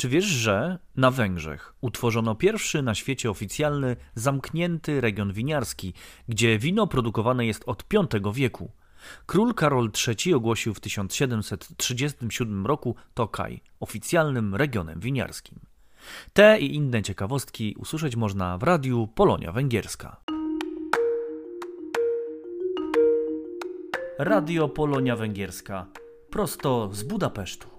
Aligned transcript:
Czy 0.00 0.08
wiesz, 0.08 0.24
że 0.24 0.78
na 0.96 1.10
Węgrzech 1.10 1.74
utworzono 1.80 2.34
pierwszy 2.34 2.82
na 2.82 2.94
świecie 2.94 3.30
oficjalny 3.30 3.96
zamknięty 4.14 5.00
region 5.00 5.32
winiarski, 5.32 5.92
gdzie 6.28 6.58
wino 6.58 6.86
produkowane 6.86 7.46
jest 7.46 7.62
od 7.66 7.84
V 8.22 8.32
wieku? 8.32 8.70
Król 9.26 9.54
Karol 9.54 9.90
III 10.08 10.34
ogłosił 10.34 10.74
w 10.74 10.80
1737 10.80 12.66
roku 12.66 12.94
Tokaj 13.14 13.60
oficjalnym 13.80 14.54
regionem 14.54 15.00
winiarskim. 15.00 15.58
Te 16.32 16.58
i 16.58 16.74
inne 16.74 17.02
ciekawostki 17.02 17.74
usłyszeć 17.78 18.16
można 18.16 18.58
w 18.58 18.62
radiu 18.62 19.08
Polonia 19.14 19.52
Węgierska. 19.52 20.16
Radio 24.18 24.68
Polonia 24.68 25.16
Węgierska 25.16 25.86
prosto 26.30 26.90
z 26.92 27.02
Budapesztu. 27.02 27.77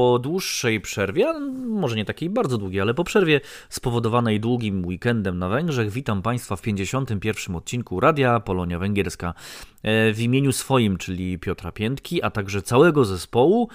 Po 0.00 0.18
dłuższej 0.18 0.80
przerwie, 0.80 1.32
może 1.66 1.96
nie 1.96 2.04
takiej 2.04 2.30
bardzo 2.30 2.58
długiej, 2.58 2.80
ale 2.80 2.94
po 2.94 3.04
przerwie 3.04 3.40
spowodowanej 3.68 4.40
długim 4.40 4.86
weekendem 4.86 5.38
na 5.38 5.48
Węgrzech, 5.48 5.90
witam 5.90 6.22
Państwa 6.22 6.56
w 6.56 6.62
51. 6.62 7.56
odcinku 7.56 8.00
Radia 8.00 8.40
Polonia 8.40 8.78
Węgierska. 8.78 9.34
E, 9.82 10.12
w 10.12 10.20
imieniu 10.20 10.52
swoim, 10.52 10.96
czyli 10.96 11.38
Piotra 11.38 11.72
Piętki, 11.72 12.22
a 12.22 12.30
także 12.30 12.62
całego 12.62 13.04
zespołu, 13.04 13.68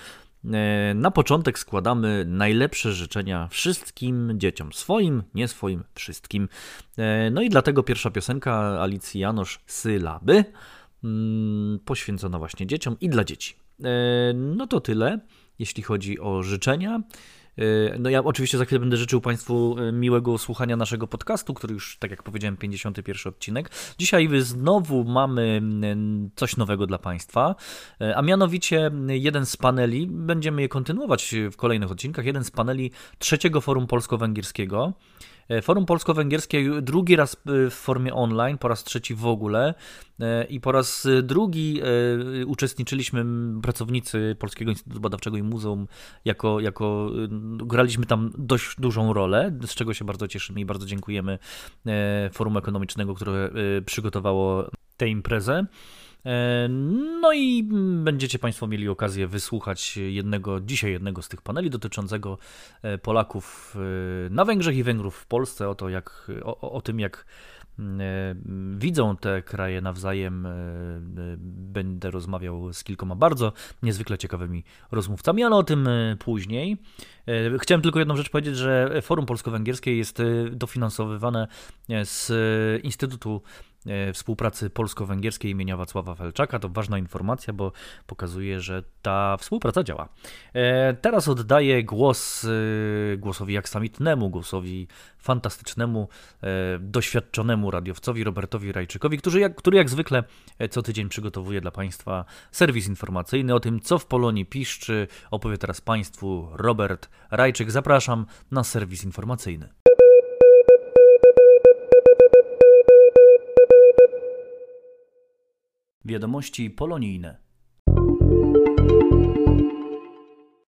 e, 0.46 0.94
na 0.96 1.12
początek 1.12 1.60
składamy 1.60 2.26
najlepsze 2.28 2.94
życzenia 2.94 3.48
wszystkim 3.52 4.40
dzieciom, 4.40 4.74
swoim, 4.74 5.24
nie 5.34 5.48
swoim, 5.48 5.84
wszystkim. 5.96 6.50
E, 6.98 7.30
no 7.32 7.42
i 7.42 7.50
dlatego 7.50 7.84
pierwsza 7.84 8.12
piosenka 8.12 8.82
Alicji 8.82 9.22
Janosz 9.22 9.60
Sylaby, 9.66 10.44
mm, 11.04 11.80
poświęcona 11.86 12.40
właśnie 12.40 12.68
dzieciom 12.68 12.96
i 13.02 13.10
dla 13.10 13.24
dzieci. 13.24 13.56
No 14.34 14.68
to 14.68 14.82
tyle 14.82 15.20
jeśli 15.60 15.84
chodzi 15.84 16.20
o 16.20 16.44
życzenia. 16.44 17.02
E, 17.58 18.00
no 18.00 18.10
ja 18.10 18.24
oczywiście 18.24 18.58
za 18.58 18.66
chwilę 18.66 18.80
będę 18.80 18.98
życzył 18.98 19.22
Państwu 19.22 19.76
e, 19.80 19.92
miłego 19.92 20.38
słuchania 20.38 20.78
naszego 20.78 21.08
podcastu, 21.08 21.54
który 21.54 21.74
już, 21.74 21.98
tak 21.98 22.12
jak 22.12 22.24
powiedziałem, 22.24 22.58
51 22.58 23.34
odcinek. 23.34 23.70
Dzisiaj 23.98 24.30
znowu 24.40 25.04
mamy 25.04 25.62
coś 26.36 26.58
nowego 26.58 26.88
dla 26.88 26.98
Państwa, 26.98 27.56
e, 28.02 28.16
a 28.18 28.22
mianowicie 28.22 28.92
jeden 29.08 29.46
z 29.46 29.58
paneli, 29.58 30.08
będziemy 30.08 30.62
je 30.62 30.70
kontynuować 30.70 31.36
w 31.52 31.56
kolejnych 31.56 31.92
odcinkach, 31.92 32.26
jeden 32.26 32.44
z 32.44 32.52
paneli 32.52 32.92
trzeciego 33.20 33.62
Forum 33.62 33.88
Polsko-Węgierskiego. 33.88 34.94
E, 35.50 35.62
Forum 35.62 35.86
Polsko-Węgierskie 35.86 36.82
drugi 36.82 37.16
raz 37.16 37.34
e, 37.34 37.70
w 37.70 37.74
formie 37.74 38.14
online, 38.14 38.58
po 38.58 38.68
raz 38.68 38.84
trzeci 38.84 39.16
w 39.16 39.26
ogóle 39.26 39.74
e, 40.20 40.44
i 40.44 40.60
po 40.60 40.72
raz 40.72 41.08
drugi 41.24 41.82
uczestniczyliśmy 42.48 43.26
pracownicy 43.62 44.36
Polskiego 44.40 44.72
Instytutu 44.72 45.00
Badawczego 45.00 45.38
i 45.38 45.44
Muzeum 45.44 45.88
jako, 46.26 46.60
jako 46.60 47.12
graliśmy 47.58 48.06
tam 48.06 48.32
dość 48.38 48.76
dużą 48.78 49.14
rolę, 49.14 49.60
z 49.66 49.76
czego 49.76 49.94
się 49.94 50.06
bardzo 50.06 50.28
cieszymy 50.28 50.60
i 50.60 50.66
bardzo 50.66 50.86
dziękujemy 50.86 51.40
Forum 52.34 52.58
Ekonomicznego, 52.58 53.14
które 53.14 53.50
przygotowało 53.86 54.70
tę 54.98 55.08
imprezę. 55.08 55.66
E, 56.26 56.68
no 57.22 57.34
i 57.34 57.64
będziecie 58.04 58.40
Państwo 58.40 58.68
mieli 58.68 58.90
okazję 58.90 59.28
wysłuchać 59.28 59.98
jednego, 59.98 60.60
dzisiaj 60.60 60.92
jednego 60.92 61.22
z 61.22 61.30
tych 61.30 61.42
paneli 61.42 61.70
dotyczącego 61.70 62.38
e, 62.82 62.98
Polaków 62.98 63.76
e, 63.76 64.30
na 64.30 64.46
Węgrzech 64.46 64.78
i 64.78 64.84
Węgrów 64.84 65.16
w 65.16 65.26
Polsce, 65.26 65.70
o, 65.70 65.76
to 65.76 65.90
jak, 65.90 66.32
o, 66.44 66.72
o 66.72 66.82
tym, 66.82 67.00
jak 67.00 67.26
widzą 68.76 69.18
te 69.18 69.42
kraje 69.42 69.82
nawzajem. 69.82 70.48
Będę 71.74 72.12
rozmawiał 72.12 72.74
z 72.74 72.84
kilkoma 72.84 73.16
bardzo 73.16 73.54
niezwykle 73.84 74.18
ciekawymi 74.18 74.64
rozmówcami, 74.92 75.44
ale 75.44 75.56
o 75.56 75.64
tym 75.64 75.90
później. 76.20 76.78
Chciałem 77.60 77.82
tylko 77.82 78.00
jedną 78.00 78.18
rzecz 78.18 78.30
powiedzieć, 78.30 78.58
że 78.58 79.02
Forum 79.02 79.26
Polsko-Węgierskie 79.26 79.98
jest 79.98 80.22
dofinansowywane 80.52 81.48
z 82.04 82.32
Instytutu 82.84 83.42
E, 83.88 84.14
współpracy 84.14 84.70
polsko-węgierskiej 84.70 85.52
imienia 85.52 85.78
Wacława 85.78 86.16
Felczaka. 86.16 86.60
To 86.60 86.70
ważna 86.70 86.98
informacja, 86.98 87.54
bo 87.54 87.72
pokazuje, 88.08 88.62
że 88.62 88.84
ta 89.02 89.38
współpraca 89.38 89.84
działa. 89.84 90.10
E, 90.54 90.94
teraz 90.94 91.28
oddaję 91.28 91.84
głos 91.84 92.46
e, 93.14 93.18
głosowi 93.18 93.58
aksamitnemu, 93.58 94.30
głosowi 94.30 94.88
fantastycznemu, 95.18 96.10
doświadczonemu 96.80 97.72
radiowcowi 97.72 98.24
Robertowi 98.24 98.72
Rajczykowi, 98.72 99.18
który 99.18 99.40
jak, 99.40 99.56
który 99.56 99.78
jak 99.78 99.90
zwykle 99.90 100.24
co 100.70 100.82
tydzień 100.82 101.10
przygotowuje 101.10 101.62
dla 101.62 101.72
Państwa 101.72 102.26
serwis 102.52 102.88
informacyjny 102.88 103.56
o 103.56 103.60
tym, 103.60 103.80
co 103.80 103.98
w 103.98 104.06
Polonii 104.06 104.46
piszczy. 104.46 105.08
Opowie 105.32 105.58
teraz 105.58 105.82
Państwu 105.82 106.48
Robert 106.52 107.10
Rajczyk. 107.32 107.72
Zapraszam 107.72 108.26
na 108.52 108.64
serwis 108.64 109.04
informacyjny. 109.04 109.70
Wiadomości 116.06 116.70
polonijne. 116.70 117.45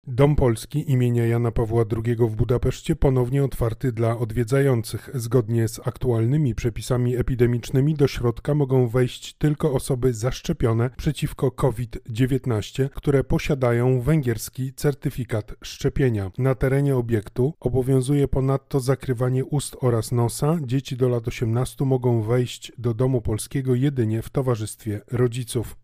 Dom 0.08 0.37
Polski 0.37 0.91
imienia 0.93 1.26
Jana 1.26 1.50
Pawła 1.50 1.85
II 2.06 2.17
w 2.17 2.37
Budapeszcie 2.37 2.97
ponownie 2.97 3.44
otwarty 3.44 3.93
dla 3.93 4.19
odwiedzających. 4.19 5.11
Zgodnie 5.14 5.69
z 5.69 5.81
aktualnymi 5.88 6.55
przepisami 6.55 7.17
epidemicznymi 7.17 7.94
do 7.94 8.06
środka 8.06 8.55
mogą 8.55 8.88
wejść 8.88 9.35
tylko 9.35 9.73
osoby 9.73 10.14
zaszczepione 10.14 10.91
przeciwko 10.97 11.50
COVID-19, 11.50 12.88
które 12.94 13.25
posiadają 13.25 14.00
węgierski 14.00 14.73
certyfikat 14.75 15.55
szczepienia. 15.62 16.31
Na 16.38 16.55
terenie 16.55 16.97
obiektu 16.97 17.55
obowiązuje 17.61 18.29
ponadto 18.29 18.81
zakrywanie 18.81 19.44
ust 19.44 19.76
oraz 19.81 20.12
nosa. 20.12 20.59
Dzieci 20.62 20.97
do 20.97 21.09
lat 21.09 21.29
18 21.29 21.85
mogą 21.85 22.23
wejść 22.23 22.73
do 22.79 22.94
domu 22.94 23.20
polskiego 23.20 23.75
jedynie 23.75 24.23
w 24.23 24.31
towarzystwie 24.31 25.00
rodziców. 25.11 25.76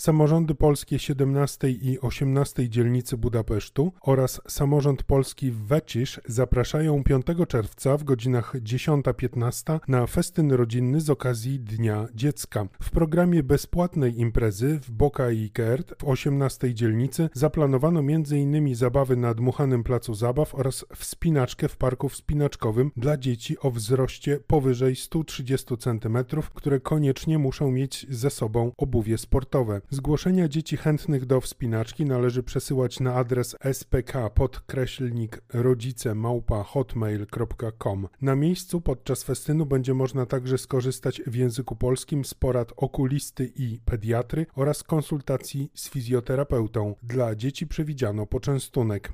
Samorządy 0.00 0.54
polskie 0.54 0.98
17 0.98 1.70
i 1.70 2.00
18 2.00 2.68
dzielnicy 2.68 3.16
Budapesztu 3.16 3.92
oraz 4.00 4.40
samorząd 4.48 5.02
polski 5.02 5.50
w 5.50 5.56
Wecisz 5.56 6.20
zapraszają 6.26 7.04
5 7.04 7.26
czerwca 7.48 7.96
w 7.96 8.04
godzinach 8.04 8.54
10-15 8.54 9.80
na 9.88 10.06
festyn 10.06 10.52
rodzinny 10.52 11.00
z 11.00 11.10
okazji 11.10 11.60
Dnia 11.60 12.08
Dziecka. 12.14 12.66
W 12.82 12.90
programie 12.90 13.42
bezpłatnej 13.42 14.20
imprezy 14.20 14.78
w 14.82 14.90
Boka 14.90 15.30
i 15.30 15.50
Kert 15.50 15.94
w 15.98 16.04
18 16.04 16.74
dzielnicy 16.74 17.28
zaplanowano 17.32 18.00
m.in. 18.00 18.74
zabawy 18.74 19.16
na 19.16 19.34
dmuchanym 19.34 19.82
placu 19.82 20.14
zabaw 20.14 20.54
oraz 20.54 20.84
wspinaczkę 20.94 21.68
w 21.68 21.76
parku 21.76 22.08
wspinaczkowym 22.08 22.90
dla 22.96 23.16
dzieci 23.16 23.58
o 23.58 23.70
wzroście 23.70 24.38
powyżej 24.46 24.96
130 24.96 25.76
cm, 25.76 26.18
które 26.54 26.80
koniecznie 26.80 27.38
muszą 27.38 27.70
mieć 27.70 28.06
ze 28.10 28.30
sobą 28.30 28.72
obuwie 28.76 29.18
sportowe. 29.18 29.80
Zgłoszenia 29.92 30.48
dzieci 30.48 30.76
chętnych 30.76 31.26
do 31.26 31.40
wspinaczki 31.40 32.04
należy 32.04 32.42
przesyłać 32.42 33.00
na 33.00 33.14
adres 33.14 33.56
spk 33.72 34.12
podkreślnik 34.34 35.42
rodzice 35.52 36.14
małpa 36.14 36.62
hotmail.com. 36.62 38.08
Na 38.22 38.36
miejscu 38.36 38.80
podczas 38.80 39.22
festynu 39.22 39.66
będzie 39.66 39.94
można 39.94 40.26
także 40.26 40.58
skorzystać 40.58 41.22
w 41.26 41.34
języku 41.34 41.76
polskim 41.76 42.24
z 42.24 42.34
porad 42.34 42.72
okulisty 42.76 43.52
i 43.56 43.80
pediatry 43.84 44.46
oraz 44.54 44.82
konsultacji 44.82 45.70
z 45.74 45.88
fizjoterapeutą. 45.88 46.94
Dla 47.02 47.34
dzieci 47.34 47.66
przewidziano 47.66 48.26
poczęstunek. 48.26 49.12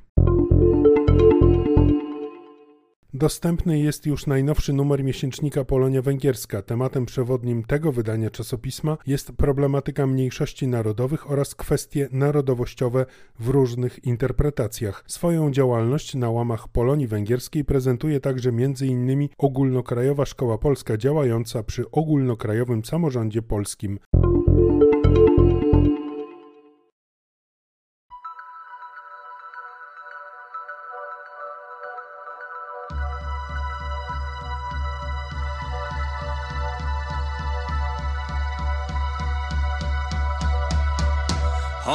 Dostępny 3.15 3.79
jest 3.79 4.07
już 4.07 4.27
najnowszy 4.27 4.73
numer 4.73 5.05
miesięcznika 5.05 5.65
Polonia 5.65 6.03
Węgierska. 6.03 6.63
Tematem 6.63 7.07
przewodnim 7.07 7.65
tego 7.65 7.93
wydania 7.93 8.31
czasopisma 8.31 8.99
jest 9.07 9.33
problematyka 9.33 10.07
mniejszości 10.07 10.69
narodowych 10.69 11.31
oraz 11.31 11.55
kwestie 11.55 12.09
narodowościowe 12.13 13.07
w 13.39 13.49
różnych 13.49 14.05
interpretacjach. 14.05 15.05
Swoją 15.07 15.51
działalność 15.51 16.15
na 16.15 16.31
łamach 16.31 16.69
Polonii 16.69 17.07
Węgierskiej 17.07 17.65
prezentuje 17.65 18.21
także 18.21 18.51
m.in. 18.51 19.29
Ogólnokrajowa 19.39 20.27
Szkoła 20.27 20.59
Polska 20.59 20.97
działająca 20.97 21.63
przy 21.63 21.91
Ogólnokrajowym 21.91 22.85
Samorządzie 22.85 23.43
Polskim. 23.43 23.99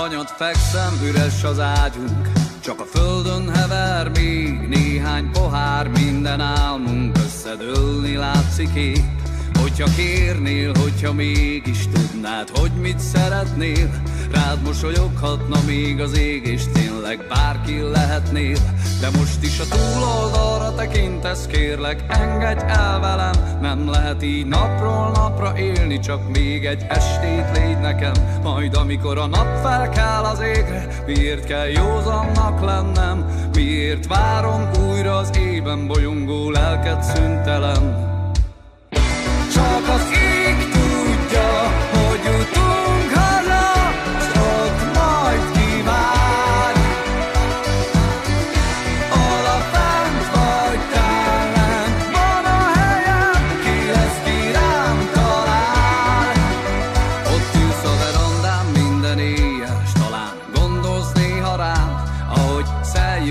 Hanyat 0.01 0.31
fekszem, 0.31 0.99
üres 1.03 1.43
az 1.43 1.59
ágyunk. 1.59 2.27
Csak 2.59 2.79
a 2.79 2.83
földön 2.83 3.49
hever 3.49 4.09
még 4.09 4.67
néhány 4.67 5.31
pohár. 5.31 5.87
Minden 5.87 6.39
álmunk 6.39 7.17
összedőlni 7.17 8.15
látszik 8.15 8.75
épp 8.75 9.21
Hogyha 9.61 9.87
kérnél, 9.95 10.71
hogyha 10.79 11.13
mégis 11.13 11.87
tudnád, 11.87 12.49
hogy 12.49 12.71
mit 12.71 12.99
szeretnél 12.99 14.01
Rád 14.33 14.61
mosolyoghatna 14.63 15.57
még 15.65 15.99
az 15.99 16.17
ég, 16.17 16.45
és 16.45 16.63
tényleg 16.73 17.25
bárki 17.29 17.79
lehetnél 17.79 18.57
De 18.99 19.09
most 19.17 19.43
is 19.43 19.59
a 19.59 19.63
túloldalra 19.67 20.75
tekintesz, 20.75 21.45
kérlek, 21.45 22.03
engedj 22.07 22.63
el 22.67 22.99
velem. 22.99 23.59
Nem 23.61 23.89
lehet 23.89 24.23
így 24.23 24.45
napról 24.45 25.11
napra 25.11 25.57
élni, 25.57 25.99
csak 25.99 26.31
még 26.31 26.65
egy 26.65 26.85
estét 26.89 27.57
légy 27.57 27.79
nekem. 27.79 28.13
Majd 28.43 28.75
amikor 28.75 29.17
a 29.17 29.27
nap 29.27 29.61
felkel 29.63 30.25
az 30.25 30.39
égre, 30.39 30.87
miért 31.05 31.45
kell 31.45 31.67
józannak 31.67 32.63
lennem? 32.65 33.25
Miért 33.53 34.07
várom 34.07 34.69
újra 34.89 35.17
az 35.17 35.29
ében 35.37 35.87
bolyongó 35.87 36.49
lelket 36.49 37.03
szüntelem 37.03 38.10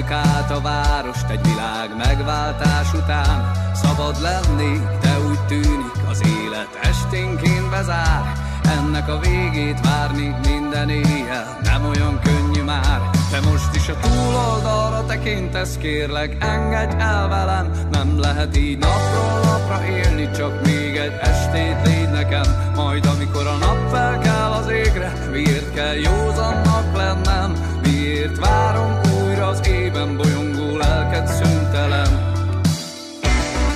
szeljük 0.00 0.26
át 0.26 0.50
a 0.50 0.60
várost 0.60 1.30
egy 1.30 1.40
világ 1.42 1.96
megváltás 1.96 2.92
után. 2.94 3.50
Szabad 3.74 4.16
lenni, 4.20 4.80
de 5.00 5.18
úgy 5.28 5.40
tűnik, 5.46 5.92
az 6.10 6.22
élet 6.26 6.78
esténként 6.82 7.70
bezár. 7.70 8.32
Ennek 8.62 9.08
a 9.08 9.18
végét 9.18 9.80
várni 9.80 10.36
minden 10.46 10.88
éjjel 10.88 11.58
Nem 11.62 11.84
olyan 11.84 12.20
könnyű 12.22 12.62
már. 12.62 13.10
Te 13.30 13.40
most 13.50 13.74
is 13.74 13.88
a 13.88 13.96
túloldalra 14.00 15.06
tekintesz 15.06 15.76
Kérlek 15.76 16.36
engedj 16.40 16.94
el 16.98 17.28
velem. 17.28 17.70
Nem 17.90 18.18
lehet 18.18 18.56
így 18.56 18.78
napról 18.78 19.40
napra 19.44 19.84
élni 19.84 20.30
Csak 20.30 20.64
még 20.64 20.96
egy 20.96 21.16
estét 21.20 21.76
légy 21.84 22.10
nekem. 22.10 22.72
Majd 22.74 23.06
amikor 23.06 23.46
a 23.46 23.56
nap 23.56 23.90
felkel 23.90 24.52
az 24.52 24.68
égre 24.68 25.12
Miért 25.30 25.74
kell 25.74 25.94
józannak 25.94 26.96
lennem? 26.96 27.52
Miért 27.82 28.38
várom 28.38 29.09
az 29.50 29.66
ében 29.66 30.16
bolyongó 30.16 30.76
lelket 30.76 31.26
szüntelem. 31.28 32.32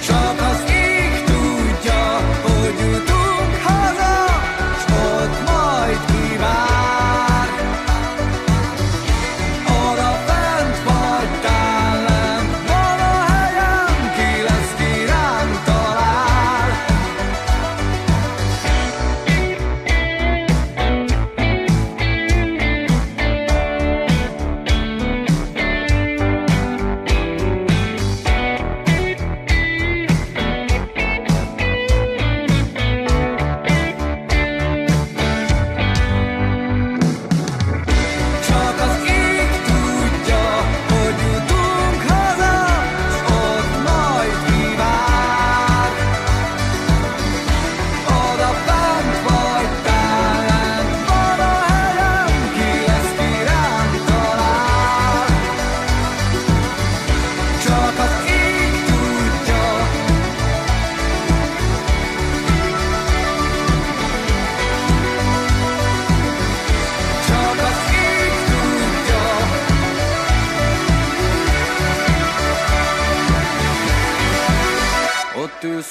Csak 0.07 0.40
az 0.50 0.53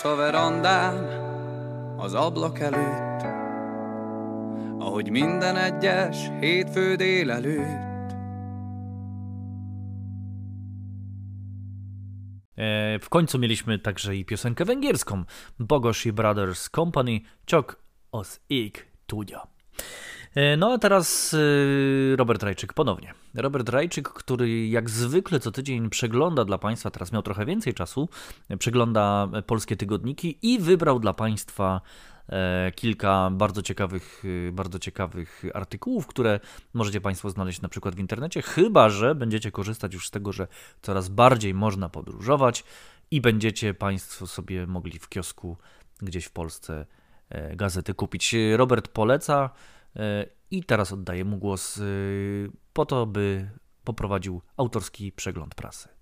ülsz 0.03 0.11
a 0.11 0.15
verandán 0.15 0.95
az 1.97 2.13
ablak 2.13 2.59
előtt, 2.59 3.21
ahogy 4.79 5.09
minden 5.09 5.57
egyes 5.57 6.17
hétfő 6.39 6.95
délelőtt. 6.95 7.91
E, 12.55 12.97
W 12.99 13.09
końcu 13.09 13.37
mieliśmy 13.39 13.79
także 13.79 14.15
i 14.15 14.25
piosenkę 14.25 14.65
węgierską. 14.65 15.23
Bogoshi 15.59 16.11
Brothers 16.11 16.69
Company, 16.69 17.21
Ciok 17.45 17.79
os 18.11 18.39
ik 18.49 18.87
tudia. 19.05 19.47
E, 20.35 20.57
No 20.57 20.73
a 20.73 20.77
teraz 20.77 21.33
e, 21.33 22.15
Robert 22.15 22.43
Rajczyk 22.43 22.73
ponownie. 22.73 23.13
Robert 23.33 23.69
Rajczyk, 23.69 24.09
który 24.09 24.67
jak 24.67 24.89
zwykle 24.89 25.39
co 25.39 25.51
tydzień 25.51 25.89
przegląda 25.89 26.45
dla 26.45 26.57
Państwa, 26.57 26.91
teraz 26.91 27.11
miał 27.11 27.21
trochę 27.21 27.45
więcej 27.45 27.73
czasu, 27.73 28.09
e, 28.49 28.57
przegląda 28.57 29.27
polskie 29.47 29.77
tygodniki 29.77 30.37
i 30.41 30.59
wybrał 30.59 30.99
dla 30.99 31.13
Państwa 31.13 31.81
e, 32.29 32.71
kilka 32.75 33.29
bardzo 33.31 33.61
ciekawych, 33.61 34.23
bardzo 34.51 34.79
ciekawych 34.79 35.43
artykułów, 35.53 36.07
które 36.07 36.39
możecie 36.73 37.01
Państwo 37.01 37.29
znaleźć 37.29 37.61
na 37.61 37.69
przykład 37.69 37.95
w 37.95 37.99
internecie, 37.99 38.41
chyba 38.41 38.89
że 38.89 39.15
będziecie 39.15 39.51
korzystać 39.51 39.93
już 39.93 40.07
z 40.07 40.11
tego, 40.11 40.31
że 40.31 40.47
coraz 40.81 41.09
bardziej 41.09 41.53
można 41.53 41.89
podróżować 41.89 42.63
i 43.11 43.21
będziecie 43.21 43.73
Państwo 43.73 44.27
sobie 44.27 44.67
mogli 44.67 44.99
w 44.99 45.09
kiosku 45.09 45.57
gdzieś 46.01 46.25
w 46.25 46.31
Polsce 46.31 46.85
gazety 47.55 47.93
kupić. 47.93 48.35
Robert 48.55 48.87
poleca 48.87 49.49
i 50.51 50.63
teraz 50.63 50.91
oddaję 50.91 51.25
mu 51.25 51.37
głos 51.37 51.77
e, 51.77 51.81
po 52.73 52.85
to, 52.85 53.05
by 53.05 53.49
poprowadził 53.83 54.41
autorski 54.57 55.11
przegląd 55.11 55.55
prasy. 55.55 55.92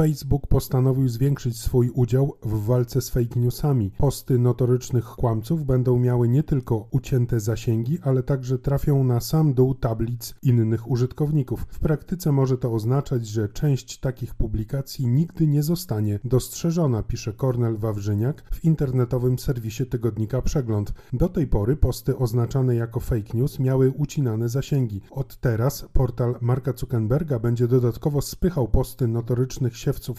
Facebook 0.00 0.46
postanowił 0.46 1.08
zwiększyć 1.08 1.60
swój 1.60 1.90
udział 1.90 2.36
w 2.42 2.64
walce 2.64 3.00
z 3.00 3.10
fake 3.10 3.40
newsami. 3.40 3.90
Posty 3.98 4.38
notorycznych 4.38 5.04
kłamców 5.04 5.64
będą 5.64 5.98
miały 5.98 6.28
nie 6.28 6.42
tylko 6.42 6.88
ucięte 6.90 7.40
zasięgi, 7.40 7.98
ale 8.02 8.22
także 8.22 8.58
trafią 8.58 9.04
na 9.04 9.20
sam 9.20 9.54
dół 9.54 9.74
tablic 9.74 10.34
innych 10.42 10.90
użytkowników. 10.90 11.66
W 11.68 11.78
praktyce 11.78 12.32
może 12.32 12.58
to 12.58 12.72
oznaczać, 12.72 13.26
że 13.26 13.48
część 13.48 13.98
takich 13.98 14.34
publikacji 14.34 15.06
nigdy 15.06 15.46
nie 15.46 15.62
zostanie 15.62 16.18
dostrzeżona, 16.24 17.02
pisze 17.02 17.32
Kornel 17.32 17.76
Wawrzyniak 17.76 18.42
w 18.50 18.64
internetowym 18.64 19.38
serwisie 19.38 19.86
tygodnika 19.86 20.42
Przegląd. 20.42 20.92
Do 21.12 21.28
tej 21.28 21.46
pory 21.46 21.76
posty 21.76 22.16
oznaczane 22.16 22.74
jako 22.74 23.00
fake 23.00 23.34
news 23.38 23.58
miały 23.58 23.90
ucinane 23.90 24.48
zasięgi. 24.48 25.00
Od 25.10 25.36
teraz 25.36 25.86
portal 25.92 26.34
Marka 26.40 26.72
Zuckerberga 26.76 27.38
będzie 27.38 27.68
dodatkowo 27.68 28.22
spychał 28.22 28.68
posty 28.68 29.08
notorycznych 29.08 29.76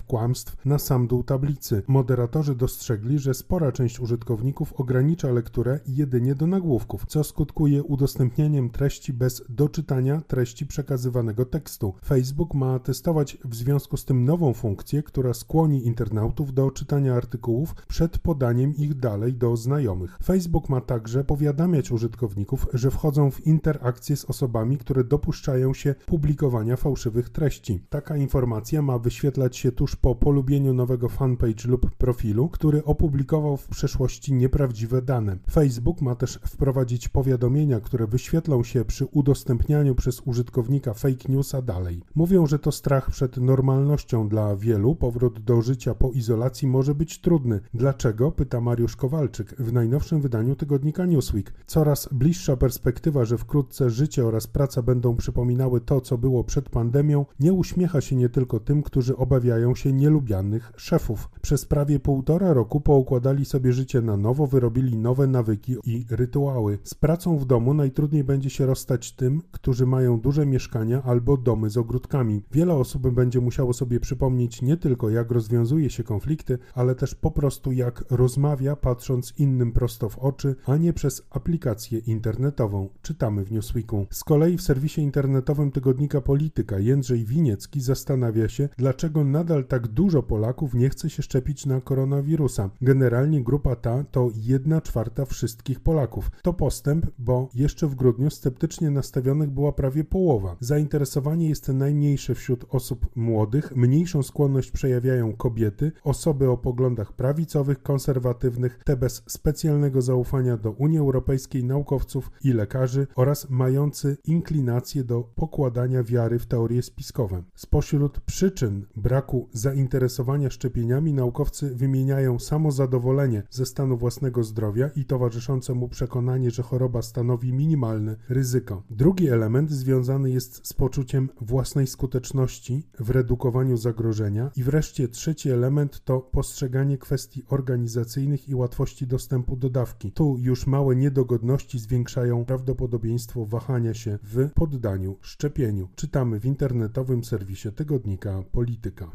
kłamstw 0.08 0.66
na 0.66 0.80
sam 0.80 1.08
dół 1.08 1.24
tablicy. 1.24 1.84
Moderatorzy 1.88 2.56
dostrzegli, 2.56 3.20
że 3.20 3.34
spora 3.34 3.72
część 3.72 4.00
użytkowników 4.00 4.74
ogranicza 4.74 5.32
lekturę 5.32 5.80
jedynie 5.88 6.36
do 6.36 6.48
nagłówków, 6.48 7.06
co 7.06 7.24
skutkuje 7.24 7.84
udostępnianiem 7.84 8.70
treści 8.70 9.14
bez 9.14 9.44
doczytania 9.50 10.22
treści 10.28 10.66
przekazywanego 10.66 11.46
tekstu. 11.46 11.94
Facebook 12.06 12.54
ma 12.54 12.80
testować 12.80 13.38
w 13.46 13.56
związku 13.56 13.98
z 13.98 14.06
tym 14.06 14.26
nową 14.26 14.54
funkcję, 14.54 15.04
która 15.04 15.34
skłoni 15.34 15.86
internautów 15.86 16.54
do 16.54 16.72
czytania 16.72 17.16
artykułów 17.16 17.76
przed 17.88 18.18
podaniem 18.18 18.76
ich 18.76 18.94
dalej 18.94 19.34
do 19.34 19.58
znajomych. 19.58 20.18
Facebook 20.24 20.70
ma 20.70 20.82
także 20.82 21.24
powiadamiać 21.24 21.92
użytkowników, 21.92 22.68
że 22.74 22.92
wchodzą 22.92 23.32
w 23.32 23.48
interakcję 23.48 24.16
z 24.18 24.26
osobami, 24.26 24.78
które 24.78 25.04
dopuszczają 25.04 25.74
się 25.74 25.96
publikowania 26.06 26.76
fałszywych 26.76 27.30
treści. 27.30 27.84
Taka 27.90 28.18
informacja 28.18 28.82
ma 28.82 29.00
wyświetlać 29.00 29.58
się 29.62 29.72
tuż 29.72 29.96
po 29.96 30.16
polubieniu 30.16 30.74
nowego 30.74 31.10
fanpage 31.10 31.68
lub 31.68 31.92
profilu, 31.96 32.50
który 32.50 32.84
opublikował 32.84 33.58
w 33.58 33.68
przeszłości 33.68 34.34
nieprawdziwe 34.34 35.02
dane. 35.02 35.38
Facebook 35.52 36.02
ma 36.02 36.16
też 36.16 36.40
wprowadzić 36.46 37.10
powiadomienia, 37.10 37.80
które 37.80 38.08
wyświetlą 38.08 38.64
się 38.64 38.86
przy 38.86 39.06
udostępnianiu 39.06 39.96
przez 39.96 40.22
użytkownika 40.26 40.94
fake 40.94 41.30
newsa 41.30 41.62
dalej. 41.62 42.02
Mówią, 42.16 42.48
że 42.48 42.60
to 42.60 42.72
strach 42.72 43.12
przed 43.12 43.38
normalnością 43.38 44.30
dla 44.30 44.56
wielu. 44.56 44.96
Powrót 44.96 45.40
do 45.40 45.62
życia 45.62 45.96
po 45.96 46.12
izolacji 46.12 46.68
może 46.68 46.96
być 46.96 47.22
trudny. 47.22 47.60
Dlaczego? 47.74 48.32
Pyta 48.32 48.62
Mariusz 48.62 48.96
Kowalczyk 48.96 49.56
w 49.60 49.74
najnowszym 49.74 50.22
wydaniu 50.22 50.56
tygodnika 50.56 51.06
Newsweek. 51.06 51.54
Coraz 51.66 52.10
bliższa 52.12 52.58
perspektywa, 52.58 53.26
że 53.26 53.38
wkrótce 53.38 53.90
życie 53.90 54.26
oraz 54.26 54.48
praca 54.48 54.82
będą 54.82 55.16
przypominały 55.16 55.82
to, 55.82 56.02
co 56.02 56.18
było 56.18 56.44
przed 56.44 56.70
pandemią, 56.70 57.26
nie 57.40 57.54
uśmiecha 57.54 58.02
się 58.02 58.16
nie 58.16 58.30
tylko 58.30 58.60
tym, 58.60 58.84
którzy 58.84 59.18
obawiają 59.18 59.41
się 59.76 59.94
nielubianych 59.94 60.72
szefów. 60.78 61.30
Przez 61.42 61.66
prawie 61.66 62.00
półtora 62.00 62.54
roku 62.54 62.82
poukładali 62.82 63.46
sobie 63.46 63.74
życie 63.74 64.02
na 64.02 64.18
nowo, 64.18 64.48
wyrobili 64.48 64.98
nowe 64.98 65.28
nawyki 65.28 65.76
i 65.86 66.06
rytuały. 66.10 66.80
Z 66.84 66.96
pracą 66.96 67.38
w 67.38 67.46
domu 67.46 67.74
najtrudniej 67.74 68.24
będzie 68.24 68.50
się 68.50 68.66
rozstać 68.66 69.12
tym, 69.12 69.42
którzy 69.52 69.86
mają 69.86 70.20
duże 70.20 70.46
mieszkania 70.46 71.04
albo 71.04 71.38
domy 71.38 71.70
z 71.70 71.78
ogródkami. 71.78 72.44
Wiele 72.52 72.74
osób 72.74 73.10
będzie 73.10 73.42
musiało 73.42 73.74
sobie 73.74 74.00
przypomnieć 74.00 74.62
nie 74.62 74.78
tylko 74.78 75.10
jak 75.10 75.32
rozwiązuje 75.32 75.90
się 75.90 76.04
konflikty, 76.04 76.58
ale 76.74 76.96
też 76.96 77.16
po 77.16 77.32
prostu 77.32 77.72
jak 77.72 78.04
rozmawia 78.10 78.76
patrząc 78.76 79.34
innym 79.38 79.72
prosto 79.72 80.10
w 80.10 80.20
oczy, 80.20 80.56
a 80.66 80.78
nie 80.78 80.94
przez 80.94 81.28
aplikację 81.30 82.00
internetową. 82.00 82.90
Czytamy 83.02 83.46
w 83.46 83.52
Newsweeku. 83.52 84.08
Z 84.10 84.24
kolei 84.24 84.58
w 84.58 84.62
serwisie 84.62 85.02
internetowym 85.02 85.72
tygodnika 85.72 86.22
Polityka 86.22 86.80
Jędrzej 86.80 87.26
Winiecki 87.26 87.82
zastanawia 87.82 88.50
się, 88.50 88.70
dlaczego 88.78 89.24
nadal 89.32 89.66
tak 89.66 89.88
dużo 89.88 90.24
Polaków 90.24 90.74
nie 90.74 90.90
chce 90.90 91.10
się 91.10 91.24
szczepić 91.24 91.66
na 91.66 91.82
koronawirusa. 91.82 92.70
Generalnie 92.82 93.44
grupa 93.44 93.76
ta 93.76 94.04
to 94.04 94.30
1 94.36 94.82
czwarta 94.82 95.26
wszystkich 95.26 95.80
Polaków. 95.80 96.32
To 96.42 96.54
postęp, 96.54 97.06
bo 97.20 97.50
jeszcze 97.54 97.88
w 97.88 97.96
grudniu 97.96 98.30
sceptycznie 98.30 98.90
nastawionych 98.90 99.50
była 99.50 99.72
prawie 99.72 100.04
połowa. 100.04 100.56
Zainteresowanie 100.60 101.50
jest 101.50 101.68
najmniejsze 101.68 102.36
wśród 102.36 102.66
osób 102.70 103.16
młodych, 103.16 103.76
mniejszą 103.76 104.24
skłonność 104.24 104.72
przejawiają 104.72 105.34
kobiety, 105.34 105.92
osoby 106.04 106.50
o 106.50 106.58
poglądach 106.58 107.14
prawicowych, 107.14 107.84
konserwatywnych, 107.84 108.80
te 108.86 108.98
bez 108.98 109.24
specjalnego 109.28 110.02
zaufania 110.02 110.58
do 110.58 110.72
Unii 110.72 111.00
Europejskiej, 111.00 111.64
naukowców 111.64 112.32
i 112.44 112.54
lekarzy 112.54 113.08
oraz 113.16 113.50
mający 113.50 114.18
inklinację 114.26 115.04
do 115.04 115.24
pokładania 115.36 116.04
wiary 116.04 116.40
w 116.40 116.46
teorie 116.46 116.82
spiskowe. 116.82 117.44
Spośród 117.56 118.20
przyczyn 118.20 118.86
braku 118.96 119.21
zainteresowania 119.54 120.50
szczepieniami 120.50 121.14
naukowcy 121.14 121.76
wymieniają 121.76 122.40
samozadowolenie 122.40 123.44
ze 123.50 123.66
stanu 123.66 123.98
własnego 123.98 124.44
zdrowia 124.44 124.90
i 124.96 125.06
towarzyszące 125.06 125.74
mu 125.74 125.88
przekonanie, 125.88 126.52
że 126.52 126.64
choroba 126.64 127.02
stanowi 127.02 127.54
minimalne 127.54 128.16
ryzyko. 128.30 128.84
Drugi 128.90 129.28
element 129.30 129.72
związany 129.72 130.32
jest 130.32 130.68
z 130.68 130.74
poczuciem 130.74 131.30
własnej 131.42 131.88
skuteczności 131.88 132.84
w 133.00 133.10
redukowaniu 133.10 133.78
zagrożenia 133.78 134.52
i 134.56 134.64
wreszcie 134.64 135.08
trzeci 135.08 135.50
element 135.50 136.04
to 136.04 136.20
postrzeganie 136.20 136.98
kwestii 136.98 137.44
organizacyjnych 137.50 138.50
i 138.50 138.56
łatwości 138.56 139.08
dostępu 139.08 139.56
do 139.56 139.70
dawki. 139.70 140.12
Tu 140.12 140.38
już 140.40 140.68
małe 140.68 140.96
niedogodności 140.96 141.80
zwiększają 141.80 142.46
prawdopodobieństwo 142.46 143.46
wahania 143.46 143.94
się 143.94 144.20
w 144.24 144.50
poddaniu 144.54 145.18
szczepieniu. 145.22 145.88
Czytamy 145.96 146.40
w 146.40 146.46
internetowym 146.46 147.24
serwisie 147.24 147.72
tygodnika 147.76 148.44
Polityka. 148.52 149.11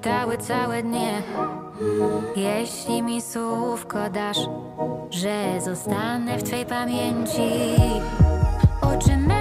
Rozkwitały 0.00 0.38
całe 0.38 0.82
dnie. 0.82 1.22
Jeśli 2.36 3.02
mi 3.02 3.22
słówko 3.22 4.10
dasz, 4.10 4.38
że 5.10 5.60
zostanę 5.60 6.38
w 6.38 6.42
twej 6.42 6.66
pamięci. 6.66 7.50
Oczy 8.82 9.16
me, 9.16 9.39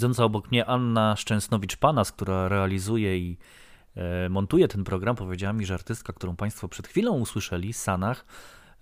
Siedząca 0.00 0.24
obok 0.24 0.50
mnie 0.50 0.66
Anna 0.66 1.14
Szczęsnowicz-Panas, 1.16 2.12
która 2.12 2.48
realizuje 2.48 3.18
i 3.18 3.38
e, 3.94 4.28
montuje 4.28 4.68
ten 4.68 4.84
program, 4.84 5.16
powiedziała 5.16 5.52
mi, 5.52 5.66
że 5.66 5.74
artystka, 5.74 6.12
którą 6.12 6.36
Państwo 6.36 6.68
przed 6.68 6.88
chwilą 6.88 7.18
usłyszeli, 7.18 7.72
Sanach, 7.72 8.24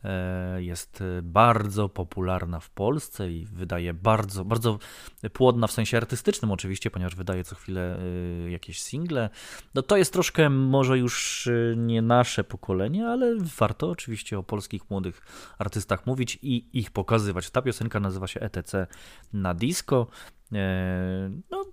e, 0.04 0.62
jest 0.62 1.02
bardzo 1.22 1.88
popularna 1.88 2.60
w 2.60 2.70
Polsce 2.70 3.32
i 3.32 3.46
wydaje 3.46 3.94
bardzo, 3.94 4.44
bardzo 4.44 4.78
płodna 5.32 5.66
w 5.66 5.72
sensie 5.72 5.96
artystycznym 5.96 6.50
oczywiście, 6.52 6.90
ponieważ 6.90 7.14
wydaje 7.14 7.44
co 7.44 7.54
chwilę 7.54 7.98
e, 8.46 8.50
jakieś 8.50 8.82
single. 8.82 9.30
No 9.74 9.82
to 9.82 9.96
jest 9.96 10.12
troszkę 10.12 10.50
może 10.50 10.98
już 10.98 11.48
nie 11.76 12.02
nasze 12.02 12.44
pokolenie, 12.44 13.08
ale 13.08 13.36
warto 13.58 13.90
oczywiście 13.90 14.38
o 14.38 14.42
polskich 14.42 14.90
młodych 14.90 15.20
artystach 15.58 16.06
mówić 16.06 16.38
i 16.42 16.64
ich 16.72 16.90
pokazywać. 16.90 17.50
Ta 17.50 17.62
piosenka 17.62 18.00
nazywa 18.00 18.26
się 18.26 18.40
ETC 18.40 18.86
na 19.32 19.54
disco. 19.54 20.06
E, 20.52 21.30
No, 21.50 21.64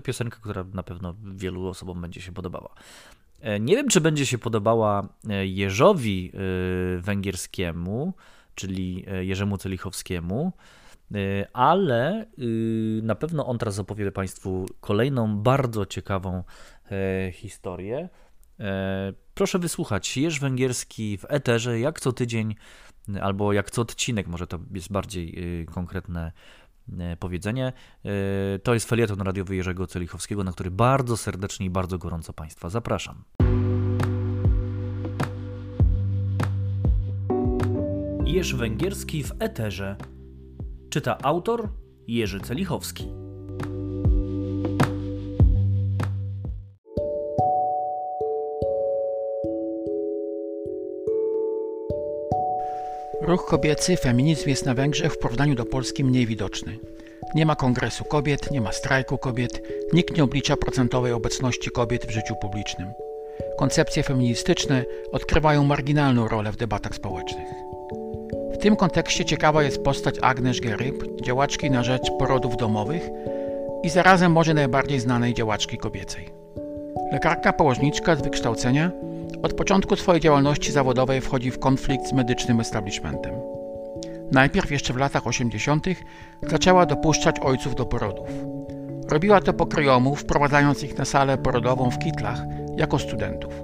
piosenka, 0.00 0.38
która 0.40 0.64
na 0.74 0.82
pewno 0.82 1.14
wielu 1.34 1.66
osobom 1.66 2.00
będzie 2.00 2.20
się 2.20 2.32
podobała. 2.32 2.74
E, 3.40 3.60
Nie 3.60 3.76
wiem, 3.76 3.88
czy 3.88 4.00
będzie 4.00 4.26
się 4.26 4.38
podobała 4.38 5.08
e, 5.28 5.46
Jerzowi 5.46 6.32
Węgierskiemu, 6.98 8.14
czyli 8.54 9.06
Jerzemu 9.20 9.58
Celichowskiemu, 9.58 10.52
ale 11.52 12.26
y, 12.38 13.00
na 13.02 13.14
pewno 13.14 13.46
on 13.46 13.58
teraz 13.58 13.78
opowie 13.78 14.12
Państwu 14.12 14.66
kolejną 14.80 15.38
bardzo 15.38 15.86
ciekawą 15.86 16.44
historię. 17.32 18.08
Proszę 19.34 19.58
wysłuchać. 19.58 20.16
Jerz 20.16 20.40
Węgierski 20.40 21.18
w 21.18 21.24
eterze, 21.28 21.80
jak 21.80 22.00
co 22.00 22.12
tydzień, 22.12 22.54
albo 23.20 23.52
jak 23.52 23.70
co 23.70 23.82
odcinek, 23.82 24.26
może 24.26 24.46
to 24.46 24.58
jest 24.74 24.92
bardziej 24.92 25.60
y, 25.62 25.66
konkretne 25.66 26.32
powiedzenie. 27.18 27.72
E, 28.04 28.58
To 28.58 28.74
jest 28.74 28.88
felieton 28.88 29.20
radiowy 29.20 29.56
Jerzego 29.56 29.86
Celichowskiego, 29.86 30.44
na 30.44 30.52
który 30.52 30.70
bardzo 30.70 31.16
serdecznie 31.16 31.66
i 31.66 31.70
bardzo 31.70 31.98
gorąco 31.98 32.32
Państwa 32.32 32.68
zapraszam. 32.68 33.24
Jerz 38.24 38.54
Węgierski 38.54 39.24
w 39.24 39.32
eterze. 39.38 39.96
Czyta 40.90 41.18
autor 41.18 41.68
Jerzy 42.06 42.40
Celichowski. 42.40 43.23
Ruch 53.26 53.46
kobiecy, 53.46 53.96
feminizm 53.96 54.48
jest 54.48 54.66
na 54.66 54.74
Węgrzech 54.74 55.12
w 55.12 55.18
porównaniu 55.18 55.54
do 55.54 55.64
Polski 55.64 56.04
mniej 56.04 56.26
widoczny. 56.26 56.78
Nie 57.34 57.46
ma 57.46 57.56
kongresu 57.56 58.04
kobiet, 58.04 58.50
nie 58.50 58.60
ma 58.60 58.72
strajku 58.72 59.18
kobiet, 59.18 59.62
nikt 59.92 60.16
nie 60.16 60.24
oblicza 60.24 60.56
procentowej 60.56 61.12
obecności 61.12 61.70
kobiet 61.70 62.06
w 62.06 62.10
życiu 62.10 62.34
publicznym. 62.40 62.88
Koncepcje 63.58 64.02
feministyczne 64.02 64.84
odgrywają 65.12 65.64
marginalną 65.64 66.28
rolę 66.28 66.52
w 66.52 66.56
debatach 66.56 66.94
społecznych. 66.94 67.48
W 68.52 68.58
tym 68.58 68.76
kontekście 68.76 69.24
ciekawa 69.24 69.62
jest 69.62 69.82
postać 69.82 70.14
Agnes 70.22 70.60
Geryb, 70.60 71.20
działaczki 71.22 71.70
na 71.70 71.82
rzecz 71.82 72.10
porodów 72.18 72.56
domowych 72.56 73.02
i 73.82 73.90
zarazem 73.90 74.32
może 74.32 74.54
najbardziej 74.54 75.00
znanej 75.00 75.34
działaczki 75.34 75.78
kobiecej. 75.78 76.28
Lekarka 77.12 77.52
położniczka 77.52 78.16
z 78.16 78.22
wykształcenia 78.22 78.90
od 79.44 79.54
początku 79.54 79.96
swojej 79.96 80.20
działalności 80.20 80.72
zawodowej 80.72 81.20
wchodzi 81.20 81.50
w 81.50 81.58
konflikt 81.58 82.08
z 82.08 82.12
medycznym 82.12 82.60
establishmentem. 82.60 83.34
Najpierw 84.32 84.70
jeszcze 84.70 84.92
w 84.92 84.96
latach 84.96 85.26
80. 85.26 85.86
zaczęła 86.42 86.86
dopuszczać 86.86 87.40
ojców 87.40 87.74
do 87.74 87.86
porodów. 87.86 88.28
Robiła 89.08 89.40
to 89.40 89.52
pokryjomu, 89.52 90.16
wprowadzając 90.16 90.82
ich 90.82 90.98
na 90.98 91.04
salę 91.04 91.38
porodową 91.38 91.90
w 91.90 91.98
kitlach 91.98 92.38
jako 92.76 92.98
studentów. 92.98 93.62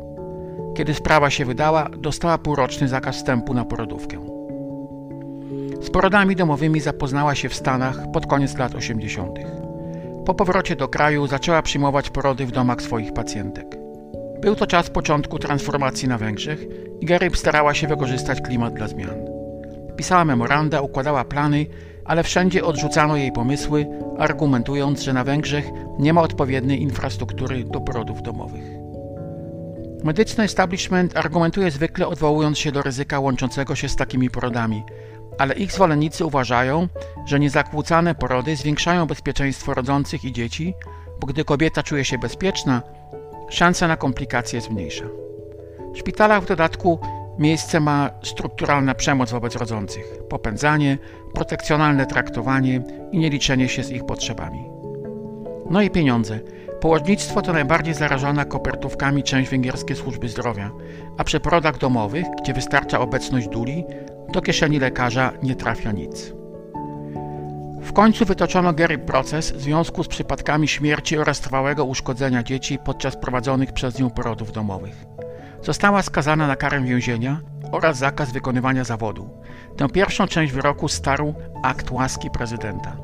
Kiedy 0.76 0.94
sprawa 0.94 1.30
się 1.30 1.44
wydała, 1.44 1.88
dostała 1.98 2.38
półroczny 2.38 2.88
zakaz 2.88 3.16
wstępu 3.16 3.54
na 3.54 3.64
porodówkę. 3.64 4.16
Z 5.82 5.90
porodami 5.90 6.36
domowymi 6.36 6.80
zapoznała 6.80 7.34
się 7.34 7.48
w 7.48 7.54
Stanach 7.54 8.10
pod 8.12 8.26
koniec 8.26 8.58
lat 8.58 8.74
80. 8.74 9.38
Po 10.24 10.34
powrocie 10.34 10.76
do 10.76 10.88
kraju 10.88 11.26
zaczęła 11.26 11.62
przyjmować 11.62 12.10
porody 12.10 12.46
w 12.46 12.52
domach 12.52 12.82
swoich 12.82 13.12
pacjentek. 13.12 13.79
Był 14.40 14.56
to 14.56 14.66
czas 14.66 14.90
początku 14.90 15.38
transformacji 15.38 16.08
na 16.08 16.18
Węgrzech 16.18 16.66
i 17.00 17.06
Geryb 17.06 17.36
starała 17.36 17.74
się 17.74 17.88
wykorzystać 17.88 18.40
klimat 18.40 18.74
dla 18.74 18.88
zmian. 18.88 19.16
Pisała 19.96 20.24
memoranda, 20.24 20.80
układała 20.80 21.24
plany, 21.24 21.66
ale 22.04 22.22
wszędzie 22.22 22.64
odrzucano 22.64 23.16
jej 23.16 23.32
pomysły, 23.32 23.86
argumentując, 24.18 25.02
że 25.02 25.12
na 25.12 25.24
Węgrzech 25.24 25.64
nie 25.98 26.12
ma 26.12 26.22
odpowiedniej 26.22 26.82
infrastruktury 26.82 27.64
do 27.64 27.80
porodów 27.80 28.22
domowych. 28.22 28.64
Medyczny 30.04 30.44
establishment 30.44 31.16
argumentuje 31.16 31.70
zwykle 31.70 32.08
odwołując 32.08 32.58
się 32.58 32.72
do 32.72 32.82
ryzyka 32.82 33.20
łączącego 33.20 33.74
się 33.74 33.88
z 33.88 33.96
takimi 33.96 34.30
porodami, 34.30 34.82
ale 35.38 35.54
ich 35.54 35.72
zwolennicy 35.72 36.24
uważają, 36.24 36.88
że 37.26 37.40
niezakłócane 37.40 38.14
porody 38.14 38.56
zwiększają 38.56 39.06
bezpieczeństwo 39.06 39.74
rodzących 39.74 40.24
i 40.24 40.32
dzieci, 40.32 40.74
bo 41.20 41.26
gdy 41.26 41.44
kobieta 41.44 41.82
czuje 41.82 42.04
się 42.04 42.18
bezpieczna, 42.18 42.82
szansa 43.50 43.88
na 43.88 43.96
komplikacje 43.96 44.56
jest 44.56 44.70
mniejsza. 44.70 45.04
W 45.94 45.98
szpitalach 45.98 46.42
w 46.42 46.46
dodatku 46.46 46.98
miejsce 47.38 47.80
ma 47.80 48.10
strukturalna 48.22 48.94
przemoc 48.94 49.30
wobec 49.30 49.56
rodzących, 49.56 50.04
popędzanie, 50.28 50.98
protekcjonalne 51.34 52.06
traktowanie 52.06 52.82
i 53.12 53.18
nieliczenie 53.18 53.68
się 53.68 53.84
z 53.84 53.90
ich 53.90 54.06
potrzebami. 54.06 54.64
No 55.70 55.82
i 55.82 55.90
pieniądze. 55.90 56.40
Położnictwo 56.80 57.42
to 57.42 57.52
najbardziej 57.52 57.94
zarażona 57.94 58.44
kopertówkami 58.44 59.22
część 59.22 59.50
węgierskiej 59.50 59.96
służby 59.96 60.28
zdrowia, 60.28 60.70
a 61.18 61.24
przy 61.24 61.40
porodach 61.40 61.78
domowych, 61.78 62.26
gdzie 62.42 62.52
wystarcza 62.52 63.00
obecność 63.00 63.48
duli, 63.48 63.84
do 64.32 64.42
kieszeni 64.42 64.78
lekarza 64.78 65.32
nie 65.42 65.54
trafia 65.54 65.92
nic. 65.92 66.39
W 67.82 67.92
końcu 67.92 68.24
wytoczono 68.24 68.72
Gary 68.72 68.98
proces 68.98 69.52
w 69.52 69.60
związku 69.60 70.04
z 70.04 70.08
przypadkami 70.08 70.68
śmierci 70.68 71.18
oraz 71.18 71.40
trwałego 71.40 71.84
uszkodzenia 71.84 72.42
dzieci 72.42 72.78
podczas 72.84 73.16
prowadzonych 73.16 73.72
przez 73.72 73.98
nią 73.98 74.10
porodów 74.10 74.52
domowych. 74.52 75.04
Została 75.62 76.02
skazana 76.02 76.46
na 76.46 76.56
karę 76.56 76.80
więzienia 76.80 77.40
oraz 77.72 77.98
zakaz 77.98 78.32
wykonywania 78.32 78.84
zawodu. 78.84 79.30
Tę 79.76 79.88
pierwszą 79.88 80.26
część 80.26 80.52
wyroku 80.52 80.88
starł 80.88 81.34
akt 81.62 81.90
łaski 81.90 82.30
prezydenta. 82.30 82.96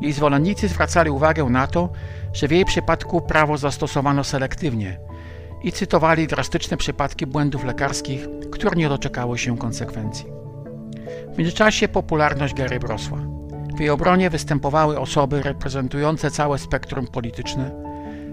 Jej 0.00 0.12
zwolennicy 0.12 0.68
zwracali 0.68 1.10
uwagę 1.10 1.44
na 1.44 1.66
to, 1.66 1.88
że 2.32 2.48
w 2.48 2.50
jej 2.50 2.64
przypadku 2.64 3.20
prawo 3.20 3.58
zastosowano 3.58 4.24
selektywnie 4.24 5.00
i 5.62 5.72
cytowali 5.72 6.26
drastyczne 6.26 6.76
przypadki 6.76 7.26
błędów 7.26 7.64
lekarskich, 7.64 8.28
które 8.52 8.76
nie 8.76 8.88
doczekały 8.88 9.38
się 9.38 9.58
konsekwencji. 9.58 10.26
W 11.34 11.38
międzyczasie 11.38 11.88
popularność 11.88 12.54
Gary 12.54 12.78
rosła. 12.78 13.35
W 13.76 13.80
jej 13.80 13.90
obronie 13.90 14.30
występowały 14.30 14.98
osoby 14.98 15.42
reprezentujące 15.42 16.30
całe 16.30 16.58
spektrum 16.58 17.06
polityczne, 17.06 17.70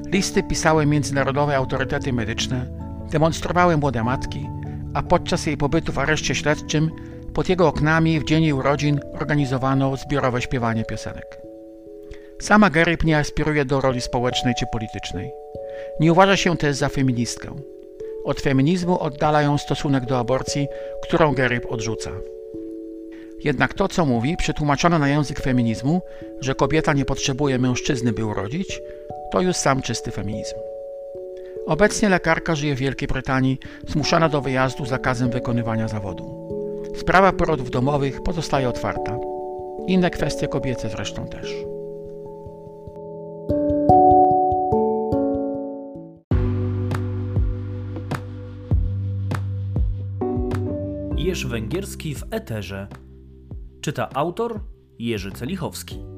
listy 0.07 0.43
pisały 0.43 0.85
międzynarodowe 0.85 1.55
autorytety 1.55 2.13
medyczne, 2.13 2.65
demonstrowały 3.11 3.77
młode 3.77 4.03
matki, 4.03 4.49
a 4.93 5.03
podczas 5.03 5.45
jej 5.45 5.57
pobytu 5.57 5.91
w 5.91 5.99
areszcie 5.99 6.35
śledczym 6.35 6.91
pod 7.33 7.49
jego 7.49 7.67
oknami 7.67 8.19
w 8.19 8.23
dzień 8.23 8.43
jej 8.43 8.53
urodzin 8.53 8.99
organizowano 9.13 9.97
zbiorowe 9.97 10.41
śpiewanie 10.41 10.85
piosenek. 10.85 11.41
Sama 12.41 12.69
Geryb 12.69 13.03
nie 13.03 13.17
aspiruje 13.17 13.65
do 13.65 13.81
roli 13.81 14.01
społecznej 14.01 14.53
czy 14.59 14.65
politycznej. 14.71 15.31
Nie 15.99 16.11
uważa 16.11 16.37
się 16.37 16.57
też 16.57 16.75
za 16.75 16.89
feministkę. 16.89 17.55
Od 18.25 18.41
feminizmu 18.41 18.99
oddala 18.99 19.41
ją 19.41 19.57
stosunek 19.57 20.05
do 20.05 20.19
aborcji, 20.19 20.67
którą 21.03 21.33
Geryb 21.33 21.71
odrzuca. 21.71 22.11
Jednak 23.43 23.73
to, 23.73 23.87
co 23.87 24.05
mówi, 24.05 24.37
przetłumaczono 24.37 24.99
na 24.99 25.07
język 25.07 25.39
feminizmu, 25.39 26.01
że 26.39 26.55
kobieta 26.55 26.93
nie 26.93 27.05
potrzebuje 27.05 27.59
mężczyzny, 27.59 28.13
by 28.13 28.25
urodzić, 28.25 28.81
to 29.31 29.41
już 29.41 29.55
sam 29.55 29.81
czysty 29.81 30.11
feminizm. 30.11 30.55
Obecnie 31.65 32.09
lekarka 32.09 32.55
żyje 32.55 32.75
w 32.75 32.79
Wielkiej 32.79 33.07
Brytanii, 33.07 33.59
zmuszana 33.87 34.29
do 34.29 34.41
wyjazdu 34.41 34.85
zakazem 34.85 35.29
wykonywania 35.29 35.87
zawodu. 35.87 36.49
Sprawa 36.95 37.31
porodów 37.31 37.71
domowych 37.71 38.23
pozostaje 38.23 38.69
otwarta. 38.69 39.19
Inne 39.87 40.09
kwestie 40.09 40.47
kobiece 40.47 40.89
zresztą 40.89 41.27
też. 41.27 41.55
Jerzy 51.17 51.47
Węgierski 51.47 52.15
w 52.15 52.23
Eterze. 52.31 52.87
Czyta 53.83 54.09
autor 54.13 54.59
Jerzy 54.99 55.31
Celichowski. 55.31 56.12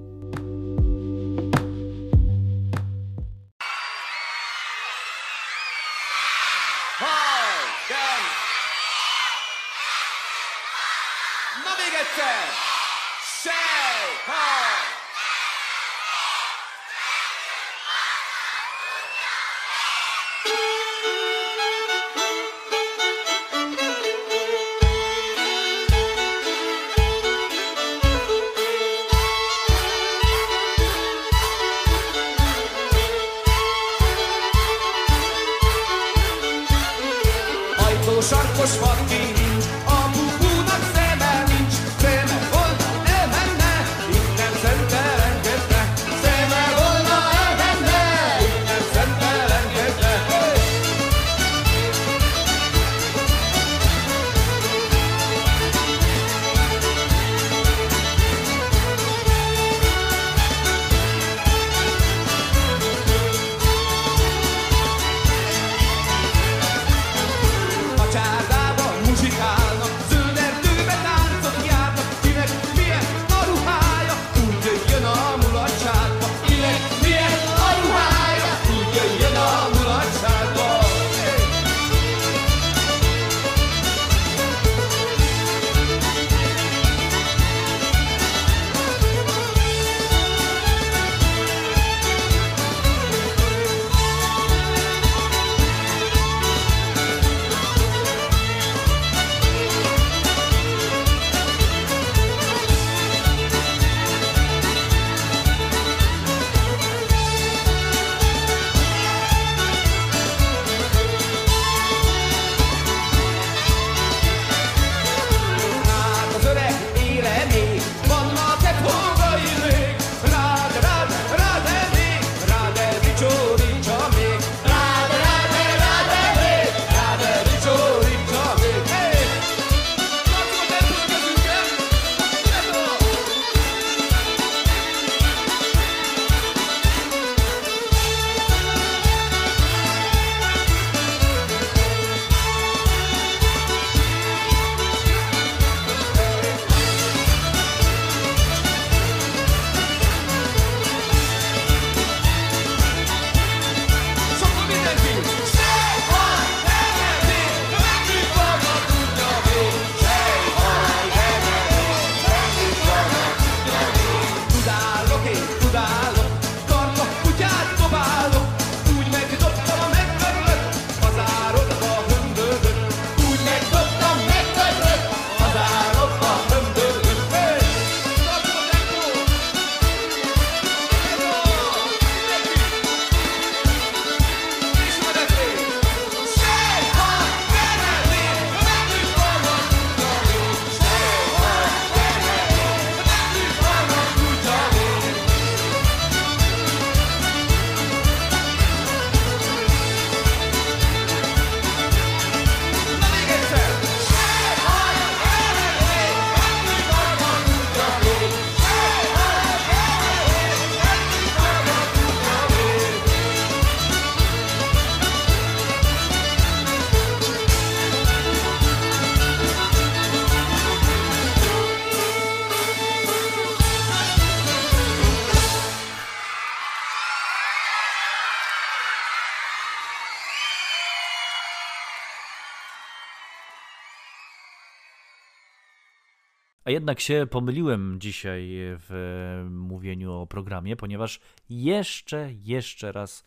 Jednak 236.75 236.99
się 236.99 237.27
pomyliłem 237.29 237.97
dzisiaj 237.99 238.49
w 238.57 238.91
e, 238.91 239.49
mówieniu 239.49 240.13
o 240.13 240.27
programie, 240.27 240.75
ponieważ 240.75 241.19
jeszcze, 241.49 242.29
jeszcze 242.43 242.91
raz 242.91 243.23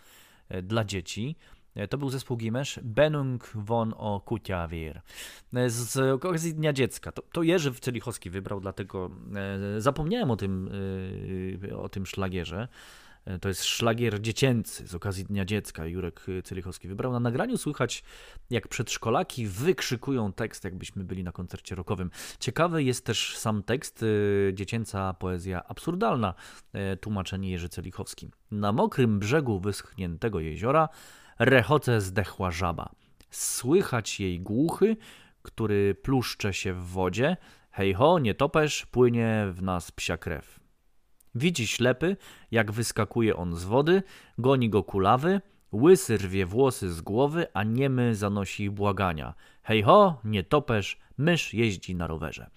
e, 0.49 0.63
dla 0.63 0.85
dzieci 0.85 1.37
e, 1.75 1.89
to 1.89 1.99
był 1.99 2.11
zespół 2.11 2.37
Gimesz 2.37 2.81
Benung 2.83 3.51
von 3.55 3.95
o 3.97 4.21
Kutiawir. 4.21 5.01
E, 5.55 5.71
Z 5.71 5.97
okazji 5.97 6.55
Dnia 6.55 6.73
Dziecka. 6.73 7.13
To, 7.13 7.23
to 7.23 7.43
Jerzy 7.43 7.75
Celichowski 7.75 8.31
wybrał, 8.31 8.61
dlatego 8.61 9.11
zapomniałem 9.79 10.31
o 10.31 10.37
tym, 10.37 10.71
o 11.77 11.89
tym 11.89 12.07
szlagierze. 12.07 12.69
E, 13.29 13.39
To 13.39 13.49
jest 13.49 13.65
szlagier 13.65 14.21
dziecięcy 14.21 14.87
z 14.87 14.95
okazji 14.95 15.25
Dnia 15.25 15.45
Dziecka. 15.45 15.87
Jurek 15.87 16.27
Cylichowski 16.45 16.89
wybrał. 16.89 17.13
Na 17.13 17.21
nagraniu 17.21 17.57
słychać, 17.57 18.03
jak 18.51 18.69
przedszkolaki 18.69 19.47
wykrzykują 19.47 20.33
tekst, 20.33 20.65
jakbyśmy 20.65 21.05
byli 21.05 21.25
na 21.25 21.33
koncercie 21.33 21.75
rockowym. 21.75 22.11
Ciekawy 22.41 22.83
jest 22.83 23.05
też 23.05 23.37
sam 23.37 23.63
tekst, 23.63 24.03
e, 24.03 24.55
dziecięca 24.55 25.15
poezja 25.15 25.65
absurdalna, 25.65 26.35
e, 26.73 26.97
tłumaczenie 26.97 27.51
Jerzy 27.51 27.69
Celichowski. 27.69 28.31
Na 28.51 28.73
mokrym 28.73 29.19
brzegu 29.19 29.61
wyschniętego 29.61 30.41
jeziora 30.41 30.89
rechoce 31.39 32.01
zdechła 32.01 32.51
żaba. 32.51 32.89
Słychać 33.31 34.21
jej 34.21 34.41
głuchy, 34.41 34.97
który 35.43 35.95
pluszcze 35.95 36.55
się 36.55 36.73
w 36.73 36.87
wodzie. 36.87 37.37
Hej 37.71 37.95
ho, 37.95 38.19
nie 38.19 38.35
topesz, 38.35 38.87
płynie 38.87 39.47
w 39.53 39.63
nas 39.63 39.93
psia 39.93 40.17
krew. 40.17 40.58
Widzi 41.39 41.67
ślepy, 41.67 42.17
jak 42.51 42.73
wyskakuje 42.73 43.37
on 43.37 43.57
z 43.57 43.65
wody, 43.65 44.03
goni 44.39 44.71
go 44.71 44.83
kulawy, 44.83 45.41
łysy 45.73 46.17
rwie 46.17 46.47
włosy 46.47 46.93
z 46.93 47.01
głowy, 47.01 47.47
a 47.55 47.63
niemy 47.63 48.15
zanosi 48.15 48.71
błagania. 48.71 49.35
Hej 49.63 49.83
ho, 49.83 50.21
nie 50.25 50.45
topesz, 50.45 50.99
mysz 51.19 51.55
jeździ 51.55 51.95
na 51.95 52.07
rowerze. 52.07 52.51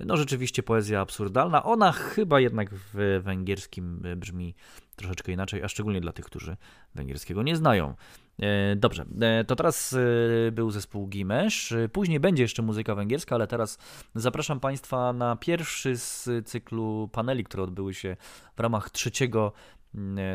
No 0.00 0.16
rzeczywiście 0.16 0.62
poezja 0.62 1.00
absurdalna, 1.00 1.64
ona 1.64 1.92
chyba 1.92 2.40
jednak 2.40 2.70
w 2.74 3.20
węgierskim 3.22 4.02
brzmi 4.16 4.54
troszeczkę 4.96 5.32
inaczej, 5.32 5.62
a 5.62 5.68
szczególnie 5.68 6.00
dla 6.00 6.12
tych, 6.12 6.24
którzy 6.24 6.56
węgierskiego 6.94 7.42
nie 7.42 7.56
znają. 7.56 7.94
E, 8.38 8.76
Dobrze, 8.76 9.04
e, 9.20 9.44
to 9.44 9.56
teraz 9.56 9.92
e, 9.92 10.52
był 10.52 10.70
zespół 10.70 11.08
Gimesz. 11.08 11.74
Później 11.92 12.20
będzie 12.20 12.42
jeszcze 12.42 12.62
muzyka 12.62 12.94
węgierska, 12.94 13.34
ale 13.34 13.46
teraz 13.46 13.78
zapraszam 14.14 14.60
Państwa 14.60 15.12
na 15.12 15.36
pierwszy 15.36 15.96
z 15.96 16.28
cyklu 16.46 17.08
paneli, 17.12 17.44
które 17.44 17.62
odbyły 17.62 17.94
się 17.94 18.16
w 18.56 18.60
ramach 18.60 18.90
trzeciego 18.90 19.52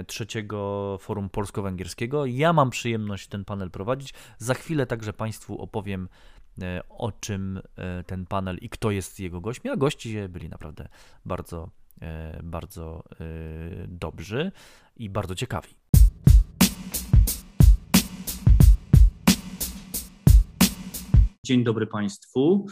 trzeciego 0.07 0.97
forum 1.01 1.29
polsko-węgierskiego. 1.29 2.25
Ja 2.25 2.53
mam 2.53 2.69
przyjemność 2.69 3.27
ten 3.27 3.45
panel 3.45 3.71
prowadzić. 3.71 4.13
Za 4.37 4.53
chwilę 4.53 4.85
także 4.85 5.13
Państwu 5.13 5.61
opowiem 5.61 6.09
o 6.89 7.11
czym 7.11 7.61
ten 8.05 8.25
panel 8.25 8.57
i 8.61 8.69
kto 8.69 8.91
jest 8.91 9.19
jego 9.19 9.41
gośćmi, 9.41 9.71
a 9.71 9.75
goście 9.75 10.29
byli 10.29 10.49
naprawdę 10.49 10.87
bardzo, 11.25 11.69
bardzo 12.43 13.03
dobrzy 13.87 14.51
i 14.95 15.09
bardzo 15.09 15.35
ciekawi. 15.35 15.82
Dzień 21.45 21.63
dobry 21.63 21.87
Państwu. 21.87 22.65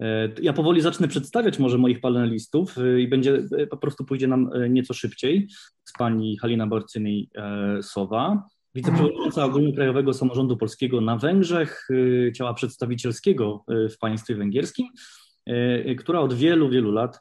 E, 0.00 0.28
Ja 0.42 0.52
powoli 0.52 0.80
zacznę 0.80 1.08
przedstawiać 1.08 1.58
może 1.58 1.78
moich 1.78 2.00
panelistów 2.00 2.78
e, 2.78 3.00
i 3.00 3.08
będzie 3.08 3.42
e, 3.58 3.66
po 3.66 3.76
prostu 3.76 4.04
pójdzie 4.04 4.26
nam 4.26 4.50
nieco 4.70 4.94
szybciej 4.94 5.48
z 5.84 5.92
pani 5.98 6.38
Halina 6.38 6.66
Borcynej-Sowa, 6.66 8.42
wiceprzewodnicząca 8.74 9.44
Ogólnokrajowego 9.44 10.12
Samorządu 10.12 10.56
Polskiego 10.56 11.00
na 11.00 11.16
Węgrzech, 11.16 11.88
ciała 12.36 12.54
przedstawicielskiego 12.54 13.64
w 13.68 13.98
państwie 13.98 14.34
węgierskim, 14.34 14.86
która 15.98 16.20
od 16.20 16.34
wielu, 16.34 16.70
wielu 16.70 16.92
lat 16.92 17.20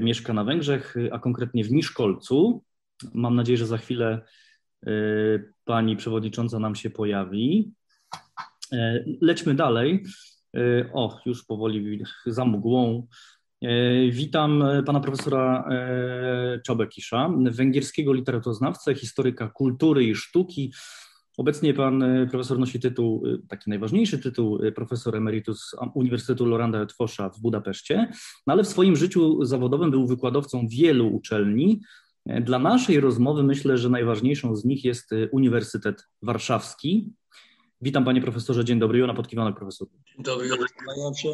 mieszka 0.00 0.32
na 0.32 0.44
Węgrzech, 0.44 0.94
a 1.12 1.18
konkretnie 1.18 1.64
w 1.64 1.70
Miszkolcu. 1.70 2.62
Mam 3.14 3.34
nadzieję, 3.34 3.56
że 3.56 3.66
za 3.66 3.78
chwilę 3.78 4.20
pani 5.64 5.96
przewodnicząca 5.96 6.58
nam 6.58 6.74
się 6.74 6.90
pojawi. 6.90 7.72
E, 8.72 9.04
Lećmy 9.20 9.54
dalej. 9.54 10.04
E, 10.56 10.90
O, 10.92 11.20
już 11.26 11.44
powoli 11.44 12.04
za 12.26 12.44
mgłą. 12.44 13.06
E, 13.62 14.10
Witam 14.10 14.64
pana 14.86 15.00
profesora 15.00 15.68
Czobekisza, 16.64 17.30
węgierskiego 17.50 18.12
literaturoznawcę, 18.12 18.94
historyka 18.94 19.48
kultury 19.48 20.04
i 20.04 20.14
sztuki. 20.14 20.72
Obecnie 21.36 21.74
pan 21.74 22.04
profesor 22.30 22.58
nosi 22.58 22.80
tytuł, 22.80 23.22
taki 23.48 23.70
najważniejszy 23.70 24.18
tytuł, 24.18 24.58
profesor 24.74 25.16
emeritus 25.16 25.74
Uniwersytetu 25.94 26.46
Loranda 26.46 26.80
Etfosza 26.80 27.30
w 27.30 27.40
Budapeszcie, 27.40 28.08
no 28.46 28.52
ale 28.52 28.64
w 28.64 28.68
swoim 28.68 28.96
życiu 28.96 29.44
zawodowym 29.44 29.90
był 29.90 30.06
wykładowcą 30.06 30.68
wielu 30.68 31.08
uczelni. 31.08 31.80
Dla 32.26 32.58
naszej 32.58 33.00
rozmowy 33.00 33.42
myślę, 33.42 33.78
że 33.78 33.88
najważniejszą 33.88 34.56
z 34.56 34.64
nich 34.64 34.84
jest 34.84 35.10
Uniwersytet 35.32 36.04
Warszawski. 36.22 37.12
Witam 37.80 38.04
panie 38.04 38.20
profesorze, 38.20 38.64
dzień 38.64 38.78
dobry, 38.78 38.98
Jona 38.98 39.14
Podkiwanek 39.14 39.56
profesor. 39.56 39.88
Dobry, 40.18 40.48
kłaniam 40.84 41.14
się. 41.14 41.28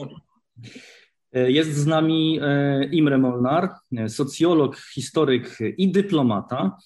E, 1.32 1.50
Jest 1.50 1.74
z 1.74 1.86
nami 1.86 2.38
e, 2.42 2.84
Imre 2.84 3.18
Molnar, 3.18 3.70
e, 3.96 4.08
socjolog, 4.08 4.76
historyk 4.76 5.58
i 5.78 5.92
dyplomata. 5.92 6.76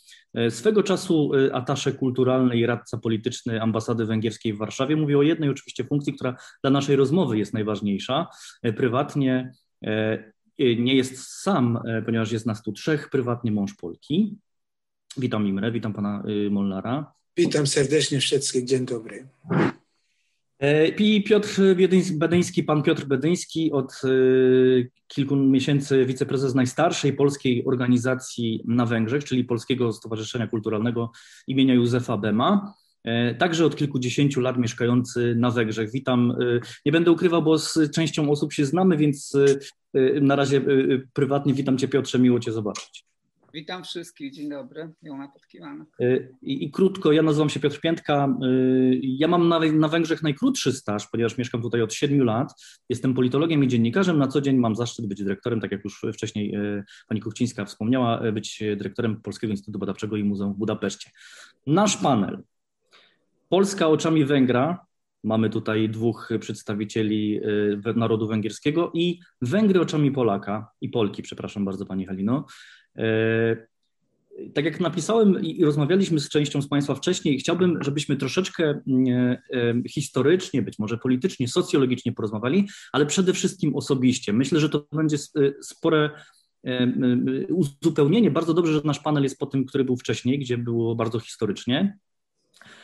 Swego 0.50 0.82
czasu 0.82 1.30
atasze 1.52 1.92
kulturalny 1.92 2.56
i 2.56 2.66
radca 2.66 2.98
polityczny 2.98 3.62
ambasady 3.62 4.06
węgierskiej 4.06 4.52
w 4.52 4.58
Warszawie. 4.58 4.96
Mówię 4.96 5.18
o 5.18 5.22
jednej 5.22 5.50
oczywiście 5.50 5.84
funkcji, 5.84 6.12
która 6.14 6.36
dla 6.62 6.70
naszej 6.70 6.96
rozmowy 6.96 7.38
jest 7.38 7.54
najważniejsza. 7.54 8.26
Prywatnie 8.76 9.52
nie 10.58 10.94
jest 10.94 11.18
sam, 11.18 11.78
ponieważ 12.04 12.32
jest 12.32 12.46
nas 12.46 12.62
tu 12.62 12.72
trzech, 12.72 13.10
prywatnie 13.10 13.52
mąż 13.52 13.74
Polki. 13.74 14.36
Witam 15.16 15.46
Imre, 15.46 15.72
witam 15.72 15.92
pana 15.92 16.22
Molnara. 16.50 17.12
Witam 17.38 17.66
serdecznie 17.66 18.20
wszystkich, 18.20 18.64
dzień 18.64 18.86
dobry. 18.86 19.28
E, 20.60 20.88
I 20.88 21.24
Piotr 21.24 21.60
Bedyński, 22.12 22.64
pan 22.64 22.82
Piotr 22.82 23.04
Bedyński, 23.04 23.72
od 23.72 23.92
e, 24.04 24.08
kilku 25.08 25.36
miesięcy 25.36 26.06
wiceprezes 26.06 26.54
najstarszej 26.54 27.12
polskiej 27.12 27.64
organizacji 27.64 28.62
na 28.64 28.86
Węgrzech, 28.86 29.24
czyli 29.24 29.44
Polskiego 29.44 29.92
Stowarzyszenia 29.92 30.46
Kulturalnego 30.46 31.10
imienia 31.46 31.74
Józefa 31.74 32.16
Bema. 32.16 32.74
E, 33.04 33.34
Także 33.34 33.66
od 33.66 33.76
kilkudziesięciu 33.76 34.40
lat 34.40 34.58
mieszkający 34.58 35.34
na 35.38 35.50
Węgrzech. 35.50 35.90
Witam. 35.90 36.36
Nie 36.86 36.92
będę 36.92 37.10
ukrywał, 37.10 37.42
bo 37.42 37.58
z 37.58 37.90
częścią 37.94 38.30
osób 38.30 38.52
się 38.52 38.64
znamy, 38.64 38.96
więc 38.96 39.32
na 40.20 40.36
razie 40.36 40.60
prywatnie 41.12 41.54
witam 41.54 41.78
Cię, 41.78 41.88
Piotrze, 41.88 42.18
miło 42.18 42.40
Cię 42.40 42.52
zobaczyć. 42.52 43.06
Witam 43.54 43.84
wszystkich, 43.84 44.32
dzień 44.32 44.48
dobry, 44.48 44.92
Jona 45.02 45.28
Podkiwanek. 45.28 45.88
Y, 46.00 46.34
I, 46.42 46.64
I 46.64 46.70
krótko, 46.70 47.12
ja 47.12 47.22
nazywam 47.22 47.48
się 47.50 47.60
Piotr 47.60 47.80
Piętka. 47.80 48.38
y, 48.44 49.00
Ja 49.02 49.28
mam 49.28 49.48
na, 49.48 49.60
na 49.60 49.88
Węgrzech 49.88 50.22
najkrótszy 50.22 50.72
staż, 50.72 51.06
ponieważ 51.06 51.38
mieszkam 51.38 51.62
tutaj 51.62 51.82
od 51.82 51.94
7 51.94 52.24
lat. 52.24 52.52
Jestem 52.88 53.14
politologiem 53.14 53.64
i 53.64 53.68
dziennikarzem. 53.68 54.18
Na 54.18 54.28
co 54.28 54.40
dzień 54.40 54.56
mam 54.56 54.76
zaszczyt 54.76 55.06
być 55.06 55.22
dyrektorem, 55.22 55.60
tak 55.60 55.72
jak 55.72 55.84
już 55.84 56.04
wcześniej 56.14 56.54
y, 56.56 56.84
pani 57.08 57.20
Kuchcińska 57.20 57.64
wspomniała, 57.64 58.32
być 58.32 58.62
dyrektorem 58.76 59.22
Polskiego 59.22 59.50
Instytutu 59.50 59.78
Badawczego 59.78 60.16
i 60.16 60.24
Muzeum 60.24 60.54
w 60.54 60.56
Budapeszcie. 60.56 61.10
Nasz 61.66 61.96
panel. 61.96 62.42
Polska 63.48 63.88
oczami 63.88 64.24
Węgra. 64.24 64.86
Mamy 65.24 65.50
tutaj 65.50 65.88
dwóch 65.88 66.28
przedstawicieli 66.40 67.40
narodu 67.96 68.28
węgierskiego 68.28 68.90
i 68.94 69.20
Węgry 69.42 69.80
oczami 69.80 70.12
Polaka 70.12 70.70
i 70.80 70.88
Polki, 70.88 71.22
przepraszam 71.22 71.64
bardzo 71.64 71.86
pani 71.86 72.06
Halino. 72.06 72.46
Y, 72.98 73.66
tak 74.54 74.64
jak 74.64 74.80
napisałem 74.80 75.42
i 75.42 75.64
rozmawialiśmy 75.64 76.20
z 76.20 76.28
częścią 76.28 76.62
z 76.62 76.68
Państwa 76.68 76.94
wcześniej, 76.94 77.38
chciałbym, 77.38 77.82
żebyśmy 77.82 78.16
troszeczkę 78.16 78.80
mm, 78.86 79.36
e, 79.84 79.88
historycznie, 79.88 80.62
być 80.62 80.78
może 80.78 80.98
politycznie, 80.98 81.48
socjologicznie 81.48 82.12
porozmawiali, 82.12 82.68
ale 82.92 83.06
przede 83.06 83.32
wszystkim 83.32 83.76
osobiście. 83.76 84.32
Myślę, 84.32 84.60
że 84.60 84.68
to 84.68 84.86
będzie 84.92 85.16
e, 85.16 85.52
spore 85.62 86.10
e, 86.64 86.92
uzupełnienie. 87.48 88.30
Bardzo 88.30 88.54
dobrze, 88.54 88.72
że 88.72 88.80
nasz 88.84 89.00
panel 89.00 89.22
jest 89.22 89.38
po 89.38 89.46
tym, 89.46 89.64
który 89.64 89.84
był 89.84 89.96
wcześniej, 89.96 90.38
gdzie 90.38 90.58
było 90.58 90.94
bardzo 90.94 91.20
historycznie. 91.20 91.98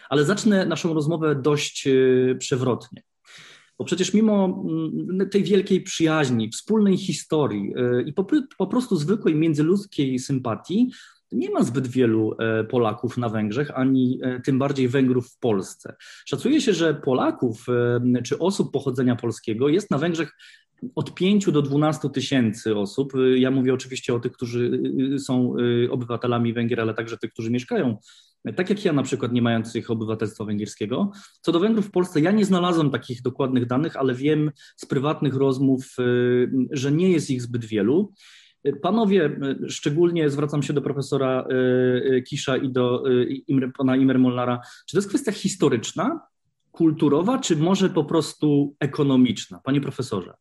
Ale 0.09 0.25
zacznę 0.25 0.67
naszą 0.67 0.95
rozmowę 0.95 1.35
dość 1.35 1.87
e, 1.87 2.35
przewrotnie. 2.35 3.03
Bo 3.79 3.85
przecież 3.85 4.15
mimo 4.15 4.45
mm, 4.45 5.31
tej 5.31 5.45
wielkiej 5.45 5.81
przyjaźni, 5.81 6.51
wspólnej 6.51 6.97
historii 6.97 7.73
e, 7.77 8.03
i 8.03 8.13
po, 8.13 8.27
po 8.59 8.67
prostu 8.67 8.97
zwykłej 8.97 9.35
międzyludzkiej 9.35 10.19
sympatii, 10.19 10.91
nie 11.33 11.51
ma 11.51 11.63
zbyt 11.63 11.87
wielu 11.87 12.37
e, 12.39 12.65
Polaków 12.65 13.19
na 13.19 13.29
Węgrzech, 13.29 13.71
ani 13.75 14.21
e, 14.23 14.41
tym 14.41 14.59
bardziej 14.59 14.89
Węgrów 14.89 15.31
w 15.31 15.39
Polsce. 15.39 15.95
Szacuje 16.25 16.61
się, 16.61 16.73
że 16.73 16.95
Polaków 16.95 17.67
e, 17.69 18.23
czy 18.23 18.39
osób 18.39 18.73
pochodzenia 18.73 19.17
polskiego 19.17 19.69
jest 19.69 19.91
na 19.91 19.99
Węgrzech 19.99 20.33
od 20.95 21.15
5 21.15 21.51
do 21.53 21.63
12 21.63 22.11
tysięcy 22.11 22.77
osób. 22.77 23.13
Ja 23.37 23.51
mówię 23.51 23.75
oczywiście 23.75 24.15
o 24.15 24.21
tych, 24.21 24.33
którzy 24.33 24.81
e, 25.15 25.19
są 25.19 25.55
e, 25.87 25.91
obywatelami 25.91 26.53
Węgier, 26.53 26.81
ale 26.81 26.95
także 26.95 27.19
tych, 27.19 27.33
którzy 27.33 27.51
mieszkają, 27.51 27.97
tak 28.57 28.71
jak 28.71 28.85
ja 28.85 28.93
na 28.93 29.03
przykład, 29.03 29.33
nie 29.33 29.43
mających 29.43 29.91
obywatelstwa 29.91 30.45
węgierskiego. 30.45 31.11
Co 31.41 31.53
do 31.53 31.61
Węgrów 31.61 31.87
w 31.87 31.91
Polsce, 31.91 32.21
ja 32.21 32.31
nie 32.31 32.45
znalazłem 32.45 32.91
takich 32.91 33.23
dokładnych 33.23 33.67
danych, 33.67 33.97
ale 33.97 34.15
wiem 34.15 34.51
z 34.77 34.87
prywatnych 34.87 35.35
rozmów, 35.35 35.97
że 36.71 36.93
nie 36.93 37.11
jest 37.11 37.31
ich 37.31 37.43
zbyt 37.43 37.65
wielu. 37.65 38.13
Panowie, 38.83 39.41
szczególnie 39.69 40.31
zwracam 40.31 40.63
się 40.63 40.73
do 40.73 40.83
profesora 40.83 41.47
Kisza 42.29 42.57
i 42.57 42.73
do 42.73 43.05
pana 43.79 43.97
Imre 43.97 44.19
Molnara. 44.19 44.61
Czy 44.87 44.93
to 44.93 44.99
jest 44.99 45.09
kwestia 45.09 45.33
historyczna, 45.33 46.21
kulturowa, 46.73 47.39
czy 47.39 47.57
może 47.57 47.91
po 47.91 48.05
prostu 48.05 48.77
ekonomiczna? 48.81 49.61
Panie 49.65 49.81
profesorze. 49.81 50.35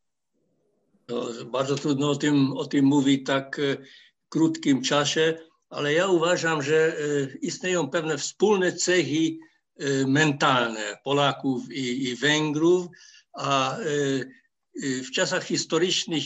No, 1.07 1.27
bardzo 1.45 1.75
trudno 1.75 2.09
o 2.09 2.15
tym, 2.15 2.53
o 2.53 2.65
tym 2.65 2.85
mówić 2.85 3.25
tak 3.25 3.59
e, 3.59 3.77
krótkim 4.29 4.81
czasie, 4.81 5.37
ale 5.69 5.93
ja 5.93 6.07
uważam, 6.07 6.61
że 6.61 6.97
e, 6.97 7.37
istnieją 7.41 7.89
pewne 7.89 8.17
wspólne 8.17 8.73
cechy 8.73 9.37
e, 9.77 10.07
mentalne 10.07 10.97
Polaków 11.03 11.71
i, 11.71 12.09
i 12.09 12.15
Węgrów, 12.15 12.87
a 13.33 13.77
w 15.03 15.11
czasach 15.11 15.43
historycznych 15.43 16.23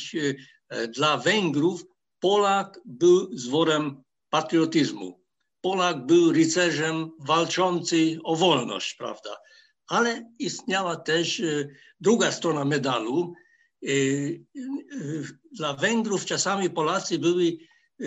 dla 0.89 1.17
Węgrów 1.17 1.85
Polak 2.19 2.79
był 2.85 3.37
zworem 3.37 4.03
patriotyzmu. 4.29 5.21
Polak 5.61 6.05
był 6.05 6.31
rycerzem 6.31 7.11
walczący 7.19 8.19
o 8.23 8.35
wolność, 8.35 8.93
prawda? 8.93 9.37
Ale 9.87 10.31
istniała 10.39 10.95
też 10.95 11.41
druga 11.99 12.31
strona 12.31 12.65
medalu. 12.65 13.33
E, 13.85 13.91
e, 13.91 15.35
Dla 15.51 15.73
Węgrów 15.73 16.25
czasami 16.25 16.69
Polacy 16.69 17.19
byli 17.19 17.59
e, 18.01 18.05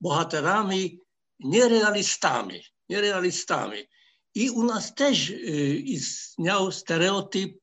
bohaterami, 0.00 1.00
nierealistami, 1.40 2.62
nierealistami. 2.88 3.78
I 4.34 4.50
u 4.50 4.62
nas 4.64 4.94
też 4.94 5.32
istniał 5.84 6.72
stereotyp, 6.72 7.60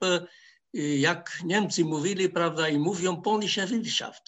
jak 1.00 1.40
Niemcy 1.46 1.86
mówili, 1.86 2.30
prawda, 2.30 2.70
i 2.70 2.78
mówią 2.78 3.22
polnische 3.22 3.68
Wirtschaft, 3.68 4.24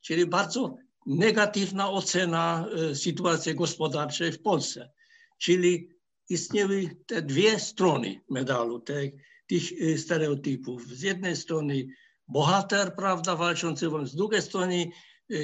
czyli 0.00 0.26
bardzo 0.26 0.76
negatywna 1.06 1.90
ocena 1.90 2.66
sytuacji 2.94 3.54
gospodarczej 3.54 4.32
w 4.32 4.42
Polsce. 4.42 4.90
Czyli 5.38 5.88
istniały 6.28 6.96
te 7.06 7.22
dwie 7.22 7.58
strony 7.58 8.20
medalu, 8.30 8.80
te, 8.80 9.10
tych 9.46 9.62
stereotypów. 10.00 10.88
Z 10.88 11.02
jednej 11.02 11.36
strony 11.36 11.86
bohater, 12.32 12.94
prawda, 12.94 13.36
walczący, 13.36 13.86
z 14.04 14.14
drugiej 14.14 14.42
strony 14.42 14.90
e, 15.30 15.34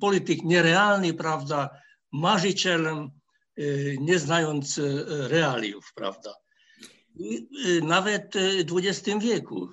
polityk 0.00 0.42
nierealny, 0.44 1.14
prawda, 1.14 1.70
marzycielem, 2.12 2.98
e, 2.98 3.62
nie 4.00 4.18
znając 4.18 4.78
e, 4.78 4.82
realiów, 5.28 5.92
prawda. 5.94 6.34
I 7.14 7.48
nawet 7.82 8.34
w 8.66 8.78
XX 8.78 9.24
wieku 9.24 9.68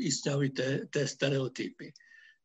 istniały 0.00 0.50
te, 0.50 0.86
te 0.86 1.08
stereotypy. 1.08 1.92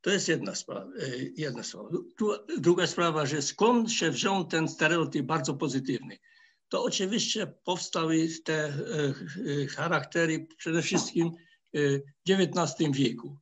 To 0.01 0.09
jest 0.09 0.27
jedna 0.27 0.55
sprawa. 0.55 0.91
Jedna 1.37 1.63
sprawa. 1.63 1.89
Dru- 2.21 2.59
Druga 2.61 2.87
sprawa, 2.87 3.25
że 3.25 3.41
skąd 3.41 3.91
się 3.91 4.11
wziął 4.11 4.45
ten 4.45 4.67
stereotyp 4.67 5.25
bardzo 5.25 5.53
pozytywny? 5.53 6.17
To 6.69 6.83
oczywiście 6.83 7.47
powstały 7.63 8.27
te 8.43 8.73
charaktery 9.75 10.47
przede 10.57 10.81
wszystkim 10.81 11.31
w 11.73 11.99
XIX 12.29 12.91
wieku. 12.91 13.37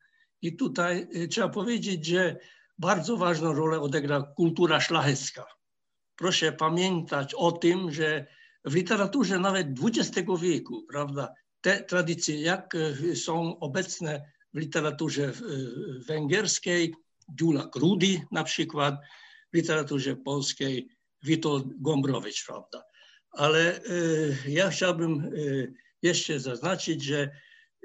I 0.46 0.56
tutaj 0.56 1.08
e, 1.14 1.28
trzeba 1.28 1.50
powiedzieć, 1.50 2.06
że 2.06 2.38
bardzo 2.78 3.18
ważną 3.18 3.54
rolę 3.54 3.80
odegra 3.80 4.22
kultura 4.22 4.80
szlachecka. 4.80 5.46
Proszę 6.16 6.52
pamiętać 6.52 7.34
o 7.34 7.52
tym, 7.52 7.92
że 7.92 8.26
w 8.66 8.76
literaturze 8.76 9.40
nawet 9.40 9.68
XX 9.84 10.28
wieku, 10.42 10.86
prawda, 10.90 11.34
te 11.62 11.84
tradycje, 11.84 12.42
jak 12.42 12.76
e, 12.76 13.16
są 13.16 13.60
obecne 13.60 14.32
w 14.54 14.58
literaturze 14.58 15.24
e, 15.24 15.34
węgierskiej, 16.08 16.94
Dziulak 17.30 17.76
Rudy 17.76 18.22
na 18.32 18.44
przykład, 18.44 18.96
w 19.54 19.56
literaturze 19.56 20.16
polskiej 20.16 20.90
Witold 21.24 21.66
Gombrowicz, 21.82 22.46
prawda. 22.46 22.84
Ale 23.32 23.82
ja 24.48 24.70
chciałbym 24.70 25.32
jeszcze 26.02 26.40
zaznaczyć, 26.40 27.04
że 27.04 27.32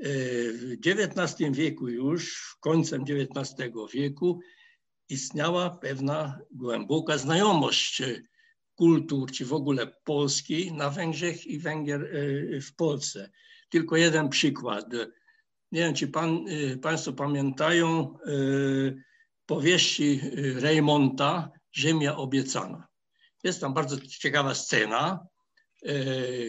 w 0.02 0.76
XIX 0.86 1.56
wieku 1.56 1.88
już, 1.88 2.56
końcem 2.60 3.02
XIX 3.02 3.72
wieku, 3.94 4.40
istniała 5.10 5.70
pewna 5.70 6.40
głęboka 6.50 7.18
znajomość 7.18 8.00
e, 8.00 8.22
kultur, 8.74 9.30
czy 9.32 9.44
w 9.44 9.52
ogóle 9.52 9.86
Polski 10.04 10.72
na 10.72 10.90
Węgrzech 10.90 11.46
i 11.46 11.58
Węgier 11.58 12.02
e, 12.04 12.60
w 12.60 12.74
Polsce. 12.74 13.30
Tylko 13.68 13.96
jeden 13.96 14.28
przykład. 14.28 14.92
Nie 15.72 15.80
wiem, 15.80 15.94
czy 15.94 16.08
pan, 16.08 16.44
e, 16.48 16.76
Państwo 16.76 17.12
pamiętają 17.12 18.14
powieści 19.46 20.20
Reymonta 20.54 21.50
Ziemia 21.76 22.16
obiecana. 22.16 22.88
Jest 23.44 23.60
tam 23.60 23.74
bardzo 23.74 24.00
ciekawa 24.00 24.54
scena, 24.54 25.26